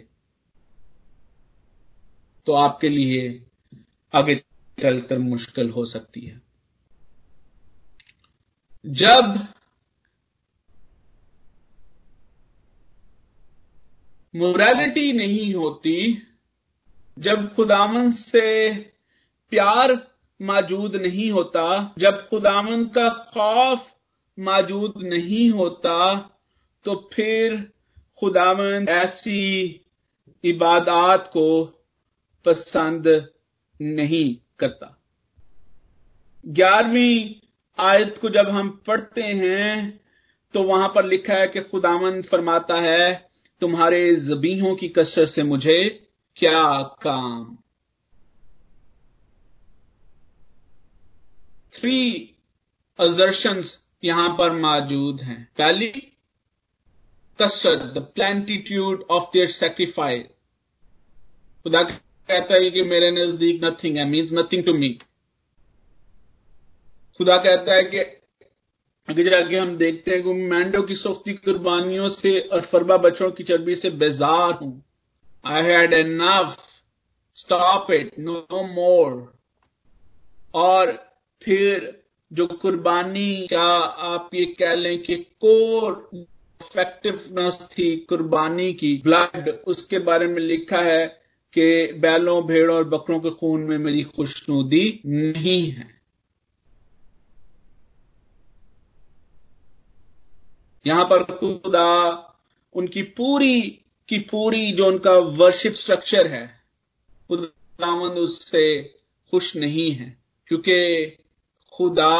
तो 2.45 2.53
आपके 2.53 2.89
लिए 2.89 3.45
आगे 4.13 4.35
चलकर 4.81 5.17
मुश्किल 5.17 5.69
हो 5.69 5.85
सकती 5.85 6.21
है। 6.21 6.41
जब 8.85 9.47
मोरालिटी 14.35 15.13
नहीं 15.13 15.55
होती, 15.55 16.27
जब 17.19 17.55
खुदामन 17.55 18.11
से 18.11 18.73
प्यार 19.49 20.07
मौजूद 20.41 20.95
नहीं 20.95 21.31
होता, 21.31 21.95
जब 21.97 22.29
खुदामन 22.29 22.85
का 22.85 23.09
खौफ 23.09 23.93
मौजूद 24.39 24.93
नहीं 24.97 25.49
होता 25.49 26.31
तो 26.85 27.09
फिर 27.13 27.55
खुदामन 28.19 28.85
ऐसी 28.89 29.41
इबादत 30.43 31.29
को 31.33 31.63
पसंद 32.45 33.07
नहीं 33.81 34.35
करता। 34.59 34.91
ग्यारहवीं 36.45 37.35
आयत 37.79 38.17
को 38.17 38.29
जब 38.29 38.49
हम 38.49 38.69
पढ़ते 38.87 39.23
हैं 39.23 39.99
तो 40.53 40.63
वहाँ 40.63 40.91
पर 40.95 41.05
लिखा 41.05 41.33
है 41.33 41.47
कि 41.47 41.61
खुदामन 41.61 42.21
फरमाता 42.21 42.75
है, 42.75 43.29
तुम्हारे 43.61 44.15
जबीहों 44.15 44.75
की 44.75 44.87
कसरत 44.89 45.29
से 45.29 45.43
मुझे 45.43 46.07
क्या 46.37 46.81
काम? 47.01 47.57
थ्री 51.73 51.99
अजर्शंस 52.99 53.77
यहाँ 54.03 54.29
पर 54.29 54.51
मौजूद 54.51 55.21
हैं। 55.21 55.43
पहली 55.57 55.91
कसरत 57.39 57.81
the 57.93 58.01
plenitude 58.15 59.05
of 59.11 59.23
their 59.33 59.49
sacrifice 59.51 60.25
खुदा 61.65 61.81
कहता 61.83 62.53
है 62.53 62.69
कि 62.71 62.83
मेरे 62.83 63.09
नज़दीक 63.11 63.63
नथिंग 63.63 63.97
है 63.97 64.05
मीन्स 64.09 64.33
नथिंग 64.33 64.63
टू 64.65 64.73
मी 64.73 64.89
खुदा 67.19 67.37
कहता 67.37 67.73
है 67.73 67.83
कि 67.85 67.99
आगे 69.07 69.23
जाके 69.23 69.57
हम 69.57 69.75
देखते 69.77 70.11
हैं 70.11 70.21
कि 70.23 70.33
मैंडो 70.33 70.81
की 70.81 70.95
सख्ती, 70.95 71.33
कुर्बानियों 71.33 72.07
से 72.09 72.39
और 72.39 72.61
फरबा 72.61 72.97
बच्चों 72.97 73.29
की 73.31 73.43
चर्बी 73.43 73.75
से 73.75 73.89
बेजार 74.01 74.53
हूँ। 74.61 74.83
I 75.45 75.63
had 75.63 75.93
enough 75.93 76.57
stop 77.37 77.91
it 77.91 78.19
no 78.19 78.63
more 78.63 79.11
और 80.55 80.91
फिर 81.41 81.91
जो 82.31 82.47
कुर्बानी, 82.47 83.47
क्या 83.47 83.61
आप 83.61 84.29
ये 84.33 84.45
कह 84.59 84.73
लें 84.75 85.01
कि 85.03 85.15
कोर 85.15 86.09
इफेक्टिवनेस 86.65 87.69
थी, 87.71 87.95
कुर्बानी 87.95 88.73
की। 88.73 89.01
ब्लड 89.03 89.49
उसके 89.67 89.99
बारे 89.99 90.27
में 90.27 90.41
लिखा 90.41 90.77
है 90.77 91.25
कि 91.53 91.93
बैलों, 91.93 92.47
भेड़ों 92.47 92.75
और 92.75 92.83
बकरों 92.83 93.19
के 93.19 93.29
खून 93.29 93.61
में 93.61 93.77
मेरी 93.77 94.03
खुशनुदी 94.03 95.01
नहीं 95.05 95.71
है। 95.71 95.95
यहाँ 100.87 101.05
पर 101.05 101.23
खुदा 101.23 102.11
उनकी 102.73 103.01
पूरी 103.01 103.61
की 104.09 104.19
पूरी 104.19 104.71
जो 104.71 104.87
उनका 104.87 105.11
वर्शिप 105.11 105.73
स्ट्रक्चर 105.73 106.27
है, 106.27 106.61
खुदावंद 107.27 108.11
उससे 108.11 108.93
खुश 109.31 109.55
नहीं 109.55 109.91
है, 109.91 110.17
क्योंकि 110.47 111.05
खुदा 111.73 112.17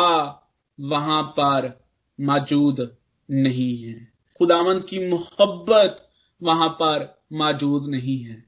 वहाँ 0.80 1.24
पर 1.24 1.86
मौजूद 2.22 2.98
नहीं 3.32 3.84
है। 3.84 4.15
खुदावंद 4.38 4.84
की 4.84 5.08
मोहब्बत 5.10 6.10
वहाँ 6.44 6.70
पर 6.70 7.24
मौजूद 7.34 7.86
नहीं 7.86 8.24
है। 8.24 8.46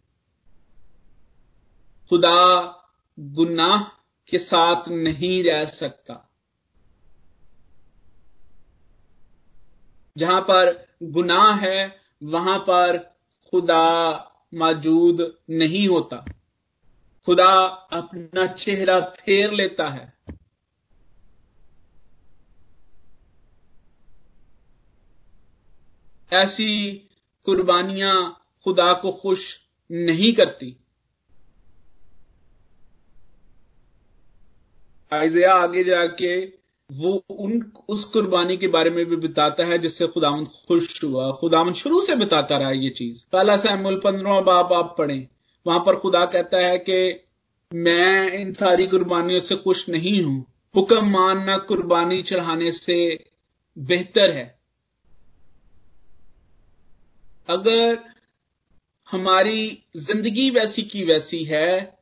खुदा 2.09 2.65
गुनाह 3.19 3.83
के 4.27 4.39
साथ 4.39 4.89
नहीं 4.89 5.43
रह 5.43 5.65
सकता। 5.65 6.29
जहाँ 10.17 10.41
पर 10.41 10.87
गुनाह 11.03 11.55
है, 11.55 11.99
वहाँ 12.23 12.59
पर 12.59 12.97
खुदा 13.51 14.17
मौजूद 14.53 15.37
नहीं 15.49 15.87
होता। 15.87 16.25
खुदा 17.25 17.53
अपना 17.91 18.47
चेहरा 18.47 18.99
फेर 18.99 19.51
लेता 19.51 19.89
है। 19.89 20.16
ऐसी 26.33 26.93
कुर्बानियाँ 27.45 28.41
खुदा 28.63 28.93
को 28.93 29.11
खुश 29.11 29.59
नहीं 29.91 30.33
करती। 30.33 30.77
आइजिया 35.13 35.53
आगे 35.53 35.83
जाके 35.83 36.45
वो 36.91 37.23
उन, 37.29 37.71
उस 37.89 38.03
कुर्बानी 38.03 38.57
के 38.57 38.67
बारे 38.67 38.89
में 38.89 39.05
भी 39.05 39.15
बताता 39.15 39.65
है 39.65 39.77
जिससे 39.77 40.07
खुदावन 40.07 40.45
खुश 40.45 41.03
हुआ। 41.03 41.31
खुदावन 41.31 41.73
शुरू 41.73 42.05
से 42.05 42.15
बताता 42.15 42.57
रहा 42.57 42.71
ये 42.71 42.89
चीज़। 42.89 43.23
पहला 43.31 43.57
सैमुल 43.57 44.01
पंद्रह 44.03 44.41
बाप 44.41 44.73
आप 44.73 44.95
पढ़े। 44.97 45.27
वहाँ 45.67 45.79
पर 45.79 45.95
खुदा 45.95 46.25
कहता 46.25 46.57
है 46.57 46.77
कि 46.77 47.25
मैं 47.73 48.31
इन 48.31 48.53
सारी 48.53 48.87
कुर्बानियों 48.87 49.39
से 49.39 49.55
खुश 49.55 49.89
नहीं 49.89 50.23
हूँ। 50.23 50.45
हुक्म 50.75 51.09
मानना 51.09 51.57
कुर्बानी 51.57 52.21
चढ़ाने 52.23 52.71
से 52.71 53.25
बेहतर 53.77 54.31
है। 54.31 54.56
अगर 57.49 57.97
हमारी 59.07 59.61
ज़िंदगी 59.97 60.49
वैसी 60.49 60.81
की 60.83 61.03
वैसी 61.03 61.43
है 61.43 61.97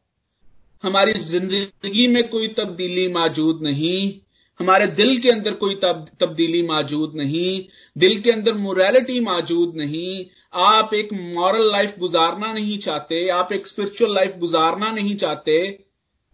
हमारी 0.84 1.14
ज़िंदगी 1.14 2.08
में 2.08 2.28
कोई 2.30 2.48
तब्दीली 2.58 3.08
मौजूद 3.14 3.60
नहीं 3.64 4.20
हमारे 4.60 4.88
दिल 4.88 5.20
के 5.22 5.30
अंदर 5.30 5.54
कोई 5.54 5.76
तब, 5.76 6.06
तब्दीली 6.20 6.62
मौजूद 6.64 7.14
नहीं 7.16 7.64
दिल 7.96 8.20
के 8.22 8.32
अंदर 8.32 8.54
मोरालिटी 8.56 9.20
मौजूद 9.20 9.74
नहीं 9.76 10.26
आप 10.66 10.94
एक 10.94 11.10
मॉरल 11.14 11.72
लाइफ 11.72 11.98
गुजारना 12.00 12.52
नहीं 12.54 12.78
चाहते 12.78 13.28
आप 13.30 13.52
एक 13.54 13.68
स्पिरिचुअल 13.68 14.14
लाइफ 14.16 14.38
गुजारना 14.40 14.92
नहीं 14.92 15.16
चाहते 15.16 15.58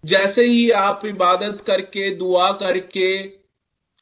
जैसे 0.03 0.45
ही 0.45 0.69
आप 0.77 1.01
इबादत 1.05 1.63
करके 1.67 2.09
दुआ 2.15 2.51
करके 2.61 3.09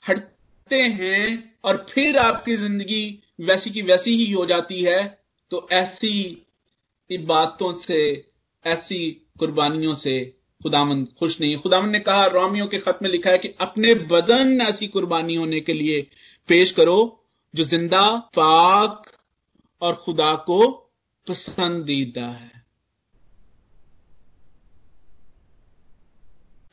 हटते 0.03 0.81
हैं 0.99 1.23
और 1.63 1.85
फिर 1.89 2.17
आपकी 2.17 2.55
ज़िंदगी 2.55 3.03
वैसी 3.39 3.69
की 3.69 3.81
वैसी 3.81 4.15
ही 4.15 4.31
हो 4.31 4.45
जाती 4.45 4.81
है 4.83 5.23
तो 5.51 5.67
ऐसी 5.71 6.45
इबादतों 7.09 7.73
से, 7.73 8.25
ऐसी 8.65 9.09
कुर्बानियों 9.39 9.93
से 9.95 10.35
खुदामंद 10.63 11.07
खुश 11.19 11.39
नहीं 11.41 11.57
खुदामंद 11.57 11.91
ने 11.91 11.99
कहा, 11.99 12.25
रोमियो 12.25 12.67
के 12.67 12.77
खत 12.77 12.99
में 13.01 13.09
लिखा 13.09 13.29
है 13.29 13.37
कि 13.37 13.47
अपने 13.59 13.93
बदन 13.95 14.61
ऐसी 14.61 14.87
कुर्बानी 14.87 15.35
होने 15.35 15.59
के 15.59 15.73
लिए 15.73 16.01
पेश 16.47 16.71
करो, 16.71 17.25
जो 17.53 17.63
ज़िंदा, 17.63 18.17
पाक 18.35 19.11
और 19.81 19.95
खुदा 19.95 20.35
को 20.35 20.67
पसंदीदा 21.27 22.25
है। 22.25 22.63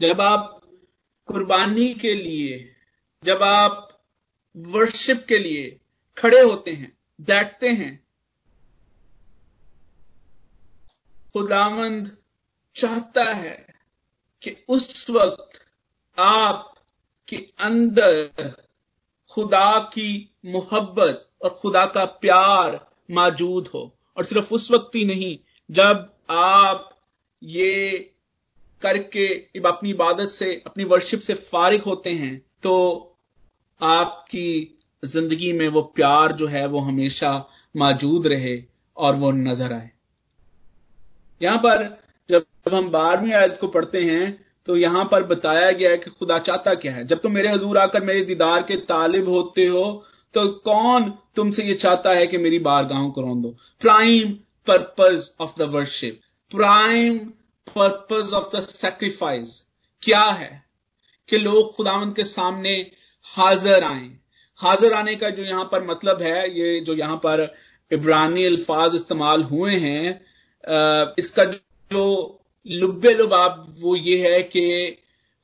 जब 0.00 0.20
आप 0.20 0.60
कुर्बानी 1.26 1.94
के 1.94 2.14
लिए, 2.14 2.74
जब 3.24 3.42
आप 3.42 4.02
वर्शिप 4.56 5.24
के 5.28 5.38
लिए 5.38 5.80
खड़े 6.18 6.40
होते 6.40 6.72
हैं, 6.72 6.98
बैठते 7.20 7.68
हैं। 7.68 8.06
खुदावंद 11.32 12.16
चाहता 12.76 13.24
है 13.24 13.66
कि 14.42 14.56
उस 14.68 15.10
वक्त 15.10 15.66
आप 16.18 16.74
के 17.28 17.36
अंदर 17.36 18.30
खुदा 19.30 19.78
की 19.78 20.34
मोहब्बत 20.44 21.30
और 21.42 21.50
खुदा 21.50 21.86
का 21.86 22.04
प्यार 22.04 22.90
मौजूद 23.10 23.68
हो। 23.68 23.98
और 24.16 24.24
सिर्फ़ 24.24 24.54
उस 24.54 24.70
वक्त 24.70 24.94
ही 24.94 25.04
नहीं, 25.04 25.38
जब 25.70 26.14
आप 26.30 26.98
ये 27.42 27.98
करके 28.82 29.26
अपनी 29.66 29.90
इबादत 29.90 30.28
से, 30.28 30.62
अपनी 30.66 30.84
वर्शिप 30.84 31.20
से 31.20 31.34
फारिग 31.34 31.82
होते 31.82 32.10
हैं 32.10 32.46
तो 32.62 32.72
आपकी 33.80 34.75
ज़िंदगी 35.02 35.52
में 35.52 35.68
वो 35.68 35.82
प्यार 35.96 36.32
जो 36.32 36.46
है 36.46 36.66
वो 36.66 36.80
हमेशा 36.80 37.32
मौजूद 37.74 38.26
रहे 38.26 38.62
और 38.96 39.16
वो 39.16 39.30
नज़र 39.32 39.72
आए। 39.72 39.90
यहाँ 41.40 41.58
पर 41.58 41.84
जब 42.30 42.74
हम 42.74 42.90
बारहवीं 42.90 43.32
आयत 43.34 43.58
को 43.60 43.68
पढ़ते 43.68 44.02
हैं 44.04 44.44
तो 44.68 44.76
यहाँ 44.76 45.04
पर 45.04 45.22
बताया 45.24 45.70
गया 45.70 45.90
है 45.90 45.98
कि 45.98 46.10
खुदा 46.10 46.38
चाहता 46.38 46.74
क्या 46.74 46.92
है। 46.92 47.06
जब 47.06 47.20
तुम 47.22 47.32
मेरे 47.32 47.48
हजूर 47.48 47.78
आकर 47.78 48.04
मेरे 48.04 48.24
दीदार 48.24 48.62
के 48.62 48.76
तालिब 48.88 49.28
होते 49.28 49.66
हो 49.66 49.84
तो 50.34 50.46
कौन 50.64 51.12
तुमसे 51.36 51.64
ये 51.64 51.74
चाहता 51.76 52.10
है 52.10 52.26
कि 52.26 52.38
मेरी 52.38 52.58
बारगाहों 52.60 53.10
को 53.10 53.20
रोन 53.20 53.40
दो? 53.42 53.48
Prime 53.80 54.32
purpose 54.66 55.30
of 55.40 55.52
the 55.58 55.68
worship 55.70 56.20
prime 56.52 57.18
purpose 57.68 58.32
of 58.34 58.56
the 58.56 58.62
sacrifice 58.62 59.62
क्या 60.02 60.22
है 60.22 60.64
कि 61.28 61.38
लोग 61.38 61.74
खुदावंत 61.76 62.16
के 62.16 62.24
सामने 62.24 62.74
हाजिर 63.26 63.84
आए? 63.84 64.10
हाजिर 64.60 64.92
आने 64.94 65.14
का 65.16 65.30
जो 65.30 65.44
यहाँ 65.44 65.64
पर 65.72 65.84
मतलब 65.84 66.22
है, 66.22 66.58
ये 66.58 66.80
जो 66.80 66.94
यहाँ 66.94 67.16
पर 67.16 67.54
इब्रानी 67.90 68.44
अल्फाज 68.46 68.94
इस्तेमाल 68.94 69.42
हुए 69.44 69.76
हैं 69.78 71.14
इसका 71.18 71.44
जो 71.44 72.40
लुब्बे 72.66 73.14
लुबाब 73.14 73.74
वो 73.80 73.96
ये 73.96 74.16
है 74.28 74.42
कि 74.42 74.96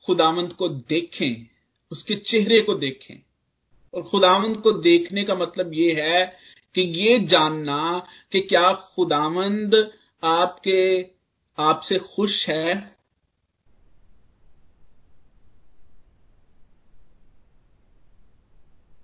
खुदामंद 0.05 0.53
को 0.53 0.69
देखें, 0.69 1.45
उसके 1.91 2.15
चेहरे 2.15 2.59
को 2.61 2.73
देखें। 2.75 3.15
और 3.93 4.03
खुदामंद 4.03 4.57
को 4.57 4.71
देखने 4.71 5.23
का 5.23 5.35
मतलब 5.35 5.73
ये 5.73 5.93
है 6.01 6.25
कि 6.75 6.81
ये 6.81 7.19
जानना 7.19 8.07
कि 8.31 8.39
क्या 8.41 8.71
खुदामंद 8.73 9.75
आपके, 10.23 11.05
आपसे 11.57 11.97
खुश 11.97 12.47
है 12.49 12.92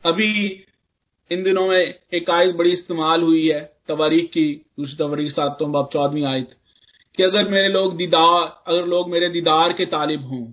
अभी 0.03 0.29
इन 1.31 1.43
दिनों 1.43 1.67
में 1.67 1.77
एक 2.13 2.29
आयत 2.29 2.55
बड़ी 2.55 2.71
इस्तेमाल 2.71 3.21
हुई 3.23 3.49
है, 3.49 3.61
तवारीख 3.87 4.29
की, 4.31 4.53
दूसरी 4.79 4.95
तवारीख 4.97 5.31
सातों 5.31 5.71
बाब 5.71 5.89
चौदहवीं 5.93 6.25
आयत, 6.25 6.55
कि 7.17 7.23
अगर 7.23 7.49
मेरे 7.49 7.67
लोग 7.67 7.95
दीदार, 7.97 8.63
अगर 8.67 8.85
लोग 8.85 9.09
मेरे 9.09 9.29
दीदार 9.29 9.73
के 9.73 9.85
तालिब 9.87 10.25
हों, 10.27 10.45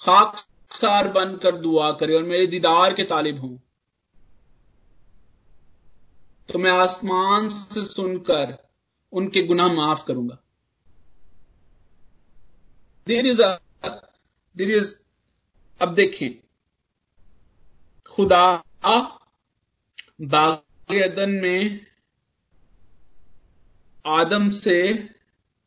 खाकसार 0.00 1.08
बनकर 1.08 1.56
दुआ 1.56 1.90
करें 1.92 2.14
और 2.16 2.22
मेरे 2.24 2.46
दीदार 2.46 2.94
के 2.94 3.04
तालिब 3.04 3.40
हों 3.40 3.56
तो 6.48 6.58
मैं 6.58 6.70
आसमान 6.72 7.48
से 7.50 7.84
सुनकर 7.84 8.56
उनके 9.12 9.42
गुनाह 9.46 9.72
माफ़ 9.72 10.04
करूँगा। 10.04 10.38
देर 13.06 13.26
इज़ 13.26 13.42
देर 14.56 14.70
इज़, 14.70 14.94
अब 15.80 15.94
देखें 15.94 16.30
खुदा 18.18 18.64
बाग 20.20 20.96
अदन 20.96 21.30
में 21.30 21.86
आदम 24.06 24.50
से 24.50 25.08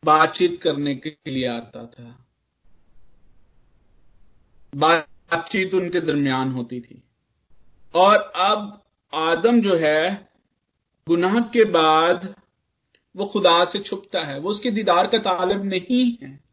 बातचीत 0.06 0.62
करने 0.62 0.96
के 0.96 1.18
लिए 1.28 1.48
आता 1.48 1.86
था। 1.86 2.26
बातचीत 4.76 5.74
उनके 5.74 6.02
दरमियान 6.02 6.52
होती 6.52 6.82
थी। 6.82 7.04
और 7.96 8.16
अब 8.36 8.84
आदम 9.14 9.62
जो 9.62 9.78
है, 9.78 10.32
गुनाह 11.08 11.40
के 11.40 11.66
बाद 11.66 12.36
वो 13.16 13.26
खुदा 13.26 13.66
से 13.66 13.80
छुपता 13.80 14.22
है। 14.24 14.40
वो 14.40 14.50
उसके 14.50 14.72
दीदार 14.72 15.08
का 15.08 15.18
तालब 15.18 15.64
नहीं 15.64 16.18
है। 16.22 16.51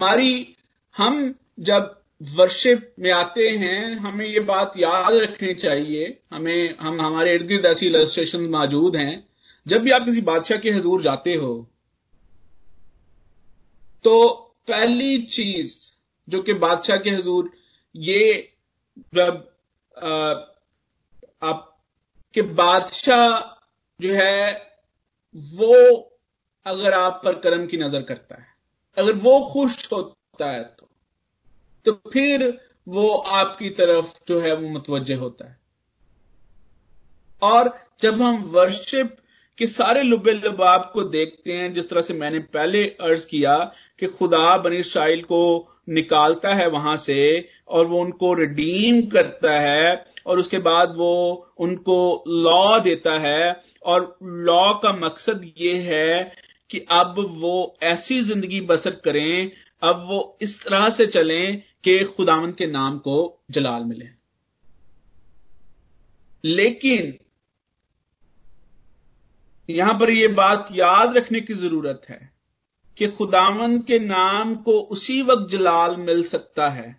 हमारी, 0.00 0.56
हम 0.94 1.34
जब 1.60 1.98
वर्शिप 2.20 2.94
में 2.98 3.10
आते 3.10 3.48
हैं, 3.48 3.94
हमें 3.96 4.26
ये 4.26 4.40
बात 4.40 4.72
याद 4.76 5.14
रखनी 5.14 5.54
चाहिए। 5.54 6.18
हमें, 6.32 6.76
हम, 6.78 7.00
हमारे 7.00 7.34
इर्द 7.34 7.46
गिर्द 7.46 7.66
ऐसी 7.66 7.86
इलस्ट्रेशन 7.86 8.40
मौजूद 8.50 8.96
हैं। 8.96 9.28
जब 9.66 9.82
भी 9.82 9.90
आप 9.90 10.04
किसी 10.04 10.20
बादशाह 10.20 10.58
के 10.58 10.70
हजूर 10.70 11.02
जाते 11.02 11.34
हो 11.34 11.54
तो 14.04 14.14
पहली 14.68 15.18
चीज़ 15.22 15.76
जो 16.28 16.42
कि 16.42 16.52
बादशाह 16.54 16.96
के 16.96 17.10
हजूर, 17.10 17.50
ये 17.94 18.52
जब 19.14 19.48
आपके 21.42 22.42
बादशाह 22.42 23.38
जो 24.00 24.14
है, 24.14 24.52
वो 25.34 25.74
अगर 26.66 26.92
आप 26.92 27.20
पर 27.24 27.38
कर्म 27.38 27.66
की 27.66 27.76
नज़र 27.76 28.02
करता 28.02 28.40
है। 28.40 28.51
अगर 28.96 29.12
वो 29.12 29.40
खुश 29.52 29.92
होता 29.92 30.50
है 30.50 30.62
तो 30.64 30.88
तो 31.86 31.92
फिर 32.12 32.60
वो 32.88 33.08
आपकी 33.08 33.70
तरफ़ 33.70 34.06
जो 34.28 34.40
है 34.40 34.54
वो 34.56 34.68
मुतवजह 34.68 35.16
होता 35.16 35.48
है। 35.48 35.58
और 37.42 37.78
जब 38.02 38.22
हम 38.22 38.42
वर्शिप 38.42 39.16
के 39.58 39.66
सारे 39.66 40.02
लुबे 40.02 40.32
लबाब 40.32 40.90
को 40.94 41.02
देखते 41.04 41.52
हैं, 41.52 41.74
जिस 41.74 41.90
तरह 41.90 42.00
से 42.00 42.14
मैंने 42.14 42.38
पहले 42.38 42.84
अर्ज़ 42.84 43.26
किया 43.26 43.56
कि 43.98 44.06
खुदा 44.06 44.56
बनी 44.58 44.76
इसराइल 44.76 45.22
को 45.22 45.68
निकालता 45.88 46.54
है 46.54 46.68
वहाँ 46.68 46.96
से, 46.96 47.48
और 47.68 47.86
वो 47.86 48.00
उनको 48.00 48.34
रिडीम 48.34 49.02
करता 49.02 49.52
है, 49.60 50.04
और 50.26 50.38
उसके 50.38 50.58
बाद 50.58 50.94
वो 50.96 51.14
उनको 51.58 52.24
लॉ 52.28 52.78
देता 52.80 53.18
है, 53.18 53.62
और 53.82 54.16
लॉ 54.22 54.74
का 54.74 54.92
मकसद 54.92 55.50
ये 55.58 55.76
है 55.78 56.41
कि 56.72 56.78
अब 56.90 57.14
वो 57.40 57.76
ऐसी 57.82 58.20
ज़िंदगी 58.22 58.60
बसर 58.60 58.94
करें, 59.04 59.50
अब 59.82 60.04
वो 60.08 60.38
इस 60.42 60.62
तरह 60.64 60.88
से 60.90 61.06
चलें 61.06 61.62
कि 61.84 61.98
खुदावन 62.06 62.52
के 62.52 62.66
नाम 62.66 62.98
को 62.98 63.16
जलाल 63.50 63.84
मिले। 63.84 64.08
लेकिन 66.44 67.18
यहाँ 69.68 69.98
पर 69.98 70.10
यह 70.10 70.34
बात 70.34 70.68
याद 70.72 71.16
रखने 71.16 71.40
की 71.40 71.54
ज़रूरत 71.54 72.02
है 72.08 72.30
कि 72.98 73.06
खुदावन 73.08 73.78
के 73.80 73.98
नाम 73.98 74.54
को 74.54 74.72
उसी 74.90 75.20
वक्त 75.22 75.50
जलाल 75.50 75.96
मिल 75.96 76.22
सकता 76.24 76.68
है, 76.68 76.96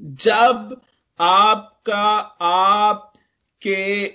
जब 0.00 0.80
आपका 1.20 2.04
आपके 2.42 4.06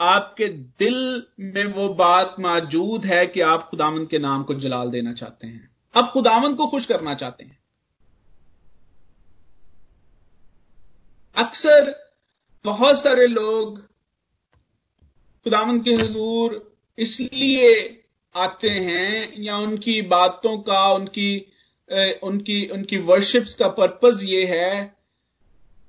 आपके 0.00 0.48
दिल 0.48 1.26
में 1.40 1.64
वो 1.64 1.88
बात 1.88 2.36
मौजूद 2.40 3.04
है 3.04 3.26
कि 3.26 3.40
आप 3.40 3.62
खुदावन 3.62 4.04
के 4.04 4.18
नाम 4.18 4.42
को 4.42 4.54
जलाल 4.54 4.90
देना 4.90 5.12
चाहते 5.12 5.46
हैं। 5.46 5.70
आप 5.96 6.10
खुदावन 6.12 6.54
को 6.54 6.66
खुश 6.66 6.86
करना 6.86 7.14
चाहते 7.14 7.44
हैं। 7.44 7.58
अक्सर 11.36 11.94
बहुत 12.64 13.02
सारे 13.02 13.26
लोग 13.26 13.86
खुदावन 15.44 15.80
के 15.80 15.94
हजूर 15.94 16.76
इसलिए 16.98 18.02
आते 18.36 18.70
हैं 18.70 19.42
या 19.42 19.56
उनकी 19.56 20.02
बातों 20.02 20.58
का, 20.58 20.92
उनकी 20.92 21.52
उनकी 22.22 22.66
उनकी 22.66 22.98
वर्शिप्स 22.98 23.54
का 23.54 23.68
पर्पज 23.68 24.24
ये 24.24 24.46
है 24.46 24.95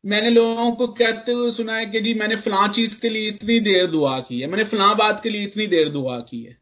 मैंने 0.06 0.30
लोगों 0.30 0.72
को 0.72 0.88
कहते 0.88 1.32
हुए 1.32 1.52
सुना 1.52 1.76
है 1.76 1.86
कि 1.86 2.00
जी 2.00 2.14
मैंने 2.14 2.36
फलां 2.36 2.70
चीज़ 2.70 3.02
के 3.02 3.10
लिए 3.10 3.28
इतनी 3.28 3.60
देर 3.60 3.88
दुआ 3.88 4.20
की 4.20 4.40
है। 4.40 4.48
मैंने 4.48 4.64
फलां 4.64 4.98
बात 4.98 5.24
के 5.24 5.30
लिए 5.30 5.44
इतनी 5.44 5.68
देर 5.68 5.90
दुआ 5.90 6.20
की 6.20 6.44
है। 6.44 6.58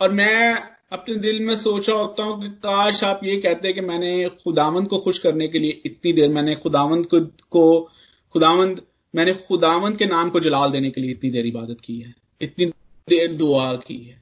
और 0.00 0.12
मैं 0.12 0.54
अपने 0.92 1.16
दिल 1.16 1.40
में 1.40 1.56
सोचा 1.56 1.92
होता 1.92 2.22
हूँ 2.22 2.42
कि 2.42 2.48
काश 2.48 3.04
आप 3.04 3.20
ये 3.24 3.36
कहते 3.36 3.72
कि 3.72 3.80
मैंने 3.80 4.28
खुदावंद 4.28 4.88
को 4.88 4.98
खुश 4.98 5.18
करने 5.18 5.48
के 5.48 5.58
लिए 5.58 5.82
इतनी 5.86 6.12
देर 6.12 6.30
मैंने 6.30 6.54
खुदावंद 6.54 7.06
को, 7.06 7.20
को 7.20 7.90
खुदावंद 8.32 8.82
मैंने 9.14 9.34
खुदावंद 9.34 9.96
के 9.96 10.06
नाम 10.06 10.30
को 10.30 10.40
जलाल 10.40 10.70
देने 10.70 10.90
के 10.90 11.00
लिए 11.00 11.10
इतनी 11.10 11.30
देर 11.30 11.46
इबादत 11.46 11.76
की 11.84 12.00
है। 12.00 12.14
इतनी 12.40 12.66
देर 13.08 13.32
दुआ 13.32 13.74
की 13.74 14.04
है। 14.04 14.21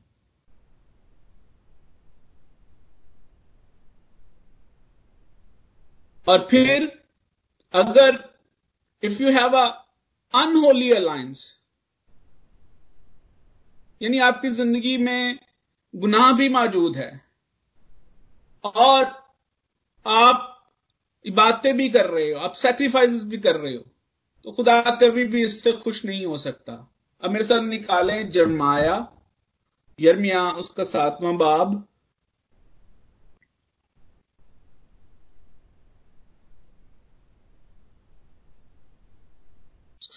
और 6.27 6.47
फिर 6.51 6.91
अगर 7.75 8.18
if 9.03 9.23
you 9.23 9.31
have 9.33 9.57
a 9.59 9.66
unholy 10.35 10.91
alliance 10.93 11.45
यानी 14.01 14.18
आपकी 14.21 14.51
ज़िंदगी 14.51 14.97
में 14.99 15.39
गुनाह 15.95 16.33
भी 16.33 16.49
मौजूद 16.49 16.97
है, 16.97 17.11
और 18.64 19.05
आप 20.07 20.47
बातें 21.25 21.77
भी 21.77 21.89
कर 21.91 22.07
रहे 22.07 22.31
हो, 22.31 22.39
आप 22.41 22.55
सेक्रीफाइस 22.55 23.23
भी 23.25 23.39
कर 23.39 23.57
रहे 23.57 23.75
हो 23.75 23.85
तो 24.47 24.53
खुदा 24.53 24.81
कभी 24.93 25.25
भी 25.27 25.43
इससे 25.45 25.73
खुश 25.75 26.05
नहीं 26.05 26.25
हो 26.27 26.37
सकता। 26.39 26.73
अब 27.23 27.31
मेरे 27.31 27.45
साथ 27.45 27.62
निकालें 27.62 28.31
जरमाया, 28.31 28.95
यर्मिया, 29.99 30.43
उसका 30.53 30.85
सातवां 30.85 31.37
बाब। 31.39 31.75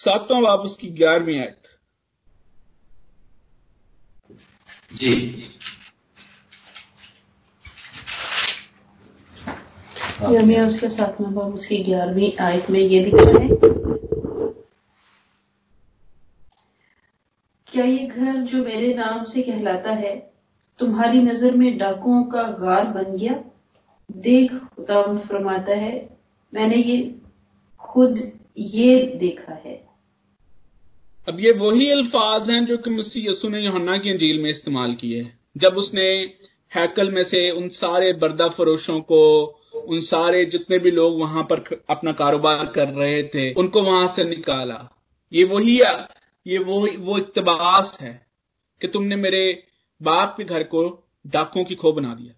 सातवां 0.04 0.42
बाब 0.42 0.60
उसकी 0.60 0.88
ग्यारहवीं 0.96 1.38
आयत। 1.40 1.68
जी। 4.92 5.12
यमिया 10.32 10.64
उसके 10.66 10.88
सातवें 10.88 11.34
बाब 11.34 11.54
उसकी 11.54 11.78
ग्यारहवीं 11.84 12.30
आयत 12.40 12.70
में 12.70 12.78
ये 12.80 13.04
लिखा 13.04 13.30
है। 13.30 13.48
क्या 17.68 17.84
ये 17.84 18.06
घर 18.06 18.36
जो 18.42 18.62
मेरे 18.64 18.92
नाम 18.94 19.24
से 19.24 19.42
कहलाता 19.42 19.92
है 19.94 20.14
तुम्हारी 20.78 21.22
नज़र 21.22 21.56
में 21.56 21.76
डाकुओं 21.78 22.22
का 22.24 22.42
गार 22.60 22.86
बन 22.88 23.16
गया? 23.16 23.42
देख 24.10 24.52
खुदा 24.54 25.02
फरमाता 25.16 25.74
है 25.76 25.94
मैंने 26.52 26.76
ये 26.76 26.98
खुद 27.80 28.22
ये 28.58 29.00
देखा 29.20 29.54
है। 29.54 29.83
अब 31.28 31.40
ये 31.40 31.52
वही 31.52 31.90
अल्फाज 31.90 32.50
हैं 32.50 32.64
जो 32.66 32.76
कि 32.78 32.90
मसीह 32.90 33.30
यसु 33.30 33.48
ने 33.48 33.60
योहन्ना 33.60 33.96
की 33.98 34.10
अंजील 34.10 34.42
में 34.42 34.50
इस्तेमाल 34.50 34.94
किए 34.94 35.32
जब 35.56 35.76
उसने 35.76 36.34
हैकल 36.74 37.10
में 37.10 37.24
से 37.24 37.50
उन 37.50 37.68
सारे 37.68 38.12
बर्दा 38.12 38.48
फरोशों 38.48 39.00
को, 39.00 39.44
उन 39.74 40.00
सारे 40.00 40.44
जितने 40.44 40.78
भी 40.78 40.90
लोग 40.90 41.18
वहाँ 41.20 41.42
पर 41.42 41.82
अपना 41.90 42.12
कारोबार 42.12 42.66
कर 42.66 42.88
रहे 42.88 43.22
थे, 43.22 43.52
उनको 43.52 43.82
वहाँ 43.82 44.06
से 44.06 44.24
निकाला। 44.24 44.88
ये 45.32 45.44
वही 45.44 45.80
ये 46.46 46.58
वो 46.58 46.88
वो 46.98 47.18
इकतबास 47.18 47.98
है 48.00 48.26
कि 48.80 48.88
तुमने 48.88 49.16
मेरे 49.16 49.62
बाप 50.02 50.34
के 50.36 50.44
घर 50.44 50.62
को 50.62 51.08
डाकों 51.26 51.64
की 51.64 51.74
खो 51.74 51.92
बना 51.92 52.14
दिया। 52.14 52.34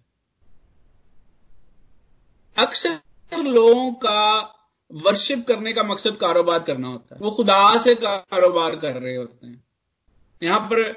अक्सर 2.57 3.43
लोगों 3.43 3.91
का 3.91 4.53
वर्शिप 4.91 5.45
करने 5.47 5.73
का 5.73 5.83
मकसद 5.83 6.15
कारोबार 6.15 6.59
करना 6.59 6.87
होता 6.87 7.15
है। 7.15 7.21
वो 7.21 7.31
खुदा 7.31 7.77
से 7.83 7.95
कारोबार 7.95 8.75
कर 8.75 9.01
रहे 9.01 9.15
होते 9.15 9.47
हैं। 9.47 9.63
यहाँ 10.41 10.59
पर 10.59 10.95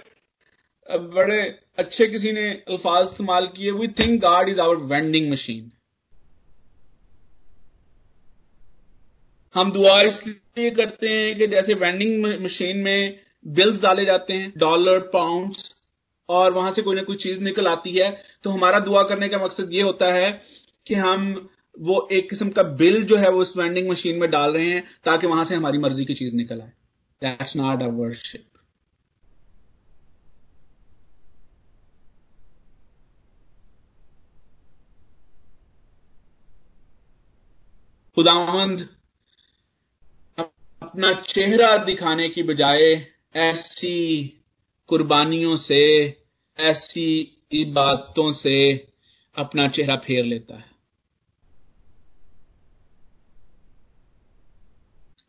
बड़े 1.14 1.40
अच्छे 1.78 2.06
किसी 2.06 2.32
ने 2.32 2.48
अल्फाज 2.68 3.04
इस्तेमाल 3.04 3.46
किए 3.46 3.70
we 3.70 3.88
think 3.88 4.20
God 4.22 4.48
is 4.48 4.60
our 4.60 4.76
vending 4.76 5.30
machine 5.32 5.70
हम 9.54 9.72
दुआ 9.72 10.00
इसलिए 10.02 10.70
करते 10.70 11.08
हैं 11.08 11.36
कि 11.38 11.46
जैसे 11.46 11.74
वेंडिंग 11.74 12.24
मशीन 12.44 12.78
में 12.78 13.20
बिल्स 13.46 13.80
डाले 13.82 14.04
जाते 14.04 14.32
हैं 14.32 14.52
डॉलर 14.56 14.98
पाउंड्स 15.12 15.74
और 16.28 16.52
वहाँ 16.52 16.70
से 16.70 16.82
कोई 16.82 16.96
ना 16.96 17.02
कोई 17.02 17.16
चीज़ 17.16 17.40
निकल 17.40 17.66
आती 17.68 17.92
है 17.96 18.10
तो 18.42 18.50
हमारा 18.50 18.78
दुआ 18.80 19.02
करने 19.02 19.28
का 19.28 19.38
मकसद 19.38 19.72
ये 19.72 19.82
होता 19.82 20.12
है 20.12 20.30
कि 20.86 20.94
हम 20.94 21.48
वो 21.78 22.08
एक 22.12 22.30
किस्म 22.30 22.50
का 22.50 22.62
बिल 22.62 23.02
जो 23.04 23.16
है 23.16 23.30
वो 23.30 23.40
उस 23.40 23.56
वेंडिंग 23.56 23.88
मशीन 23.88 24.18
में 24.18 24.30
डाल 24.30 24.52
रहे 24.52 24.70
हैं 24.70 24.84
ताकि 25.04 25.26
वहाँ 25.26 25.44
से 25.44 25.54
हमारी 25.54 25.78
मर्ज़ी 25.78 26.04
की 26.04 26.14
चीज़ 26.14 26.36
निकल 26.36 26.60
आए। 26.60 26.72
दैट्स 27.22 27.56
नॉट 27.56 27.82
अ 27.82 27.86
वर्शिप 27.86 28.46
खुदावंद, 38.16 38.88
अपना 40.38 41.12
चेहरा 41.28 41.76
दिखाने 41.76 42.28
की 42.28 42.42
बजाय 42.42 43.06
ऐसी 43.36 43.96
कुर्बानियों 44.88 45.56
से, 45.56 45.82
ऐसी 46.58 47.38
इबादतों 47.52 48.32
से 48.32 48.86
अपना 49.36 49.68
चेहरा 49.68 49.96
फेर 49.96 50.24
लेता 50.24 50.56
है। 50.56 50.69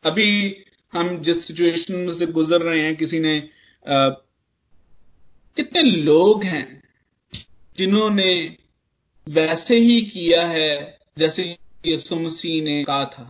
अभी 0.04 0.56
हम 0.92 1.16
जिस 1.22 1.46
सिचुएशन 1.46 1.94
में 1.96 2.12
से 2.14 2.26
गुजर 2.28 2.62
रहे 2.62 2.80
हैं, 2.80 2.96
किसी 2.96 3.20
ने 3.20 3.40
कितने 5.56 5.82
लोग 5.82 6.44
हैं 6.44 6.82
जिन्होंने 7.78 8.56
वैसे 9.26 9.78
ही 9.78 10.00
किया 10.02 10.46
है 10.46 10.98
जैसे 11.18 11.56
यसु 11.86 12.16
मसीह 12.16 12.62
ने 12.64 12.82
कहा 12.84 13.04
था। 13.04 13.24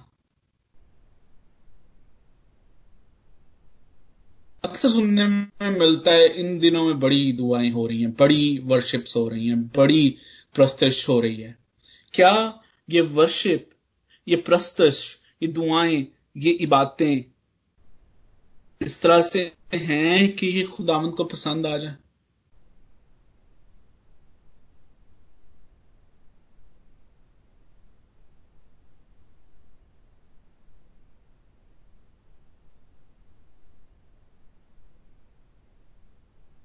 अक्सर 4.64 4.90
सुनने 4.90 5.26
में 5.26 5.70
मिलता 5.70 6.10
है, 6.10 6.26
इन 6.40 6.58
दिनों 6.58 6.84
में 6.84 6.98
बड़ी 7.00 7.32
दुआएँ 7.32 7.70
हो 7.70 7.86
रही 7.86 8.00
हैं, 8.02 8.12
बड़ी 8.12 8.58
वर्शिप्स 8.64 9.16
हो 9.16 9.28
रही 9.28 9.48
हैं, 9.48 9.62
बड़ी 9.76 10.16
प्रस्तश 10.54 11.08
हो 11.08 11.20
रही 11.20 11.36
है। 11.36 11.56
क्या 12.14 12.60
ये 12.88 13.00
वर्शिप 13.00 13.70
ये 14.26 14.36
प्रस्तश 14.38 15.04
ये 15.42 15.48
दुआएँ 15.50 16.06
ये 16.36 16.50
इबादतें 16.50 17.24
इस 18.80 19.02
तरह 19.02 19.22
से 19.22 19.52
हैं 19.74 20.36
कि 20.36 20.46
ये 20.46 20.62
खुदामंद 20.62 21.14
को 21.14 21.24
पसंद 21.24 21.66
आ 21.66 21.76
जाए। 21.78 21.96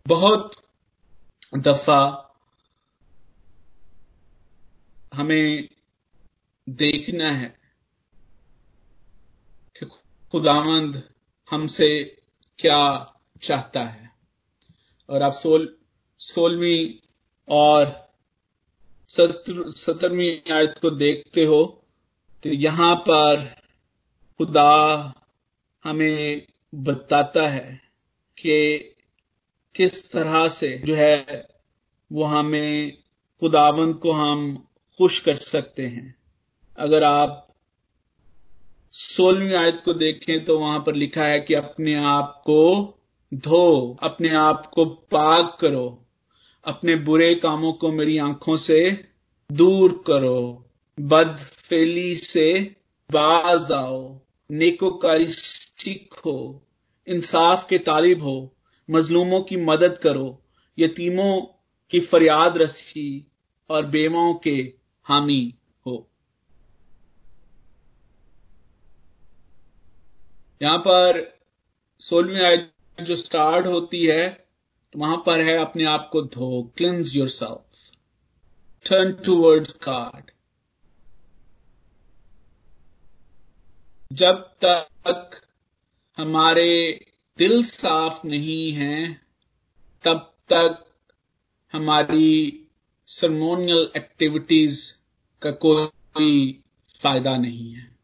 बहुत 0.07 0.55
दफ़ा 1.57 2.23
हमें 5.13 5.69
देखना 6.69 7.31
है 7.31 7.56
खुदामंद 10.31 11.03
हमसे 11.51 11.89
क्या 12.59 13.13
चाहता 13.43 13.83
है? 13.83 14.09
और 15.09 15.21
आप 15.21 15.33
सोल, 15.33 15.77
सोलहवीं 16.19 17.07
और 17.47 18.11
सत्र 19.09 19.71
सत्रहवीं 19.71 20.53
आयत 20.53 20.75
को 20.81 20.89
देखते 20.89 21.45
हो 21.45 21.63
तो 22.43 22.49
यहाँ 22.49 22.95
पर 22.95 23.45
खुदा 24.37 25.13
हमें 25.83 26.47
बताता 26.75 27.47
है 27.47 27.81
कि 28.37 28.77
किस 29.75 30.11
तरह 30.11 30.47
से 30.49 30.77
जो 30.77 30.95
है 30.95 31.47
वो 32.11 32.23
हमें 32.23 32.97
खुदावंद 33.41 33.95
को 33.95 34.11
हम 34.11 34.67
खुश 34.99 35.19
कर 35.19 35.35
सकते 35.35 35.87
हैं। 35.87 36.15
अगर 36.77 37.03
आप 37.03 37.46
सोलहवीं 38.91 39.53
आयत 39.53 39.81
को 39.85 39.93
देखें 39.93 40.45
तो 40.45 40.59
वहाँ 40.59 40.79
पर 40.79 40.95
लिखा 40.95 41.23
है 41.23 41.39
कि 41.39 41.53
अपने 41.53 41.95
आप 41.95 42.43
को 42.45 42.93
धो, 43.33 43.97
अपने 44.01 44.29
आप 44.29 44.71
को 44.73 44.85
पाक 44.85 45.57
करो, 45.61 46.05
अपने 46.65 46.95
बुरे 46.95 47.35
कामों 47.35 47.73
को 47.73 47.91
मेरी 47.91 48.17
आँखों 48.17 48.57
से 48.57 49.05
दूर 49.51 50.03
करो, 50.07 50.65
बदफेली 50.99 52.15
से 52.15 52.75
बाज 53.11 53.71
आओ, 53.71 54.19
नेकोकारी 54.51 55.25
सीखो 55.27 56.67
इंसाफ 57.07 57.67
के 57.69 57.77
तालिब 57.77 58.23
हो, 58.23 58.55
मजलूमों 58.89 59.41
की 59.41 59.57
मदद 59.57 59.97
करो, 59.97 60.43
यतीमों 60.79 61.41
की 61.91 61.99
फरियाद 61.99 62.57
रसी 62.57 63.27
और 63.69 63.85
बेमाओं 63.85 64.33
के 64.33 64.73
हामी 65.03 65.55
हो। 65.85 66.09
यहाँ 70.61 70.77
पर 70.77 71.37
सोलहवीं 71.99 72.41
आयत 72.41 72.71
जो 73.01 73.15
स्टार्ट 73.15 73.65
होती 73.65 74.05
है 74.05 74.29
तो 74.93 74.99
वहाँ 74.99 75.23
पर 75.25 75.41
है 75.41 75.57
अपने 75.57 75.83
आप 75.85 76.09
को 76.11 76.21
धो 76.21 76.63
cleanse 76.77 77.15
yourself 77.29 78.89
turn 78.89 79.11
towards 79.13 79.79
God 79.83 80.31
जब 84.11 84.43
तक 84.65 85.41
हमारे 86.17 86.69
दिल 87.37 87.63
साफ़ 87.63 88.27
नहीं 88.27 88.71
है, 88.71 89.13
तब 90.03 90.33
तक 90.49 90.85
हमारी 91.73 92.67
सरमोनियल 93.07 93.91
एक्टिविटीज़ 93.97 94.93
का 95.41 95.51
कोई 95.51 96.63
फ़ायदा 97.01 97.37
नहीं 97.37 97.73
है। 97.73 97.96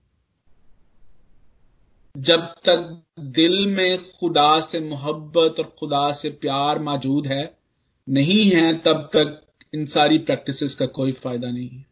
जब 2.15 2.41
तक 2.65 3.03
दिल 3.19 3.67
में 3.67 4.11
खुदा 4.11 4.59
से 4.61 4.79
मोहब्बत 4.79 5.55
और 5.59 5.75
खुदा 5.79 6.11
से 6.11 6.29
प्यार 6.31 6.79
मौजूद 6.79 7.27
है, 7.27 7.57
नहीं 8.07 8.45
है, 8.45 8.73
तब 8.73 9.09
तक 9.13 9.41
इन 9.73 9.85
सारी 9.85 10.17
प्रैक्टिसेस 10.17 10.75
का 10.75 10.85
कोई 10.85 11.11
फ़ायदा 11.11 11.51
नहीं 11.51 11.69
है। 11.69 11.85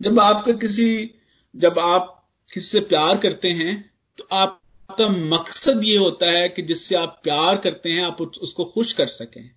जब 0.00 0.20
आपका 0.20 0.52
किसी, 0.52 1.10
जब 1.56 1.78
आप 1.78 2.28
किसी 2.52 2.66
से 2.68 2.80
प्यार 2.80 3.18
करते 3.18 3.48
हैं 3.48 3.90
तो 4.18 4.26
आप 4.32 4.60
आपका 4.90 5.08
मकसद 5.08 5.84
ये 5.84 5.96
होता 5.96 6.30
है 6.30 6.48
कि 6.48 6.62
जिससे 6.62 6.94
आप 6.94 7.20
प्यार 7.22 7.56
करते 7.56 7.90
हैं, 7.90 8.02
आप 8.02 8.20
उसको 8.20 8.64
खुश 8.64 8.92
कर 8.92 9.06
सकें। 9.06 9.50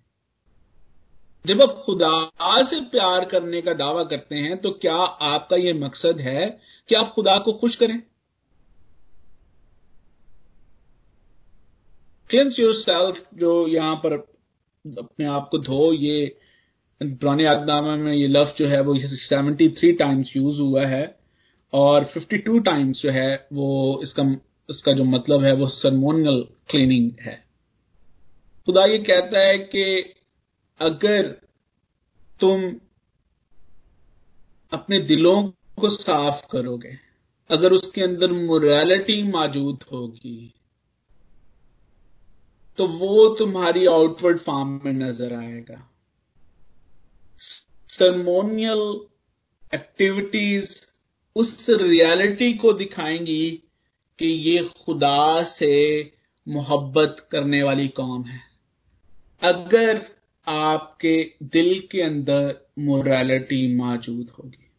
जब 1.44 1.62
आप 1.62 1.82
खुदा 1.86 2.62
से 2.64 2.80
प्यार 2.80 3.24
करने 3.24 3.60
का 3.62 3.72
दावा 3.74 4.04
करते 4.04 4.36
हैं 4.36 4.56
तो 4.58 4.70
क्या 4.70 4.94
आपका 4.94 5.56
यह 5.56 5.74
मकसद 5.74 6.20
है 6.20 6.46
कि 6.88 6.94
आप 6.94 7.12
खुदा 7.14 7.38
को 7.38 7.52
खुश 7.52 7.76
करें? 7.76 8.02
क्लिंस 12.30 12.58
योर 12.58 12.74
सेल्फ 12.74 13.26
जो 13.34 13.66
यहाँ 13.68 13.94
पर 14.04 14.12
अपने 14.84 15.26
आप 15.26 15.48
को 15.50 15.58
धो, 15.58 15.92
ये 15.92 16.36
पुराने 17.00 17.44
आदनामा 17.46 17.96
में 17.96 18.12
ये 18.12 18.26
लफ्ज 18.28 18.58
जो 18.58 18.66
है 18.66 18.80
वो 18.82 18.98
सेवेंटी 18.98 19.68
थ्री 19.68 19.92
टाइम्स 19.94 20.36
यूज़ 20.36 20.60
हुआ 20.60 20.84
है 20.86 21.04
और 21.72 22.04
फिफ्टी 22.04 22.38
टू 22.38 22.58
टाइम्स 22.68 23.02
जो 23.02 23.10
है 23.10 23.46
वो 23.52 24.00
इसका 24.02 24.24
उसका 24.68 24.92
जो 24.92 25.04
मतलब 25.04 25.44
है 25.44 25.52
वो 25.54 25.66
सरमोनियल 25.68 26.40
क्लीनिंग 26.70 27.10
है। 27.20 27.34
खुदा 28.66 28.84
ये 28.84 28.98
कहता 29.00 29.38
है 29.38 29.58
कि 29.58 29.84
अगर 30.80 31.28
तुम 32.40 32.64
अपने 34.72 34.98
दिलों 35.00 35.42
को 35.80 35.88
साफ़ 35.90 36.46
करोगे, 36.52 36.96
अगर 37.50 37.72
उसके 37.72 38.02
अंदर 38.02 38.32
मोरालिटी 38.32 39.22
मौजूद 39.22 39.84
होगी 39.92 40.52
तो 42.78 42.86
वो 42.86 43.34
तुम्हारी 43.34 43.86
आउटवर्ड 43.86 44.38
फॉर्म 44.38 44.80
में 44.84 44.92
नज़र 44.92 45.34
आएगा। 45.34 45.90
सरमोनियल 47.88 49.00
एक्टिविटीज़ 49.74 50.82
उस 51.36 51.66
रियलिटी 51.70 52.54
को 52.54 52.72
दिखाएँगी 52.72 53.62
कि 54.18 54.26
ये 54.26 54.70
खुदा 54.84 55.42
से 55.42 56.12
मोहब्बत 56.48 57.28
करने 57.30 57.62
वाली 57.62 57.88
कौम 57.88 58.24
है। 58.24 58.40
अगर 59.42 60.06
आपके 60.46 61.32
दिल 61.42 61.88
के 61.90 62.02
अंदर 62.02 62.66
मोरालिटी 62.78 63.74
मौजूद 63.74 64.30
होगी। 64.30 64.70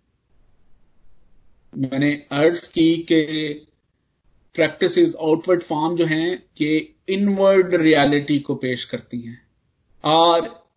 मैंने 1.78 2.26
अर्ज़ 2.32 2.72
की 2.72 2.98
कि 3.12 3.67
प्रैक्टिस 4.58 4.98
आउटवर्ड 5.16 5.62
फॉर्म 5.62 5.96
जो 5.96 6.06
हैं 6.06 6.44
ये 6.62 6.96
इनवर्ड 7.10 7.76
रियलिटी 7.76 8.40
को 8.40 8.56
पेश 8.56 8.84
करती 8.84 9.20
हैं। 9.22 9.42
और 10.04 10.70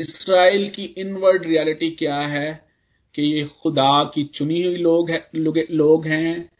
इसराइल 0.00 0.68
की 0.68 0.84
इनवर्ड 0.84 1.46
रियलिटी 1.46 1.90
क्या 1.90 2.18
है? 2.18 2.70
कि 3.14 3.22
ये 3.22 3.48
खुदा 3.62 4.04
की 4.04 4.24
चुनी 4.24 4.62
हुई 4.62 4.76
लोग 4.76 5.10
है, 5.10 5.30
लोग 5.70 6.06
हैं 6.06 6.50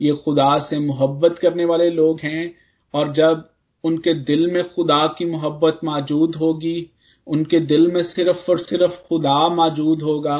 ये 0.00 0.12
खुदा 0.14 0.58
से 0.58 0.78
मोहब्बत 0.78 1.38
करने 1.38 1.64
वाले 1.64 1.90
लोग 1.90 2.20
हैं 2.20 2.54
और 2.94 3.12
जब 3.12 3.48
उनके 3.84 4.14
दिल 4.14 4.50
में 4.50 4.62
खुदा 4.68 5.06
की 5.18 5.24
मोहब्बत 5.24 5.80
मौजूद 5.84 6.36
होगी 6.36 6.90
उनके 7.26 7.60
दिल 7.60 7.90
में 7.92 8.02
सिर्फ़ 8.02 8.50
और 8.50 8.58
सिर्फ़ 8.58 9.00
खुदा 9.08 9.48
मौजूद 9.48 10.02
होगा 10.02 10.38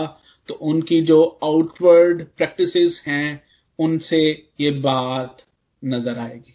तो 0.48 0.54
उनकी 0.54 1.02
जो 1.02 1.38
आउटवर्ड 1.44 2.24
प्रैक्टिसेस 2.36 3.04
हैं 3.08 3.42
उनसे 3.78 4.22
ये 4.60 4.70
बात 4.70 5.42
नज़र 5.86 6.18
आएगी। 6.18 6.54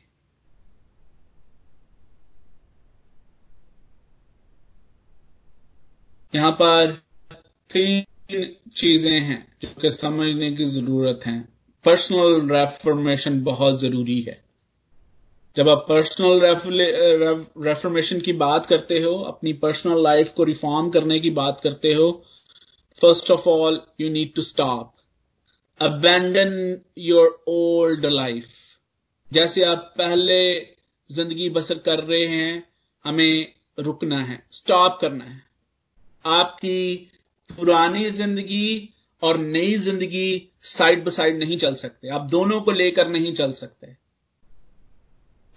यहाँ 6.33 6.51
पर 6.61 6.91
तीन 7.69 8.03
चीज़ें 8.75 9.19
हैं 9.19 9.45
जो 9.61 9.69
कि 9.81 9.91
समझने 9.91 10.51
की 10.51 10.65
ज़रूरत 10.67 11.21
है। 11.25 11.39
पर्सनल 11.85 12.49
रेफॉर्मेशन 12.51 13.41
बहुत 13.43 13.79
ज़रूरी 13.79 14.19
है। 14.21 14.39
जब 15.55 15.69
आप 15.69 15.85
पर्सनल 15.89 16.39
रेफॉर्मेशन 17.65 18.19
की 18.19 18.33
बात 18.35 18.65
करते 18.65 18.99
हो, 18.99 19.13
अपनी 19.13 19.53
पर्सनल 19.55 20.03
लाइफ 20.03 20.31
को 20.33 20.43
रिफॉर्म 20.43 20.89
करने 20.89 21.19
की 21.19 21.29
बात 21.31 21.59
करते 21.63 21.93
हो 21.93 22.11
first 23.01 23.31
of 23.31 23.47
all 23.49 23.81
you 24.01 24.09
need 24.09 24.33
to 24.35 24.41
stop 24.41 24.93
abandon 25.79 26.81
your 26.99 27.43
old 27.49 28.05
life 28.05 28.47
जैसे 29.31 29.63
आप 29.63 29.93
पहले 29.97 30.59
ज़िंदगी 31.09 31.49
बसर 31.49 31.77
कर 31.77 31.99
रहे 31.99 32.25
हैं, 32.25 32.63
हमें 33.05 33.53
रुकना 33.79 34.19
है 34.23 34.43
स्टॉप 34.51 34.97
करना 35.01 35.25
है। 35.25 35.43
आपकी 36.25 36.95
पुरानी 37.49 38.09
ज़िंदगी 38.09 38.93
और 39.21 39.37
नई 39.37 39.75
ज़िंदगी 39.77 40.51
साइड 40.61 41.03
बाय 41.03 41.11
साइड 41.11 41.37
नहीं 41.39 41.57
चल 41.57 41.75
सकते। 41.75 42.09
आप 42.09 42.21
दोनों 42.21 42.61
को 42.61 42.71
लेकर 42.71 43.07
नहीं 43.07 43.33
चल 43.33 43.53
सकते। 43.53 43.95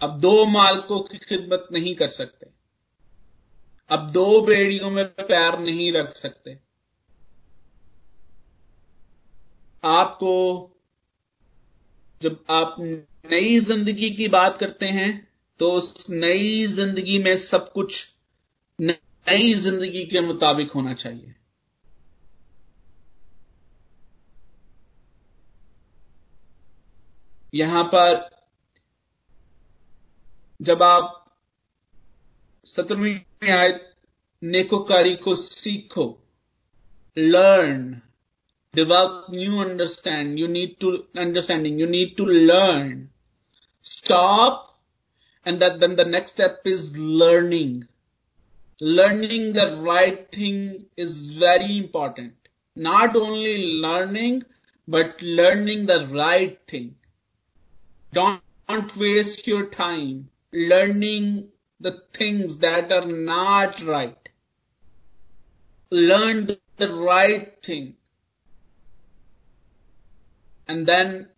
अब 0.01 0.19
दो 0.21 0.47
मालकों 0.47 1.01
की 1.01 1.19
खिदमत 1.19 1.69
नहीं 1.73 1.95
कर 1.95 2.09
सकते। 2.09 2.47
अब 3.91 4.11
दो 4.11 4.41
बेड़ियों 4.41 4.91
में 4.91 5.05
पैर 5.05 5.59
नहीं 5.59 5.93
रख 5.93 6.13
सकते। 6.13 6.59
आपको 9.85 10.35
जब 12.23 12.45
आप 12.51 12.77
नई 13.25 13.59
ज़िंदगी 13.61 14.11
की 14.11 14.27
बात 14.29 14.59
करते 14.59 14.87
हैं 14.87 15.11
तो 15.61 15.71
उस 15.73 16.09
नई 16.11 16.67
ज़िंदगी 16.67 17.19
में 17.19 17.37
सब 17.37 17.71
कुछ 17.73 18.09
नई 18.79 19.55
ज़िंदगी 19.55 20.05
के 20.07 20.21
मुताबिक 20.21 20.71
होना 20.71 20.95
चाहिए। 20.95 21.35
यहाँ 27.55 27.85
पर 27.95 28.29
जब 30.61 30.83
आप 30.83 31.21
सत्रहवीं 32.67 33.51
आयत 33.53 33.93
नेकोकारी 34.43 35.15
को 35.17 35.37
सीखो 35.37 36.07
learn 37.17 38.01
develop 38.75 39.29
new 39.31 39.59
understand, 39.61 40.37
you 40.37 40.49
need 40.49 40.71
to 40.81 41.05
understanding, 41.17 41.79
you 41.79 41.87
need 41.87 42.17
to 42.17 42.25
learn 42.25 43.11
stop 43.85 44.79
and 45.45 45.61
that 45.61 45.79
then 45.79 45.95
the 45.95 46.05
next 46.05 46.33
step 46.33 46.63
is 46.65 46.97
learning. 46.97 47.87
Learning 48.81 49.53
the 49.53 49.77
right 49.77 50.31
thing 50.33 50.87
is 50.97 51.27
very 51.27 51.79
important. 51.79 52.35
Not 52.75 53.15
only 53.15 53.73
learning 53.75 54.43
but 54.89 55.23
learning 55.23 55.87
the 55.87 56.07
right 56.09 56.59
thing. 56.67 56.97
Don't, 58.13 58.43
don't 58.69 58.97
waste 58.97 59.47
your 59.47 59.67
time 59.67 60.29
learning 60.53 61.49
the 61.81 62.01
things 62.13 62.59
that 62.59 62.93
are 62.93 63.07
not 63.07 63.83
right. 63.83 64.29
Learn 65.91 66.57
the 66.77 66.95
right 66.95 67.63
thing. 67.63 67.97
And 70.67 70.87
then 70.87 71.29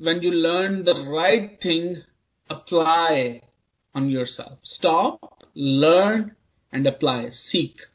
when 0.00 0.22
you 0.22 0.30
learn 0.32 0.84
the 0.84 0.94
right 0.94 1.60
thing, 1.60 2.02
apply 2.50 3.42
on 3.94 4.08
yourself. 4.08 4.58
Stop, 4.62 5.44
learn 5.54 6.36
and 6.72 6.86
apply. 6.86 7.30
Seek. 7.30 7.86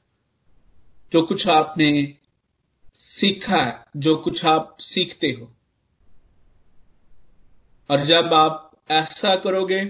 जो 1.12 1.22
कुछ 1.22 1.48
आपने 1.48 1.92
सीखा 3.00 3.58
है 3.58 3.84
जो 3.98 4.16
कुछ 4.18 4.44
आप 4.46 4.78
सीखते 4.82 5.28
हो 5.32 5.50
और 7.90 8.06
जब 8.06 8.34
आप 8.34 8.72
ऐसा 8.92 9.36
करोगे 9.36 9.84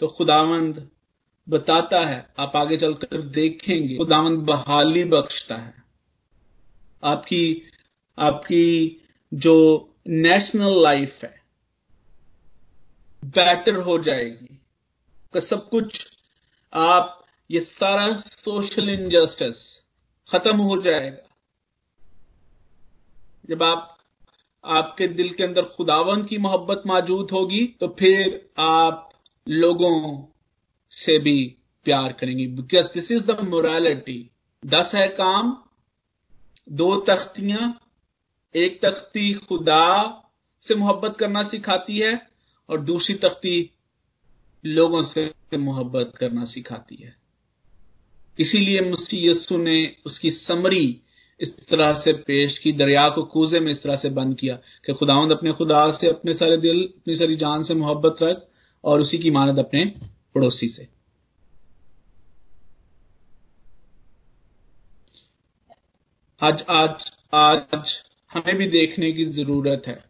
तो 0.00 0.08
खुदावंद 0.08 0.86
बताता 1.46 2.04
है 2.04 2.26
आप 2.38 2.56
आगे 2.56 2.76
चलकर 2.76 3.22
देखेंगे 3.36 3.96
खुदावंद 3.96 4.38
बहाली 4.46 5.04
बख्शता 5.04 5.56
है 5.56 5.74
आपकी 7.02 7.42
आपकी 8.18 8.66
जो 9.32 9.56
नेशनल 10.08 10.82
लाइफ 10.82 11.24
है 11.24 11.37
बेटर 13.24 13.76
हो 13.76 13.98
जाएगी। 13.98 14.60
का 15.32 15.40
सब 15.40 15.68
कुछ 15.68 16.18
आप, 16.74 17.24
ये 17.50 17.60
सारा 17.60 18.12
सोशल 18.16 18.88
इनजस्टिस 18.88 19.82
खत्म 20.28 20.56
हो 20.56 20.80
जाएगा। 20.82 21.28
जब 23.50 23.62
आप, 23.62 23.98
आपके 24.64 25.06
दिल 25.08 25.32
के 25.34 25.44
अंदर 25.44 25.62
खुदावन 25.62 26.24
की 26.24 26.38
मोहब्बत 26.38 26.82
मौजूद 26.86 27.30
होगी 27.30 27.66
तो 27.80 27.96
फिर 27.98 28.50
आप 28.58 29.10
लोगों 29.48 30.24
से 30.90 31.18
भी 31.18 31.56
प्यार 31.84 32.12
करेंगे। 32.12 32.46
Because 32.46 32.86
this 32.94 33.10
is 33.12 33.26
the 33.26 33.40
morality 33.40 34.30
दस 34.66 34.94
है 34.94 35.08
काम, 35.08 35.62
दो 36.68 36.96
तख्तियाँ, 36.96 37.80
एक 38.54 38.82
तख्ती 38.82 39.32
खुदा 39.34 39.84
से 40.60 40.74
मोहब्बत 40.74 41.16
करना 41.16 41.42
सिखाती 41.42 41.98
है 41.98 42.27
और 42.68 42.80
दूसरी 42.80 43.14
तख्ती 43.14 43.70
लोगों 44.66 45.02
से 45.02 45.32
मोहब्बत 45.58 46.12
करना 46.18 46.44
सिखाती 46.44 46.96
है। 46.96 47.16
इसीलिए 48.38 48.80
मुसी 48.80 49.28
यसु 49.28 49.56
ने 49.56 49.96
उसकी 50.06 50.30
समरी 50.30 51.00
इस 51.40 51.68
तरह 51.68 51.94
से 51.94 52.12
पेश 52.12 52.58
की, 52.58 52.72
दरिया 52.72 53.08
को 53.08 53.22
कूजे 53.22 53.60
में 53.60 53.72
इस 53.72 53.82
तरह 53.82 53.96
से 53.96 54.10
बंद 54.10 54.36
किया 54.38 54.54
कि 54.54 54.92
खुदावंद 54.92 55.32
अपने 55.32 55.52
खुदा 55.52 55.90
से, 55.90 56.08
अपने 56.08 56.34
सारे 56.34 56.56
दिल, 56.56 56.84
अपनी 56.84 57.16
सारी 57.16 57.36
जान 57.36 57.62
से 57.62 57.74
मोहब्बत 57.74 58.16
रख 58.22 58.48
और 58.84 59.00
उसी 59.00 59.18
की 59.18 59.30
मानद 59.30 59.58
अपने 59.58 59.84
पड़ोसी 60.34 60.68
से। 60.68 60.88
आज 66.40 66.64
आज 66.68 67.12
आज 67.34 68.02
हमें 68.32 68.56
भी 68.56 68.68
देखने 68.68 69.12
की 69.12 69.24
ज़रूरत 69.24 69.82
है। 69.86 70.07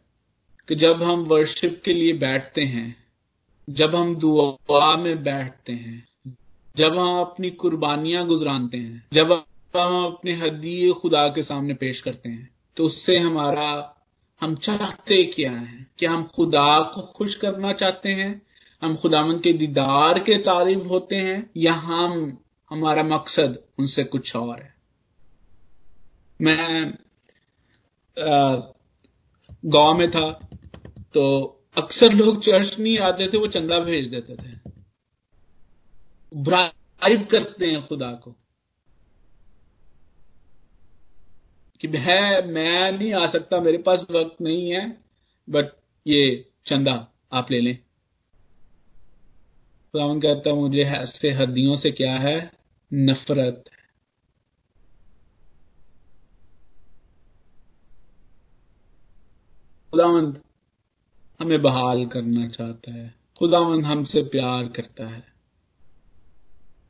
कि 0.69 0.75
जब 0.75 1.03
हम 1.03 1.19
वर्शिप 1.19 1.81
के 1.85 1.93
लिए 1.93 2.13
बैठते 2.13 2.61
हैं, 2.61 2.95
जब 3.69 3.95
हम 3.95 4.15
दुआ 4.15 4.95
में 4.95 5.23
बैठते 5.23 5.73
हैं, 5.73 6.05
जब 6.77 6.97
हम 6.97 7.19
अपनी 7.21 7.49
कुर्बानियाँ 7.51 8.25
गुजरानते 8.25 8.77
हैं, 8.77 9.07
जब 9.13 9.31
हम 9.77 10.05
अपने 10.05 10.33
हदीय 10.33 10.91
खुदा 10.93 11.27
के 11.27 11.43
सामने 11.43 11.73
पेश 11.73 12.01
करते 12.01 12.29
हैं 12.29 12.49
तो 12.77 12.85
उससे 12.85 13.17
हमारा, 13.19 13.95
हम 14.41 14.55
चाहते 14.55 15.23
क्या 15.23 15.51
है? 15.51 15.87
कि 15.99 16.05
हम 16.05 16.23
खुदा 16.23 16.79
को 16.95 17.01
खुश 17.01 17.35
करना 17.35 17.73
चाहते 17.73 18.09
हैं? 18.09 18.41
हम 18.81 18.95
खुदामंद 18.95 19.41
के 19.41 19.53
दीदार 19.53 20.19
के 20.19 20.37
तारीफ़ 20.37 20.87
होते 20.87 21.15
हैं? 21.15 21.49
या 21.57 21.73
हम, 21.73 22.37
हमारा 22.69 23.03
मकसद 23.03 23.59
उनसे 23.79 24.03
कुछ 24.03 24.35
और 24.35 24.59
है? 24.59 24.73
मैं 26.41 26.93
गाँव 29.65 29.93
में 29.93 30.09
था 30.11 30.49
तो 31.13 31.45
अक्सर 31.77 32.13
लोग 32.13 32.41
चर्च 32.41 32.79
नहीं 32.79 32.99
आते 32.99 33.27
थे, 33.27 33.37
वो 33.37 33.47
चंदा 33.47 33.79
भेज 33.79 34.07
देते 34.07 34.35
थे। 34.35 34.71
ब्राइब 36.35 37.25
करते 37.25 37.65
हैं 37.65 37.87
खुदा 37.87 38.11
को 38.11 38.35
कि 41.81 41.87
है, 41.87 42.47
मैं 42.47 42.91
नहीं 42.91 43.13
आ 43.13 43.27
सकता, 43.27 43.59
मेरे 43.59 43.77
पास 43.77 44.01
वक्त 44.11 44.41
नहीं 44.41 44.71
है 44.71 45.03
बट 45.49 45.65
ये 46.07 46.51
चंदा 46.65 47.07
आप 47.33 47.51
ले 47.51 47.59
लें। 47.59 47.77
खुदावन 49.91 50.21
कहता 50.21 50.53
मुझे 50.53 50.83
ऐसे 50.83 51.31
हदियों 51.31 51.75
से 51.75 51.91
क्या 51.91 52.15
है? 52.17 52.51
नफरत 52.93 53.63
है। 53.71 53.79
खुदावंद 59.91 60.43
हमें 61.39 61.61
बहाल 61.61 62.05
करना 62.05 62.47
चाहता 62.47 62.91
है। 62.91 63.15
खुदावंद 63.37 63.85
हमसे 63.85 64.23
प्यार 64.23 64.67
करता 64.67 65.07
है। 65.07 65.23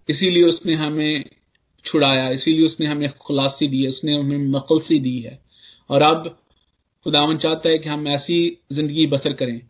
इसीलिए 0.09 0.43
उसने 0.43 0.73
हमें 0.73 1.29
छुड़ाया, 1.83 2.29
इसीलिए 2.29 2.65
उसने 2.65 2.85
हमें 2.85 3.13
खुलासी 3.13 3.67
दी 3.67 3.81
है, 3.83 3.89
उसने 3.89 4.15
हमें 4.15 4.37
मकलसी 4.37 4.99
दी 4.99 5.19
है। 5.19 5.43
और 5.89 6.01
अब 6.01 6.41
खुदावन 7.03 7.37
चाहता 7.37 7.69
है 7.69 7.77
कि 7.77 7.89
हम 7.89 8.07
ऐसी 8.07 8.57
ज़िंदगी 8.71 9.07
बसर 9.07 9.33
करें 9.33 9.61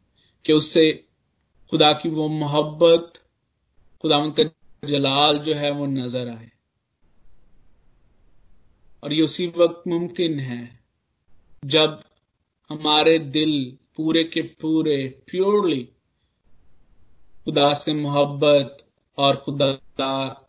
कि 0.45 0.53
उससे 0.53 1.05
खुदा 1.69 1.93
की 1.93 2.09
वो 2.09 2.27
मोहब्बत 2.27 3.13
खुदावन 4.01 4.31
का 4.31 4.43
जलाल 4.87 5.37
जो 5.37 5.53
है 5.53 5.71
वो 5.71 5.85
नज़र 5.85 6.27
आए। 6.27 6.51
और 9.03 9.13
ये 9.13 9.21
उसी 9.21 9.47
वक्त 9.47 9.83
मुमकिन 9.87 10.39
है 10.39 10.79
जब 11.65 12.03
हमारे 12.69 13.19
दिल 13.19 13.77
पूरे 13.97 14.23
के 14.23 14.41
पूरे 14.41 15.23
प्योरली 15.27 15.83
खुदा 17.45 17.73
से 17.73 17.93
मोहब्बत 17.93 18.85
और 19.17 19.35
खुदा 19.35 19.71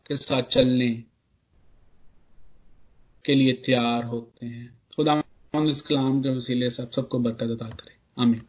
के 0.06 0.16
साथ 0.16 0.42
चलने 0.42 1.04
के 3.24 3.34
लिए 3.34 3.52
तैयार 3.52 4.04
होते 4.04 4.46
हैं। 4.46 4.82
खुदा 4.96 5.22
इस 5.56 5.82
कलाम 5.82 6.22
के 6.22 6.28
वसीले 6.28 6.70
सब 6.70 6.90
सबको 6.90 7.18
बरकत 7.18 7.42
अदा 7.42 7.68
करें। 7.68 7.96
आमीन। 8.18 8.42